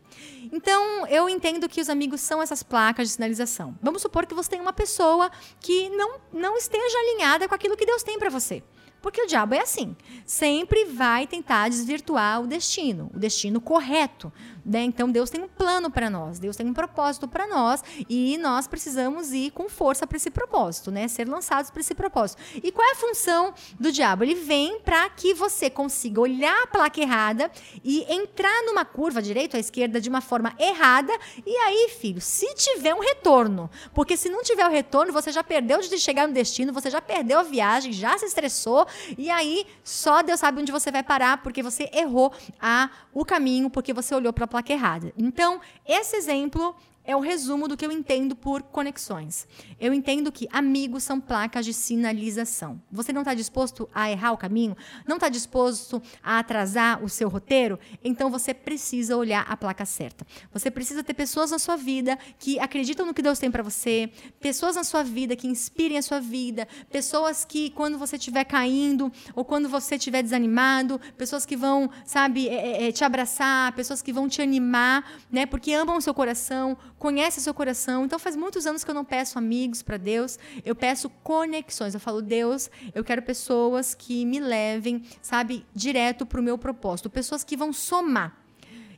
Então, 0.52 1.06
eu 1.06 1.30
entendo 1.30 1.70
que 1.70 1.80
os 1.80 1.88
amigos 1.88 2.20
são 2.20 2.42
essas 2.42 2.64
placas 2.64 3.10
de 3.10 3.14
sinalização. 3.14 3.78
Vamos 3.80 4.02
supor 4.02 4.26
que 4.26 4.34
você 4.34 4.50
tem 4.50 4.60
uma 4.60 4.74
pessoa 4.74 5.30
que 5.60 5.88
não, 5.90 6.20
não 6.34 6.58
esteja 6.58 6.98
alinhada 6.98 7.48
com 7.48 7.54
aquilo 7.54 7.78
que 7.78 7.86
Deus 7.86 8.02
tem 8.02 8.18
para 8.18 8.32
você. 8.32 8.64
Porque 9.04 9.22
o 9.22 9.28
diabo 9.28 9.54
é 9.54 9.60
assim. 9.60 9.96
Sempre 10.26 10.86
vai 10.86 11.28
tentar 11.28 11.70
desvirtuar 11.70 12.42
o 12.42 12.48
destino, 12.48 13.12
o 13.14 13.20
destino 13.20 13.62
correto. 13.62 14.34
Né? 14.64 14.84
Então 14.84 15.10
Deus 15.10 15.30
tem 15.30 15.42
um 15.42 15.48
plano 15.48 15.90
para 15.90 16.10
nós, 16.10 16.40
Deus 16.40 16.56
tem 16.56 16.68
um 16.68 16.74
propósito 16.74 17.28
para 17.28 17.48
nós 17.48 17.84
e 18.08 18.38
nós 18.38 18.68
precisamos 18.68 19.32
ir 19.32 19.52
com 19.52 19.68
força 19.68 20.06
para 20.06 20.18
esse 20.18 20.30
propósito, 20.30 20.92
né? 20.92 21.08
Ser 21.08 21.28
lançados 21.28 21.72
para 21.72 21.82
esse 21.82 21.96
propósito. 21.96 22.42
E 22.56 22.72
qual 22.72 22.88
é 22.88 22.92
a 22.92 22.96
função 22.96 23.54
do 23.80 23.92
diabo? 23.92 24.24
Ele 24.24 24.36
vem 24.36 24.80
para 24.82 25.10
que 25.10 25.34
você 25.34 25.70
consiga 25.70 26.22
olhar 26.22 26.64
a 26.64 26.68
placa 26.68 27.02
errada 27.02 27.52
e 27.84 28.06
entrar 28.14 28.64
numa 28.66 28.86
curva 28.86 29.22
direita 29.22 29.58
ou 29.58 29.62
esquerda 29.62 30.00
de 30.00 30.10
uma 30.10 30.22
forma 30.22 30.54
errada. 30.60 31.14
E 31.46 31.56
aí, 31.58 31.90
filho, 31.90 32.22
se 32.22 32.54
tiver 32.56 32.94
um 32.94 33.00
retorno, 33.00 33.70
porque 33.94 34.16
se 34.16 34.30
não 34.30 34.44
tiver 34.44 34.68
o 34.68 34.72
retorno, 34.72 35.12
você 35.12 35.32
já 35.32 35.44
perdeu 35.44 35.80
de 35.82 35.98
chegar 35.98 36.28
no 36.28 36.34
destino, 36.34 36.72
você 36.72 36.90
já 36.90 37.02
perdeu 37.02 37.40
a 37.40 37.44
viagem, 37.44 37.92
já 37.92 38.18
se 38.18 38.26
estressou 38.26 38.86
e 39.18 39.30
aí 39.30 39.66
só 39.84 40.22
Deus 40.22 40.40
sabe 40.40 40.62
onde 40.62 40.72
você 40.72 40.92
vai 40.92 41.04
parar 41.04 41.42
porque 41.42 41.64
você 41.64 41.90
errou 41.94 42.32
a, 42.60 42.90
o 43.14 43.26
caminho, 43.26 43.70
porque 43.70 43.94
você 43.94 44.14
olhou 44.14 44.32
para 44.32 44.48
placa 44.52 44.72
errada. 44.72 45.12
Então, 45.18 45.60
esse 45.88 46.16
exemplo 46.16 46.76
é 47.12 47.16
o 47.16 47.20
resumo 47.20 47.68
do 47.68 47.76
que 47.76 47.86
eu 47.86 47.92
entendo 47.92 48.36
por 48.36 48.64
conexões. 48.64 49.48
Eu 49.80 49.94
entendo 49.94 50.32
que 50.32 50.48
amigos 50.52 51.04
são 51.04 51.20
placas 51.20 51.66
de 51.66 51.74
sinalização. 51.74 52.82
Você 52.90 53.12
não 53.12 53.22
está 53.22 53.34
disposto 53.34 53.90
a 53.94 54.10
errar 54.10 54.32
o 54.32 54.38
caminho? 54.38 54.78
Não 55.06 55.18
está 55.18 55.28
disposto 55.28 56.02
a 56.24 56.40
atrasar 56.40 57.04
o 57.04 57.10
seu 57.10 57.28
roteiro? 57.28 57.78
Então 58.04 58.30
você 58.30 58.54
precisa 58.54 59.18
olhar 59.18 59.46
a 59.48 59.58
placa 59.58 59.86
certa. 59.86 60.26
Você 60.54 60.72
precisa 60.72 61.04
ter 61.04 61.14
pessoas 61.14 61.52
na 61.52 61.60
sua 61.60 61.76
vida 61.76 62.18
que 62.40 62.58
acreditam 62.60 63.06
no 63.06 63.14
que 63.14 63.22
Deus 63.22 63.40
tem 63.40 63.52
para 63.52 63.62
você, 63.62 64.10
pessoas 64.40 64.76
na 64.78 64.84
sua 64.84 65.04
vida 65.04 65.36
que 65.36 65.48
inspirem 65.48 65.98
a 65.98 66.02
sua 66.02 66.20
vida, 66.22 66.68
pessoas 66.90 67.44
que 67.44 67.72
quando 67.72 67.98
você 67.98 68.16
estiver 68.16 68.46
caindo 68.46 69.12
ou 69.36 69.44
quando 69.44 69.68
você 69.68 69.96
estiver 69.96 70.24
desanimado, 70.24 71.00
pessoas 71.18 71.46
que 71.46 71.58
vão, 71.58 71.90
sabe, 72.06 72.48
é, 72.48 72.88
é, 72.88 72.92
te 72.92 73.04
abraçar, 73.04 73.74
pessoas 73.74 74.02
que 74.02 74.14
vão 74.14 74.30
te 74.30 74.42
animar, 74.42 75.20
né? 75.30 75.46
Porque 75.46 75.74
amam 75.74 75.98
o 75.98 76.02
seu 76.02 76.14
coração 76.14 76.78
conhece 77.02 77.42
seu 77.42 77.52
coração. 77.52 78.06
Então 78.06 78.20
faz 78.20 78.36
muitos 78.36 78.68
anos 78.68 78.84
que 78.84 78.92
eu 78.92 78.94
não 78.94 79.04
peço 79.04 79.40
amigos 79.40 79.82
para 79.82 79.98
Deus, 79.98 80.38
eu 80.64 80.76
peço 80.76 81.10
conexões. 81.24 81.96
Eu 81.96 82.00
falo, 82.00 82.22
Deus, 82.22 82.70
eu 82.94 83.04
quero 83.04 83.24
pessoas 83.24 83.96
que 83.96 84.24
me 84.24 84.40
levem, 84.40 85.04
sabe, 85.20 85.66
direto 85.74 86.28
para 86.28 86.40
o 86.40 86.44
meu 86.44 86.60
propósito, 86.60 87.10
pessoas 87.10 87.44
que 87.44 87.58
vão 87.58 87.74
somar. 87.74 88.38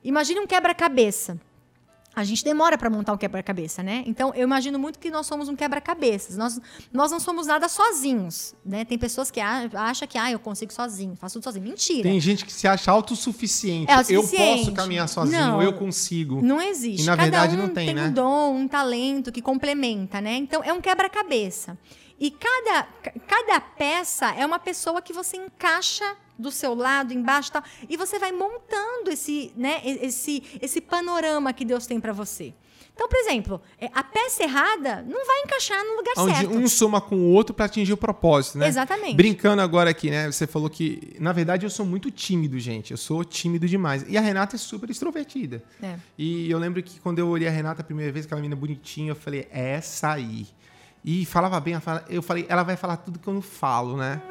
Imagine 0.04 0.42
um 0.42 0.48
quebra-cabeça 0.48 1.40
a 2.16 2.24
gente 2.24 2.44
demora 2.44 2.78
para 2.78 2.90
montar 2.90 3.14
um 3.14 3.18
quebra-cabeça, 3.18 3.82
né? 3.82 4.04
Então, 4.06 4.32
eu 4.36 4.44
imagino 4.44 4.78
muito 4.78 5.00
que 5.00 5.10
nós 5.10 5.26
somos 5.26 5.50
um 5.50 5.56
quebra-cabeças. 5.56 6.38
Nós, 6.38 6.60
nós 6.92 7.12
não 7.12 7.20
somos 7.20 7.48
nada 7.48 7.68
sozinhos, 7.68 8.54
né? 8.64 8.86
Tem 8.86 8.98
pessoas 8.98 9.32
que 9.32 9.40
acham 9.40 10.08
que, 10.08 10.18
ah, 10.18 10.32
eu 10.32 10.40
consigo 10.40 10.72
sozinho, 10.72 11.16
faço 11.16 11.34
tudo 11.36 11.46
sozinho. 11.46 11.66
Mentira. 11.66 12.04
Tem 12.04 12.20
gente 12.20 12.46
que 12.46 12.54
se 12.54 12.68
acha 12.68 12.92
autossuficiente. 12.92 13.92
É 13.92 13.96
autossuficiente. 13.96 14.52
Eu 14.52 14.58
posso 14.58 14.72
caminhar 14.74 15.08
sozinho, 15.10 15.40
não, 15.40 15.62
eu 15.62 15.74
consigo. 15.74 16.42
Não 16.42 16.62
existe. 16.62 17.02
E, 17.02 17.06
na 17.06 17.18
Cada 17.18 17.24
verdade, 17.24 17.56
um 17.56 17.60
não 17.60 17.70
tem, 17.70 17.88
tem 17.88 17.96
né? 17.96 18.08
um 18.08 18.12
dom, 18.12 18.56
um 18.56 18.68
talento 18.68 19.32
que 19.32 19.42
complementa, 19.42 20.22
né? 20.22 20.36
Então, 20.36 20.64
é 20.64 20.72
um 20.72 20.82
quebra-cabeça. 20.82 21.78
E 22.20 22.30
cada, 22.32 22.88
cada 23.28 23.60
peça 23.60 24.32
é 24.32 24.46
uma 24.46 24.60
pessoa 24.60 25.02
que 25.02 25.12
você 25.12 25.38
encaixa 25.38 26.06
do 26.38 26.52
seu 26.52 26.74
lado, 26.74 27.14
embaixo, 27.14 27.52
tal, 27.52 27.64
e 27.88 27.96
você 27.98 28.20
vai 28.20 28.32
montando 28.32 29.12
esse, 29.12 29.52
né, 29.56 29.82
esse, 29.84 30.44
esse 30.62 30.82
panorama 30.82 31.54
que 31.54 31.66
Deus 31.66 31.86
tem 31.86 32.00
para 32.00 32.14
você. 32.14 32.54
Então, 32.96 33.10
por 33.10 33.18
exemplo, 33.18 33.62
é, 33.80 33.90
a 33.94 34.04
peça 34.04 34.44
errada 34.44 35.02
não 35.02 35.26
vai 35.26 35.42
encaixar 35.42 35.84
no 35.84 35.96
lugar 35.96 36.14
Onde 36.18 36.36
certo. 36.36 36.56
um 36.56 36.68
soma 36.68 37.02
com 37.02 37.16
o 37.16 37.32
outro 37.32 37.54
para 37.54 37.66
atingir 37.66 37.92
o 37.92 37.98
propósito, 37.98 38.60
né? 38.60 38.68
Exatamente. 38.68 39.16
Brincando 39.16 39.64
agora 39.64 39.90
aqui, 39.90 40.12
né? 40.12 40.32
Você 40.32 40.46
falou 40.46 40.70
que, 40.70 41.16
na 41.20 41.32
verdade, 41.32 41.66
eu 41.66 41.72
sou 41.72 41.86
muito 41.86 42.12
tímido, 42.12 42.60
gente. 42.60 42.92
Eu 42.92 42.98
sou 42.98 43.26
tímido 43.26 43.68
demais. 43.68 44.06
E 44.08 44.16
a 44.16 44.22
Renata 44.22 44.56
é 44.56 44.60
super 44.60 44.90
extrovertida. 44.92 45.64
É. 45.82 45.96
E 46.18 46.50
eu 46.52 46.60
lembro 46.60 46.84
que 46.84 47.00
quando 47.00 47.18
eu 47.18 47.28
olhei 47.28 47.48
a 47.48 47.52
Renata 47.52 47.82
a 47.82 47.84
primeira 47.84 48.12
vez, 48.12 48.26
aquela 48.26 48.40
menina 48.40 48.56
bonitinha, 48.56 49.12
eu 49.12 49.16
falei, 49.16 49.48
é 49.52 49.72
essa 49.72 50.12
aí. 50.12 50.46
E 51.04 51.26
falava 51.26 51.60
bem, 51.60 51.74
eu 52.10 52.22
falei, 52.22 52.46
ela 52.48 52.64
vai 52.64 52.78
falar 52.78 52.98
tudo 52.98 53.18
que 53.18 53.28
eu 53.28 53.34
não 53.34 53.42
falo, 53.42 53.98
né? 53.98 54.22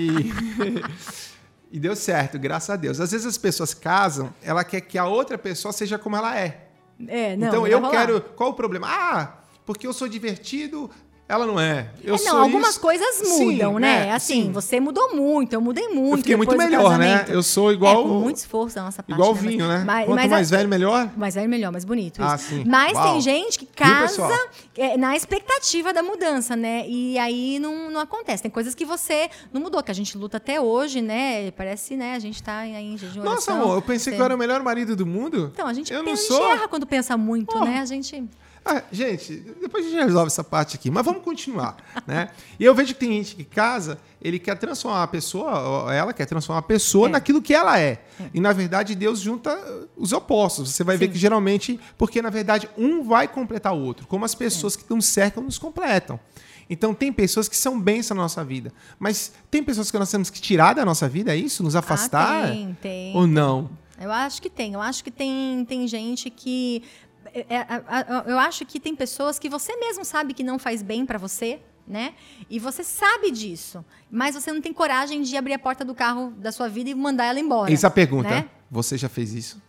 e... 0.00 1.28
E 1.70 1.78
deu 1.78 1.94
certo, 1.94 2.38
graças 2.38 2.70
a 2.70 2.76
Deus. 2.76 3.00
Às 3.00 3.10
vezes 3.12 3.26
as 3.26 3.38
pessoas 3.38 3.74
casam, 3.74 4.32
ela 4.42 4.64
quer 4.64 4.80
que 4.80 4.96
a 4.96 5.04
outra 5.04 5.36
pessoa 5.36 5.72
seja 5.72 5.98
como 5.98 6.16
ela 6.16 6.38
é. 6.38 6.68
É, 7.06 7.36
não. 7.36 7.48
Então 7.48 7.60
não 7.60 7.66
eu 7.66 7.90
quero. 7.90 8.20
Qual 8.20 8.50
o 8.50 8.54
problema? 8.54 8.88
Ah, 8.90 9.38
porque 9.66 9.86
eu 9.86 9.92
sou 9.92 10.08
divertido, 10.08 10.90
ela 11.28 11.46
não 11.46 11.60
é. 11.60 11.90
Eu 12.02 12.14
é, 12.14 12.22
não, 12.22 12.40
algumas 12.40 12.70
isso. 12.70 12.80
coisas 12.80 13.20
mudam, 13.38 13.74
sim, 13.74 13.80
né? 13.80 14.08
É, 14.08 14.12
assim, 14.12 14.44
sim. 14.44 14.52
você 14.52 14.80
mudou 14.80 15.14
muito, 15.14 15.52
eu 15.52 15.60
mudei 15.60 15.86
muito. 15.88 16.12
Eu 16.12 16.18
fiquei 16.18 16.36
muito 16.36 16.56
melhor, 16.56 16.98
né? 16.98 17.26
Eu 17.28 17.42
sou 17.42 17.70
igual. 17.70 18.00
É, 18.00 18.02
com 18.02 18.08
muito 18.20 18.36
esforço 18.36 18.76
da 18.76 18.84
nossa 18.84 19.02
parte. 19.02 19.12
Igual 19.12 19.34
né? 19.34 19.40
vinho, 19.42 19.68
né? 19.68 19.82
Mas, 19.84 20.06
Quanto 20.06 20.16
mas, 20.16 20.30
mais 20.30 20.50
velho, 20.50 20.68
melhor? 20.68 21.10
Mais 21.14 21.34
velho, 21.34 21.46
melhor, 21.46 21.70
mais 21.70 21.84
bonito. 21.84 22.22
Ah, 22.22 22.38
sim. 22.38 22.64
Mas 22.66 22.94
Uau. 22.94 23.12
tem 23.12 23.20
gente 23.20 23.58
que 23.58 23.66
casa 23.66 24.26
é, 24.74 24.96
na 24.96 25.14
expectativa 25.14 25.92
da 25.92 26.02
mudança, 26.02 26.56
né? 26.56 26.88
E 26.88 27.18
aí 27.18 27.58
não, 27.58 27.90
não 27.90 28.00
acontece. 28.00 28.42
Tem 28.42 28.50
coisas 28.50 28.74
que 28.74 28.86
você 28.86 29.28
não 29.52 29.60
mudou, 29.60 29.82
que 29.82 29.90
a 29.90 29.94
gente 29.94 30.16
luta 30.16 30.38
até 30.38 30.58
hoje, 30.58 31.02
né? 31.02 31.50
Parece, 31.50 31.94
né? 31.94 32.14
A 32.14 32.18
gente 32.18 32.42
tá 32.42 32.60
aí 32.60 32.74
em 32.74 32.96
jejum. 32.96 33.22
Nossa, 33.22 33.52
amor, 33.52 33.74
eu 33.74 33.82
pensei 33.82 34.14
que 34.14 34.18
eu 34.18 34.24
era 34.24 34.34
o 34.34 34.38
melhor 34.38 34.62
marido 34.62 34.96
do 34.96 35.04
mundo. 35.04 35.50
Então, 35.52 35.66
a 35.66 35.74
gente, 35.74 35.92
eu 35.92 36.02
não 36.02 36.16
sou... 36.16 36.50
erra 36.50 36.66
quando 36.68 36.86
pensa 36.86 37.18
muito, 37.18 37.54
oh. 37.54 37.64
né? 37.64 37.80
A 37.80 37.84
gente. 37.84 38.24
Ah, 38.64 38.82
gente, 38.92 39.34
depois 39.60 39.86
a 39.86 39.88
gente 39.88 40.04
resolve 40.04 40.26
essa 40.26 40.44
parte 40.44 40.76
aqui, 40.76 40.90
mas 40.90 41.04
vamos 41.04 41.22
continuar, 41.22 41.76
né? 42.06 42.30
E 42.58 42.64
eu 42.64 42.74
vejo 42.74 42.94
que 42.94 43.00
tem 43.00 43.12
gente 43.12 43.36
que 43.36 43.44
casa, 43.44 43.98
ele 44.20 44.38
quer 44.38 44.56
transformar 44.56 45.02
a 45.02 45.06
pessoa, 45.06 45.94
ela 45.94 46.12
quer 46.12 46.26
transformar 46.26 46.60
a 46.60 46.62
pessoa 46.62 47.08
é. 47.08 47.12
naquilo 47.12 47.40
que 47.40 47.54
ela 47.54 47.78
é. 47.78 47.98
é. 48.20 48.30
E 48.34 48.40
na 48.40 48.52
verdade 48.52 48.94
Deus 48.94 49.20
junta 49.20 49.58
os 49.96 50.12
opostos. 50.12 50.70
Você 50.70 50.84
vai 50.84 50.96
Sim. 50.96 51.00
ver 51.00 51.08
que 51.08 51.18
geralmente, 51.18 51.80
porque 51.96 52.20
na 52.20 52.30
verdade 52.30 52.68
um 52.76 53.02
vai 53.02 53.26
completar 53.28 53.74
o 53.74 53.80
outro, 53.80 54.06
como 54.06 54.24
as 54.24 54.34
pessoas 54.34 54.76
é. 54.76 54.78
que 54.78 54.94
nos 54.94 55.06
cercam 55.06 55.42
nos 55.42 55.58
completam. 55.58 56.20
Então 56.70 56.92
tem 56.92 57.12
pessoas 57.12 57.48
que 57.48 57.56
são 57.56 57.80
bênçãos 57.80 58.16
na 58.16 58.22
nossa 58.22 58.44
vida, 58.44 58.72
mas 58.98 59.32
tem 59.50 59.62
pessoas 59.62 59.90
que 59.90 59.98
nós 59.98 60.10
temos 60.10 60.28
que 60.28 60.40
tirar 60.40 60.74
da 60.74 60.84
nossa 60.84 61.08
vida, 61.08 61.32
é 61.32 61.36
isso? 61.36 61.62
Nos 61.62 61.74
afastar? 61.74 62.44
Ah, 62.44 62.48
tem, 62.48 62.76
tem. 62.80 63.16
Ou 63.16 63.26
não? 63.26 63.70
Eu 64.00 64.12
acho 64.12 64.40
que 64.40 64.48
tem. 64.48 64.74
Eu 64.74 64.80
acho 64.80 65.02
que 65.02 65.10
tem, 65.10 65.64
tem 65.64 65.88
gente 65.88 66.30
que 66.30 66.82
é, 66.82 66.82
é, 66.82 67.07
eu 68.26 68.38
acho 68.38 68.64
que 68.66 68.80
tem 68.80 68.94
pessoas 68.94 69.38
que 69.38 69.48
você 69.48 69.76
mesmo 69.76 70.04
sabe 70.04 70.34
que 70.34 70.42
não 70.42 70.58
faz 70.58 70.82
bem 70.82 71.04
para 71.06 71.18
você, 71.18 71.60
né? 71.86 72.14
E 72.50 72.58
você 72.58 72.84
sabe 72.84 73.30
disso, 73.30 73.84
mas 74.10 74.34
você 74.34 74.52
não 74.52 74.60
tem 74.60 74.72
coragem 74.72 75.22
de 75.22 75.36
abrir 75.36 75.54
a 75.54 75.58
porta 75.58 75.84
do 75.84 75.94
carro 75.94 76.30
da 76.32 76.52
sua 76.52 76.68
vida 76.68 76.90
e 76.90 76.94
mandar 76.94 77.24
ela 77.24 77.40
embora. 77.40 77.72
Essa 77.72 77.90
pergunta, 77.90 78.28
né? 78.28 78.50
você 78.70 78.98
já 78.98 79.08
fez 79.08 79.32
isso? 79.32 79.62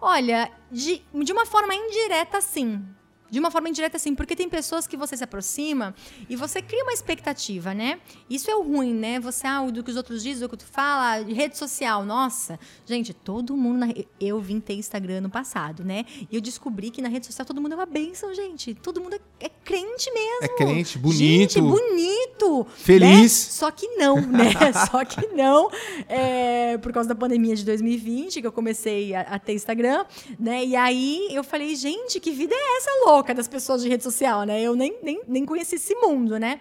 Olha, 0.00 0.50
de, 0.70 1.02
de 1.24 1.32
uma 1.32 1.46
forma 1.46 1.74
indireta, 1.74 2.40
sim. 2.40 2.84
De 3.30 3.38
uma 3.38 3.50
forma 3.50 3.68
indireta, 3.68 3.98
sim, 3.98 4.14
porque 4.14 4.36
tem 4.36 4.48
pessoas 4.48 4.86
que 4.86 4.96
você 4.96 5.16
se 5.16 5.24
aproxima 5.24 5.94
e 6.28 6.36
você 6.36 6.62
cria 6.62 6.82
uma 6.82 6.92
expectativa, 6.92 7.74
né? 7.74 7.98
Isso 8.30 8.50
é 8.50 8.54
o 8.54 8.62
ruim, 8.62 8.94
né? 8.94 9.18
Você, 9.20 9.46
ah, 9.46 9.64
do 9.66 9.82
que 9.82 9.90
os 9.90 9.96
outros 9.96 10.22
dizem, 10.22 10.40
do 10.40 10.48
que 10.48 10.56
tu 10.56 10.66
fala, 10.66 11.22
rede 11.24 11.58
social, 11.58 12.04
nossa. 12.04 12.58
Gente, 12.84 13.12
todo 13.12 13.56
mundo. 13.56 13.78
Na... 13.78 13.86
Eu 14.20 14.40
vim 14.40 14.60
ter 14.60 14.74
Instagram 14.74 15.22
no 15.22 15.30
passado, 15.30 15.84
né? 15.84 16.04
E 16.30 16.36
eu 16.36 16.40
descobri 16.40 16.90
que 16.90 17.02
na 17.02 17.08
rede 17.08 17.26
social 17.26 17.44
todo 17.44 17.60
mundo 17.60 17.72
é 17.72 17.76
uma 17.76 17.86
bênção, 17.86 18.32
gente. 18.34 18.74
Todo 18.74 19.00
mundo 19.00 19.14
é, 19.14 19.46
é 19.46 19.48
crente 19.48 20.10
mesmo. 20.12 20.44
É 20.44 20.48
crente, 20.48 20.98
bonito. 20.98 21.18
Gente, 21.18 21.60
bonito. 21.60 22.46
muito 22.46 22.66
feliz. 22.76 23.10
Né? 23.10 23.28
Só 23.28 23.70
que 23.70 23.88
não, 23.96 24.20
né? 24.20 24.52
Só 24.90 25.04
que 25.04 25.26
não. 25.28 25.70
É, 26.08 26.78
por 26.78 26.92
causa 26.92 27.08
da 27.08 27.14
pandemia 27.14 27.56
de 27.56 27.64
2020, 27.64 28.40
que 28.40 28.46
eu 28.46 28.52
comecei 28.52 29.14
a, 29.14 29.22
a, 29.22 29.38
ter 29.38 29.54
Instagram, 29.54 30.04
né? 30.38 30.64
E 30.64 30.76
aí 30.76 31.28
eu 31.30 31.42
falei, 31.42 31.74
gente, 31.74 32.20
que 32.20 32.30
vida 32.30 32.54
é 32.54 32.76
essa 32.76 32.90
louca 33.04 33.15
das 33.34 33.48
pessoas 33.48 33.82
de 33.82 33.88
rede 33.88 34.02
social, 34.02 34.44
né? 34.44 34.60
Eu 34.60 34.74
nem, 34.74 34.98
nem, 35.02 35.20
nem 35.26 35.44
conheci 35.44 35.76
esse 35.76 35.94
mundo, 35.94 36.38
né? 36.38 36.60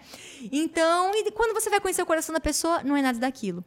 Então, 0.52 1.12
e 1.14 1.32
quando 1.32 1.54
você 1.54 1.70
vai 1.70 1.80
conhecer 1.80 2.02
o 2.02 2.06
coração 2.06 2.34
da 2.34 2.40
pessoa, 2.40 2.84
não 2.84 2.96
é 2.96 3.02
nada 3.02 3.20
daquilo. 3.20 3.64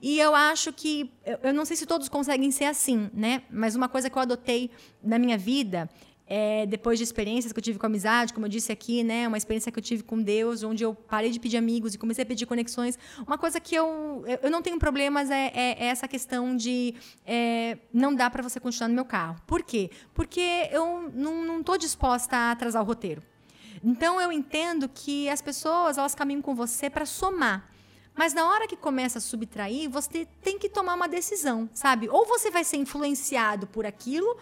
E 0.00 0.18
eu 0.18 0.34
acho 0.34 0.72
que, 0.72 1.12
eu 1.42 1.52
não 1.52 1.64
sei 1.64 1.76
se 1.76 1.86
todos 1.86 2.08
conseguem 2.08 2.50
ser 2.50 2.64
assim, 2.64 3.10
né? 3.12 3.42
Mas 3.50 3.74
uma 3.74 3.88
coisa 3.88 4.08
que 4.08 4.16
eu 4.16 4.22
adotei 4.22 4.70
na 5.02 5.18
minha 5.18 5.36
vida 5.38 5.88
é, 6.26 6.64
depois 6.66 6.98
de 6.98 7.04
experiências 7.04 7.52
que 7.52 7.58
eu 7.58 7.62
tive 7.62 7.78
com 7.78 7.86
amizade, 7.86 8.32
como 8.32 8.46
eu 8.46 8.50
disse 8.50 8.72
aqui, 8.72 9.02
né, 9.02 9.28
uma 9.28 9.36
experiência 9.36 9.70
que 9.70 9.78
eu 9.78 9.82
tive 9.82 10.02
com 10.02 10.20
Deus, 10.22 10.62
onde 10.62 10.84
eu 10.84 10.94
parei 10.94 11.30
de 11.30 11.38
pedir 11.38 11.56
amigos 11.56 11.94
e 11.94 11.98
comecei 11.98 12.22
a 12.22 12.26
pedir 12.26 12.46
conexões. 12.46 12.98
Uma 13.26 13.36
coisa 13.36 13.60
que 13.60 13.74
eu, 13.74 14.24
eu 14.42 14.50
não 14.50 14.62
tenho 14.62 14.78
problemas 14.78 15.30
é, 15.30 15.52
é, 15.54 15.84
é 15.84 15.86
essa 15.86 16.08
questão 16.08 16.56
de 16.56 16.94
é, 17.26 17.78
não 17.92 18.14
dá 18.14 18.30
para 18.30 18.42
você 18.42 18.58
continuar 18.58 18.88
no 18.88 18.94
meu 18.94 19.04
carro. 19.04 19.36
Por 19.46 19.62
quê? 19.62 19.90
Porque 20.14 20.68
eu 20.70 21.10
não 21.14 21.60
estou 21.60 21.76
disposta 21.76 22.36
a 22.36 22.50
atrasar 22.52 22.82
o 22.82 22.84
roteiro. 22.84 23.22
Então 23.84 24.20
eu 24.20 24.30
entendo 24.30 24.88
que 24.88 25.28
as 25.28 25.42
pessoas 25.42 25.98
elas 25.98 26.14
caminham 26.14 26.40
com 26.40 26.54
você 26.54 26.88
para 26.88 27.04
somar. 27.04 27.68
Mas 28.14 28.34
na 28.34 28.46
hora 28.46 28.68
que 28.68 28.76
começa 28.76 29.18
a 29.18 29.20
subtrair, 29.20 29.88
você 29.88 30.26
tem 30.42 30.58
que 30.58 30.68
tomar 30.68 30.94
uma 30.94 31.08
decisão, 31.08 31.68
sabe? 31.72 32.08
Ou 32.08 32.26
você 32.26 32.50
vai 32.50 32.62
ser 32.62 32.76
influenciado 32.76 33.66
por 33.66 33.86
aquilo, 33.86 34.36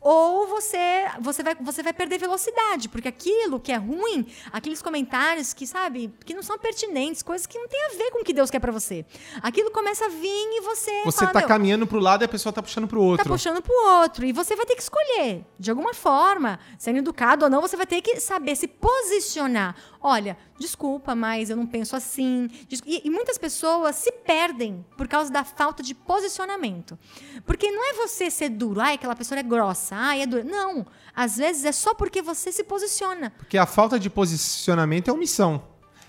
ou 0.00 0.46
você 0.46 1.06
você 1.20 1.42
vai, 1.42 1.54
você 1.56 1.82
vai 1.82 1.92
perder 1.92 2.18
velocidade, 2.18 2.88
porque 2.88 3.08
aquilo 3.08 3.60
que 3.60 3.70
é 3.70 3.76
ruim, 3.76 4.26
aqueles 4.52 4.80
comentários 4.80 5.52
que, 5.52 5.66
sabe, 5.66 6.12
que 6.24 6.32
não 6.32 6.42
são 6.42 6.58
pertinentes, 6.58 7.22
coisas 7.22 7.46
que 7.46 7.58
não 7.58 7.68
tem 7.68 7.80
a 7.86 7.88
ver 7.96 8.10
com 8.10 8.20
o 8.20 8.24
que 8.24 8.32
Deus 8.32 8.50
quer 8.50 8.60
para 8.60 8.72
você. 8.72 9.04
Aquilo 9.42 9.70
começa 9.70 10.06
a 10.06 10.08
vir 10.08 10.26
e 10.26 10.60
você 10.62 11.02
Você 11.04 11.18
fala, 11.18 11.32
tá 11.32 11.42
caminhando 11.42 11.86
pro 11.86 11.98
lado 11.98 12.22
e 12.22 12.26
a 12.26 12.28
pessoa 12.28 12.52
tá 12.52 12.62
puxando 12.62 12.88
pro 12.88 13.02
outro. 13.02 13.24
Tá 13.24 13.30
puxando 13.30 13.60
pro 13.60 13.74
outro 14.00 14.24
e 14.24 14.32
você 14.32 14.56
vai 14.56 14.64
ter 14.66 14.74
que 14.74 14.82
escolher, 14.82 15.44
de 15.58 15.70
alguma 15.70 15.92
forma, 15.92 16.58
sendo 16.78 16.98
educado 16.98 17.44
ou 17.44 17.50
não, 17.50 17.60
você 17.60 17.76
vai 17.76 17.86
ter 17.86 18.00
que 18.00 18.18
saber 18.20 18.56
se 18.56 18.66
posicionar. 18.66 19.74
Olha, 20.00 20.36
desculpa, 20.60 21.14
mas 21.14 21.48
eu 21.48 21.56
não 21.56 21.66
penso 21.66 21.96
assim. 21.96 22.48
E, 22.86 23.02
e 23.06 23.10
muitas 23.10 23.38
pessoas 23.38 23.96
se 23.96 24.12
perdem 24.12 24.84
por 24.96 25.08
causa 25.08 25.32
da 25.32 25.42
falta 25.42 25.82
de 25.82 25.94
posicionamento. 25.94 26.98
Porque 27.46 27.70
não 27.70 27.90
é 27.90 27.94
você 27.94 28.30
ser 28.30 28.50
duro, 28.50 28.78
ai, 28.78 28.94
aquela 28.94 29.16
pessoa 29.16 29.40
é 29.40 29.42
grossa, 29.42 29.96
ai, 29.96 30.20
é 30.20 30.26
dura. 30.26 30.44
Não. 30.44 30.86
Às 31.16 31.38
vezes 31.38 31.64
é 31.64 31.72
só 31.72 31.94
porque 31.94 32.20
você 32.20 32.52
se 32.52 32.62
posiciona. 32.62 33.30
Porque 33.38 33.56
a 33.56 33.64
falta 33.64 33.98
de 33.98 34.10
posicionamento 34.10 35.08
é 35.08 35.12
omissão. 35.12 35.62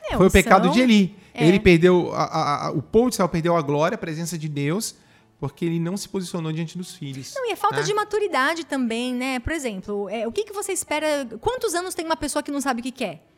É, 0.03 0.17
Foi 0.17 0.17
omissão, 0.17 0.27
o 0.27 0.31
pecado 0.31 0.69
de 0.69 0.81
Eli. 0.81 1.15
É. 1.33 1.47
Ele 1.47 1.59
perdeu, 1.59 2.13
a, 2.13 2.23
a, 2.23 2.67
a, 2.67 2.71
o 2.71 2.81
povo 2.81 3.09
de 3.09 3.15
Israel 3.15 3.29
perdeu 3.29 3.55
a 3.55 3.61
glória, 3.61 3.95
a 3.95 3.97
presença 3.97 4.37
de 4.37 4.49
Deus, 4.49 4.95
porque 5.39 5.63
ele 5.63 5.79
não 5.79 5.95
se 5.95 6.09
posicionou 6.09 6.51
diante 6.51 6.77
dos 6.77 6.93
filhos. 6.93 7.33
Não, 7.33 7.47
e 7.47 7.53
é 7.53 7.55
falta 7.55 7.77
né? 7.77 7.83
de 7.83 7.93
maturidade 7.93 8.65
também, 8.65 9.13
né? 9.13 9.39
Por 9.39 9.53
exemplo, 9.53 10.09
é, 10.09 10.27
o 10.27 10.31
que, 10.31 10.43
que 10.43 10.51
você 10.51 10.73
espera? 10.73 11.25
Quantos 11.39 11.73
anos 11.73 11.95
tem 11.95 12.05
uma 12.05 12.17
pessoa 12.17 12.43
que 12.43 12.51
não 12.51 12.59
sabe 12.59 12.81
o 12.81 12.83
que 12.83 12.91
quer? 12.91 13.30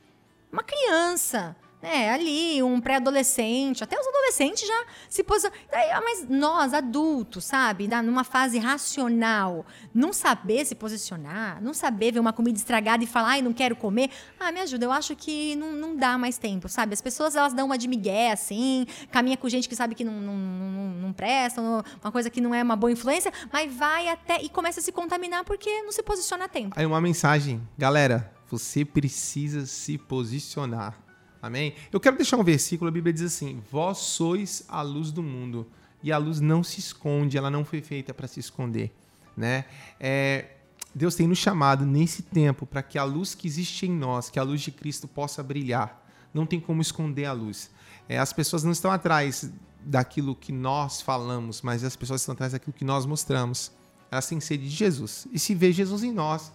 Uma 0.54 0.62
criança 0.64 1.56
né, 1.82 2.12
ali, 2.12 2.64
um 2.64 2.80
pré-adolescente, 2.80 3.84
até 3.84 4.00
os 4.00 4.08
adolescentes 4.08 4.66
já 4.66 4.86
se 5.10 5.22
posicionam. 5.22 5.58
Ah, 5.70 6.00
mas 6.02 6.30
nós, 6.30 6.74
adultos, 6.74 7.44
sabe, 7.44 7.90
numa 8.04 8.24
fase 8.24 8.58
racional, 8.58 9.66
não 9.94 10.14
saber 10.14 10.64
se 10.64 10.76
posicionar, 10.76 11.62
não 11.62 11.74
saber 11.74 12.14
ver 12.14 12.20
uma 12.20 12.32
comida 12.32 12.58
estragada 12.58 13.04
e 13.04 13.08
falar, 13.08 13.32
ai, 13.32 13.42
não 13.42 13.52
quero 13.52 13.76
comer, 13.76 14.10
ah, 14.40 14.50
me 14.52 14.62
ajuda, 14.62 14.86
eu 14.86 14.92
acho 14.94 15.14
que 15.14 15.56
não, 15.56 15.74
não 15.74 15.96
dá 15.96 16.18
mais 16.18 16.38
tempo, 16.38 16.70
sabe? 16.70 16.94
As 16.94 17.02
pessoas, 17.02 17.36
elas 17.36 17.52
dão 17.52 17.66
uma 17.66 17.78
de 17.78 17.88
migué, 17.88 18.32
assim, 18.32 18.86
caminha 19.12 19.36
com 19.36 19.50
gente 19.50 19.68
que 19.68 19.76
sabe 19.76 19.94
que 19.94 20.06
não, 20.06 20.14
não, 20.14 20.38
não, 20.38 20.90
não 21.02 21.14
presta, 21.14 21.62
uma 21.62 22.12
coisa 22.12 22.30
que 22.30 22.40
não 22.40 22.56
é 22.56 22.64
uma 22.64 22.78
boa 22.78 22.92
influência, 22.92 23.34
mas 23.52 23.74
vai 23.74 24.08
até 24.08 24.42
e 24.42 24.48
começa 24.48 24.80
a 24.80 24.84
se 24.84 24.92
contaminar 24.92 25.44
porque 25.44 25.82
não 25.82 25.92
se 25.92 26.02
posiciona 26.02 26.46
a 26.46 26.48
tempo. 26.48 26.76
Aí 26.78 26.86
uma 26.86 27.02
mensagem, 27.02 27.62
galera, 27.78 28.32
você 28.54 28.86
precisa 28.86 29.66
se 29.66 29.98
posicionar. 29.98 30.96
Amém? 31.42 31.74
Eu 31.92 32.00
quero 32.00 32.16
deixar 32.16 32.38
um 32.38 32.44
versículo, 32.44 32.88
a 32.88 32.92
Bíblia 32.92 33.12
diz 33.12 33.24
assim: 33.24 33.62
Vós 33.72 33.98
sois 33.98 34.64
a 34.68 34.82
luz 34.84 35.12
do 35.12 35.24
mundo, 35.24 35.68
e 36.04 36.12
a 36.12 36.18
luz 36.18 36.40
não 36.40 36.64
se 36.64 36.80
esconde, 36.80 37.36
ela 37.36 37.50
não 37.50 37.66
foi 37.66 37.82
feita 37.82 38.14
para 38.14 38.28
se 38.28 38.40
esconder. 38.40 38.94
Né? 39.36 39.66
É, 40.00 40.52
Deus 40.94 41.16
tem 41.16 41.28
nos 41.28 41.40
chamado 41.40 41.84
nesse 41.84 42.22
tempo 42.22 42.68
para 42.68 42.84
que 42.84 43.00
a 43.00 43.04
luz 43.04 43.34
que 43.34 43.48
existe 43.48 43.88
em 43.88 43.92
nós, 43.92 44.30
que 44.30 44.38
a 44.38 44.44
luz 44.44 44.62
de 44.62 44.72
Cristo 44.72 45.08
possa 45.08 45.42
brilhar. 45.42 46.02
Não 46.32 46.46
tem 46.46 46.60
como 46.60 46.82
esconder 46.82 47.26
a 47.26 47.34
luz. 47.34 47.72
É, 48.08 48.20
as 48.20 48.32
pessoas 48.32 48.64
não 48.64 48.72
estão 48.72 48.92
atrás 48.92 49.52
daquilo 49.84 50.36
que 50.36 50.52
nós 50.52 51.02
falamos, 51.02 51.64
mas 51.64 51.84
as 51.84 51.96
pessoas 51.96 52.22
estão 52.22 52.34
atrás 52.34 52.54
daquilo 52.54 52.74
que 52.74 52.86
nós 52.86 53.06
mostramos. 53.06 53.72
Elas 54.12 54.28
têm 54.28 54.40
sede 54.40 54.70
de 54.70 54.76
Jesus. 54.76 55.28
E 55.32 55.40
se 55.40 55.56
vê 55.56 55.72
Jesus 55.72 56.04
em 56.04 56.12
nós, 56.12 56.54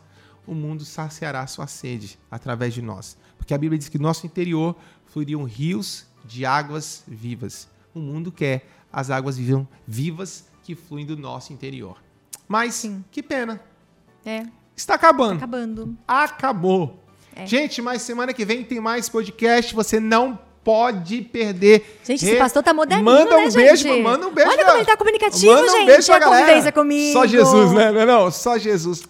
o 0.49 0.55
mundo 0.55 0.84
saciará 0.84 1.46
sua 1.46 1.66
sede 1.66 2.18
através 2.30 2.72
de 2.72 2.80
nós. 2.80 3.18
Porque 3.36 3.53
a 3.53 3.59
Bíblia 3.59 3.78
diz 3.78 3.88
que 3.88 3.99
no 3.99 4.05
nosso 4.05 4.26
interior 4.26 4.74
fluiriam 5.07 5.44
rios 5.44 6.07
de 6.24 6.46
águas 6.46 7.05
vivas. 7.07 7.68
O 7.94 7.99
mundo 7.99 8.32
quer 8.32 8.66
as 8.90 9.11
águas 9.11 9.36
vivas 9.86 10.46
que 10.64 10.74
fluem 10.74 11.05
do 11.05 11.16
nosso 11.16 11.53
interior. 11.53 12.03
Mas, 12.49 12.74
Sim. 12.74 13.05
que 13.11 13.22
pena. 13.22 13.61
É. 14.24 14.46
Está 14.74 14.94
acabando. 14.94 15.34
Está 15.34 15.44
acabando. 15.44 15.99
Acabou. 16.07 17.05
É. 17.36 17.46
Gente, 17.46 17.82
mas 17.82 18.01
semana 18.03 18.32
que 18.32 18.44
vem 18.44 18.64
tem 18.64 18.80
mais 18.80 19.09
podcast. 19.09 19.74
Você 19.74 20.01
não 20.01 20.38
pode 20.64 21.22
perder. 21.22 22.01
Gente, 22.05 22.24
esse 22.24 22.36
pastor 22.36 22.62
tá 22.62 22.72
moderninho, 22.72 23.05
Manda 23.05 23.36
um 23.36 23.44
né, 23.44 23.51
beijo, 23.51 23.82
gente? 23.82 24.03
manda 24.03 24.26
um 24.26 24.32
beijo. 24.32 24.51
Olha 24.51 24.64
como 24.64 24.78
ele 24.78 24.84
tá 24.84 24.96
comunicativo, 24.96 25.53
manda 25.53 25.66
um 25.66 25.70
gente. 25.70 25.86
Beijo 25.86 26.07
pra 26.07 26.16
a 26.16 26.18
galera. 26.18 26.72
Só 27.12 27.26
Jesus, 27.26 27.72
né? 27.72 27.92
Não, 27.92 28.07
não, 28.07 28.30
só 28.30 28.59
Jesus. 28.59 29.05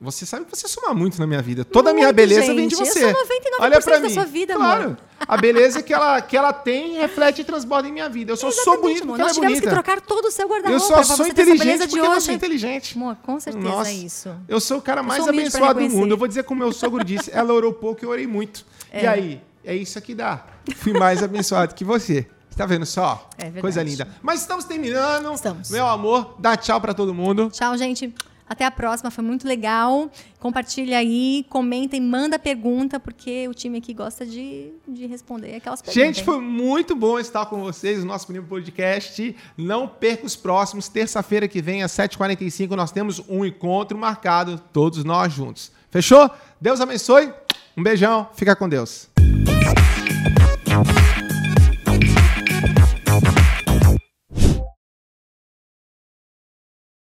Você 0.00 0.24
sabe 0.24 0.44
que 0.44 0.56
você 0.56 0.68
soma 0.68 0.94
muito 0.94 1.18
na 1.18 1.26
minha 1.26 1.42
vida. 1.42 1.64
Toda 1.64 1.90
a 1.90 1.92
minha 1.92 2.12
beleza 2.12 2.42
gente. 2.42 2.54
vem 2.56 2.68
de 2.68 2.76
você. 2.76 3.04
Eu 3.04 3.14
sou 3.14 3.24
99% 3.24 3.26
Olha 3.58 3.80
pra 3.80 3.94
da 3.96 4.00
mim. 4.00 4.10
sua 4.14 4.24
vida, 4.24 4.54
claro. 4.54 4.84
amor. 4.84 4.96
A 5.26 5.36
beleza 5.36 5.82
que 5.82 5.92
ela, 5.92 6.20
que 6.22 6.36
ela 6.36 6.52
tem 6.52 6.98
reflete 6.98 7.40
e 7.40 7.44
transborda 7.44 7.88
em 7.88 7.92
minha 7.92 8.08
vida. 8.08 8.30
Eu 8.30 8.36
só 8.36 8.46
Exatamente, 8.48 8.64
sou 8.64 8.80
bonito 8.80 9.06
porque 9.06 9.10
Nós 9.10 9.20
ela 9.20 9.30
é 9.30 9.34
tivemos 9.34 9.58
bonita. 9.58 9.68
que 9.68 9.74
trocar 9.74 10.00
todo 10.00 10.26
o 10.26 10.30
seu 10.30 10.48
guarda-roupa 10.48 10.84
Eu 10.84 11.04
só 11.04 11.16
sou 11.16 11.26
inteligente 11.26 11.88
porque 11.88 11.98
eu 11.98 12.20
sou 12.20 12.32
inteligente. 12.32 12.96
Amor, 12.96 13.16
com 13.16 13.40
certeza 13.40 13.68
Nossa, 13.68 13.90
é 13.90 13.94
isso. 13.94 14.30
Eu 14.48 14.60
sou 14.60 14.78
o 14.78 14.82
cara 14.82 15.02
mais 15.02 15.26
abençoado 15.26 15.80
do 15.80 15.90
mundo. 15.90 16.12
Eu 16.12 16.16
vou 16.16 16.28
dizer 16.28 16.44
como 16.44 16.60
meu 16.60 16.72
sogro 16.72 17.02
disse. 17.02 17.30
Ela 17.32 17.52
orou 17.52 17.72
pouco 17.72 18.04
e 18.04 18.06
eu 18.06 18.10
orei 18.10 18.26
muito. 18.26 18.64
É. 18.92 19.02
E 19.02 19.06
aí? 19.06 19.40
É 19.64 19.74
isso 19.74 20.00
que 20.00 20.14
dá. 20.14 20.46
Fui 20.76 20.92
mais 20.92 21.22
abençoado 21.24 21.74
que 21.74 21.84
você. 21.84 22.26
Tá 22.56 22.66
vendo 22.66 22.86
só? 22.86 23.28
É 23.36 23.44
verdade. 23.44 23.60
Coisa 23.60 23.82
linda. 23.84 24.08
Mas 24.20 24.40
estamos 24.40 24.64
terminando. 24.64 25.32
Estamos. 25.32 25.70
Meu 25.70 25.86
amor, 25.86 26.34
dá 26.40 26.56
tchau 26.56 26.80
para 26.80 26.92
todo 26.92 27.14
mundo. 27.14 27.50
Tchau, 27.52 27.76
gente. 27.76 28.12
Até 28.48 28.64
a 28.64 28.70
próxima, 28.70 29.10
foi 29.10 29.22
muito 29.22 29.46
legal. 29.46 30.10
Compartilha 30.38 30.98
aí, 30.98 31.44
comenta 31.48 31.96
e 31.96 32.00
manda 32.00 32.38
pergunta, 32.38 32.98
porque 32.98 33.46
o 33.48 33.54
time 33.54 33.78
aqui 33.78 33.92
gosta 33.92 34.24
de, 34.24 34.72
de 34.86 35.06
responder 35.06 35.56
aquelas 35.56 35.82
perguntas. 35.82 36.02
Gente, 36.02 36.24
foi 36.24 36.40
muito 36.40 36.96
bom 36.96 37.18
estar 37.18 37.46
com 37.46 37.60
vocês 37.60 37.98
no 38.00 38.06
nosso 38.06 38.26
primeiro 38.26 38.46
podcast. 38.46 39.36
Não 39.56 39.86
perca 39.86 40.24
os 40.24 40.36
próximos. 40.36 40.88
Terça-feira 40.88 41.46
que 41.46 41.60
vem, 41.60 41.82
às 41.82 41.92
7h45, 41.92 42.70
nós 42.70 42.90
temos 42.90 43.22
um 43.28 43.44
encontro 43.44 43.98
marcado, 43.98 44.60
todos 44.72 45.04
nós 45.04 45.32
juntos. 45.32 45.70
Fechou? 45.90 46.30
Deus 46.60 46.80
abençoe. 46.80 47.32
Um 47.76 47.82
beijão. 47.82 48.28
Fica 48.34 48.56
com 48.56 48.68
Deus. 48.68 49.08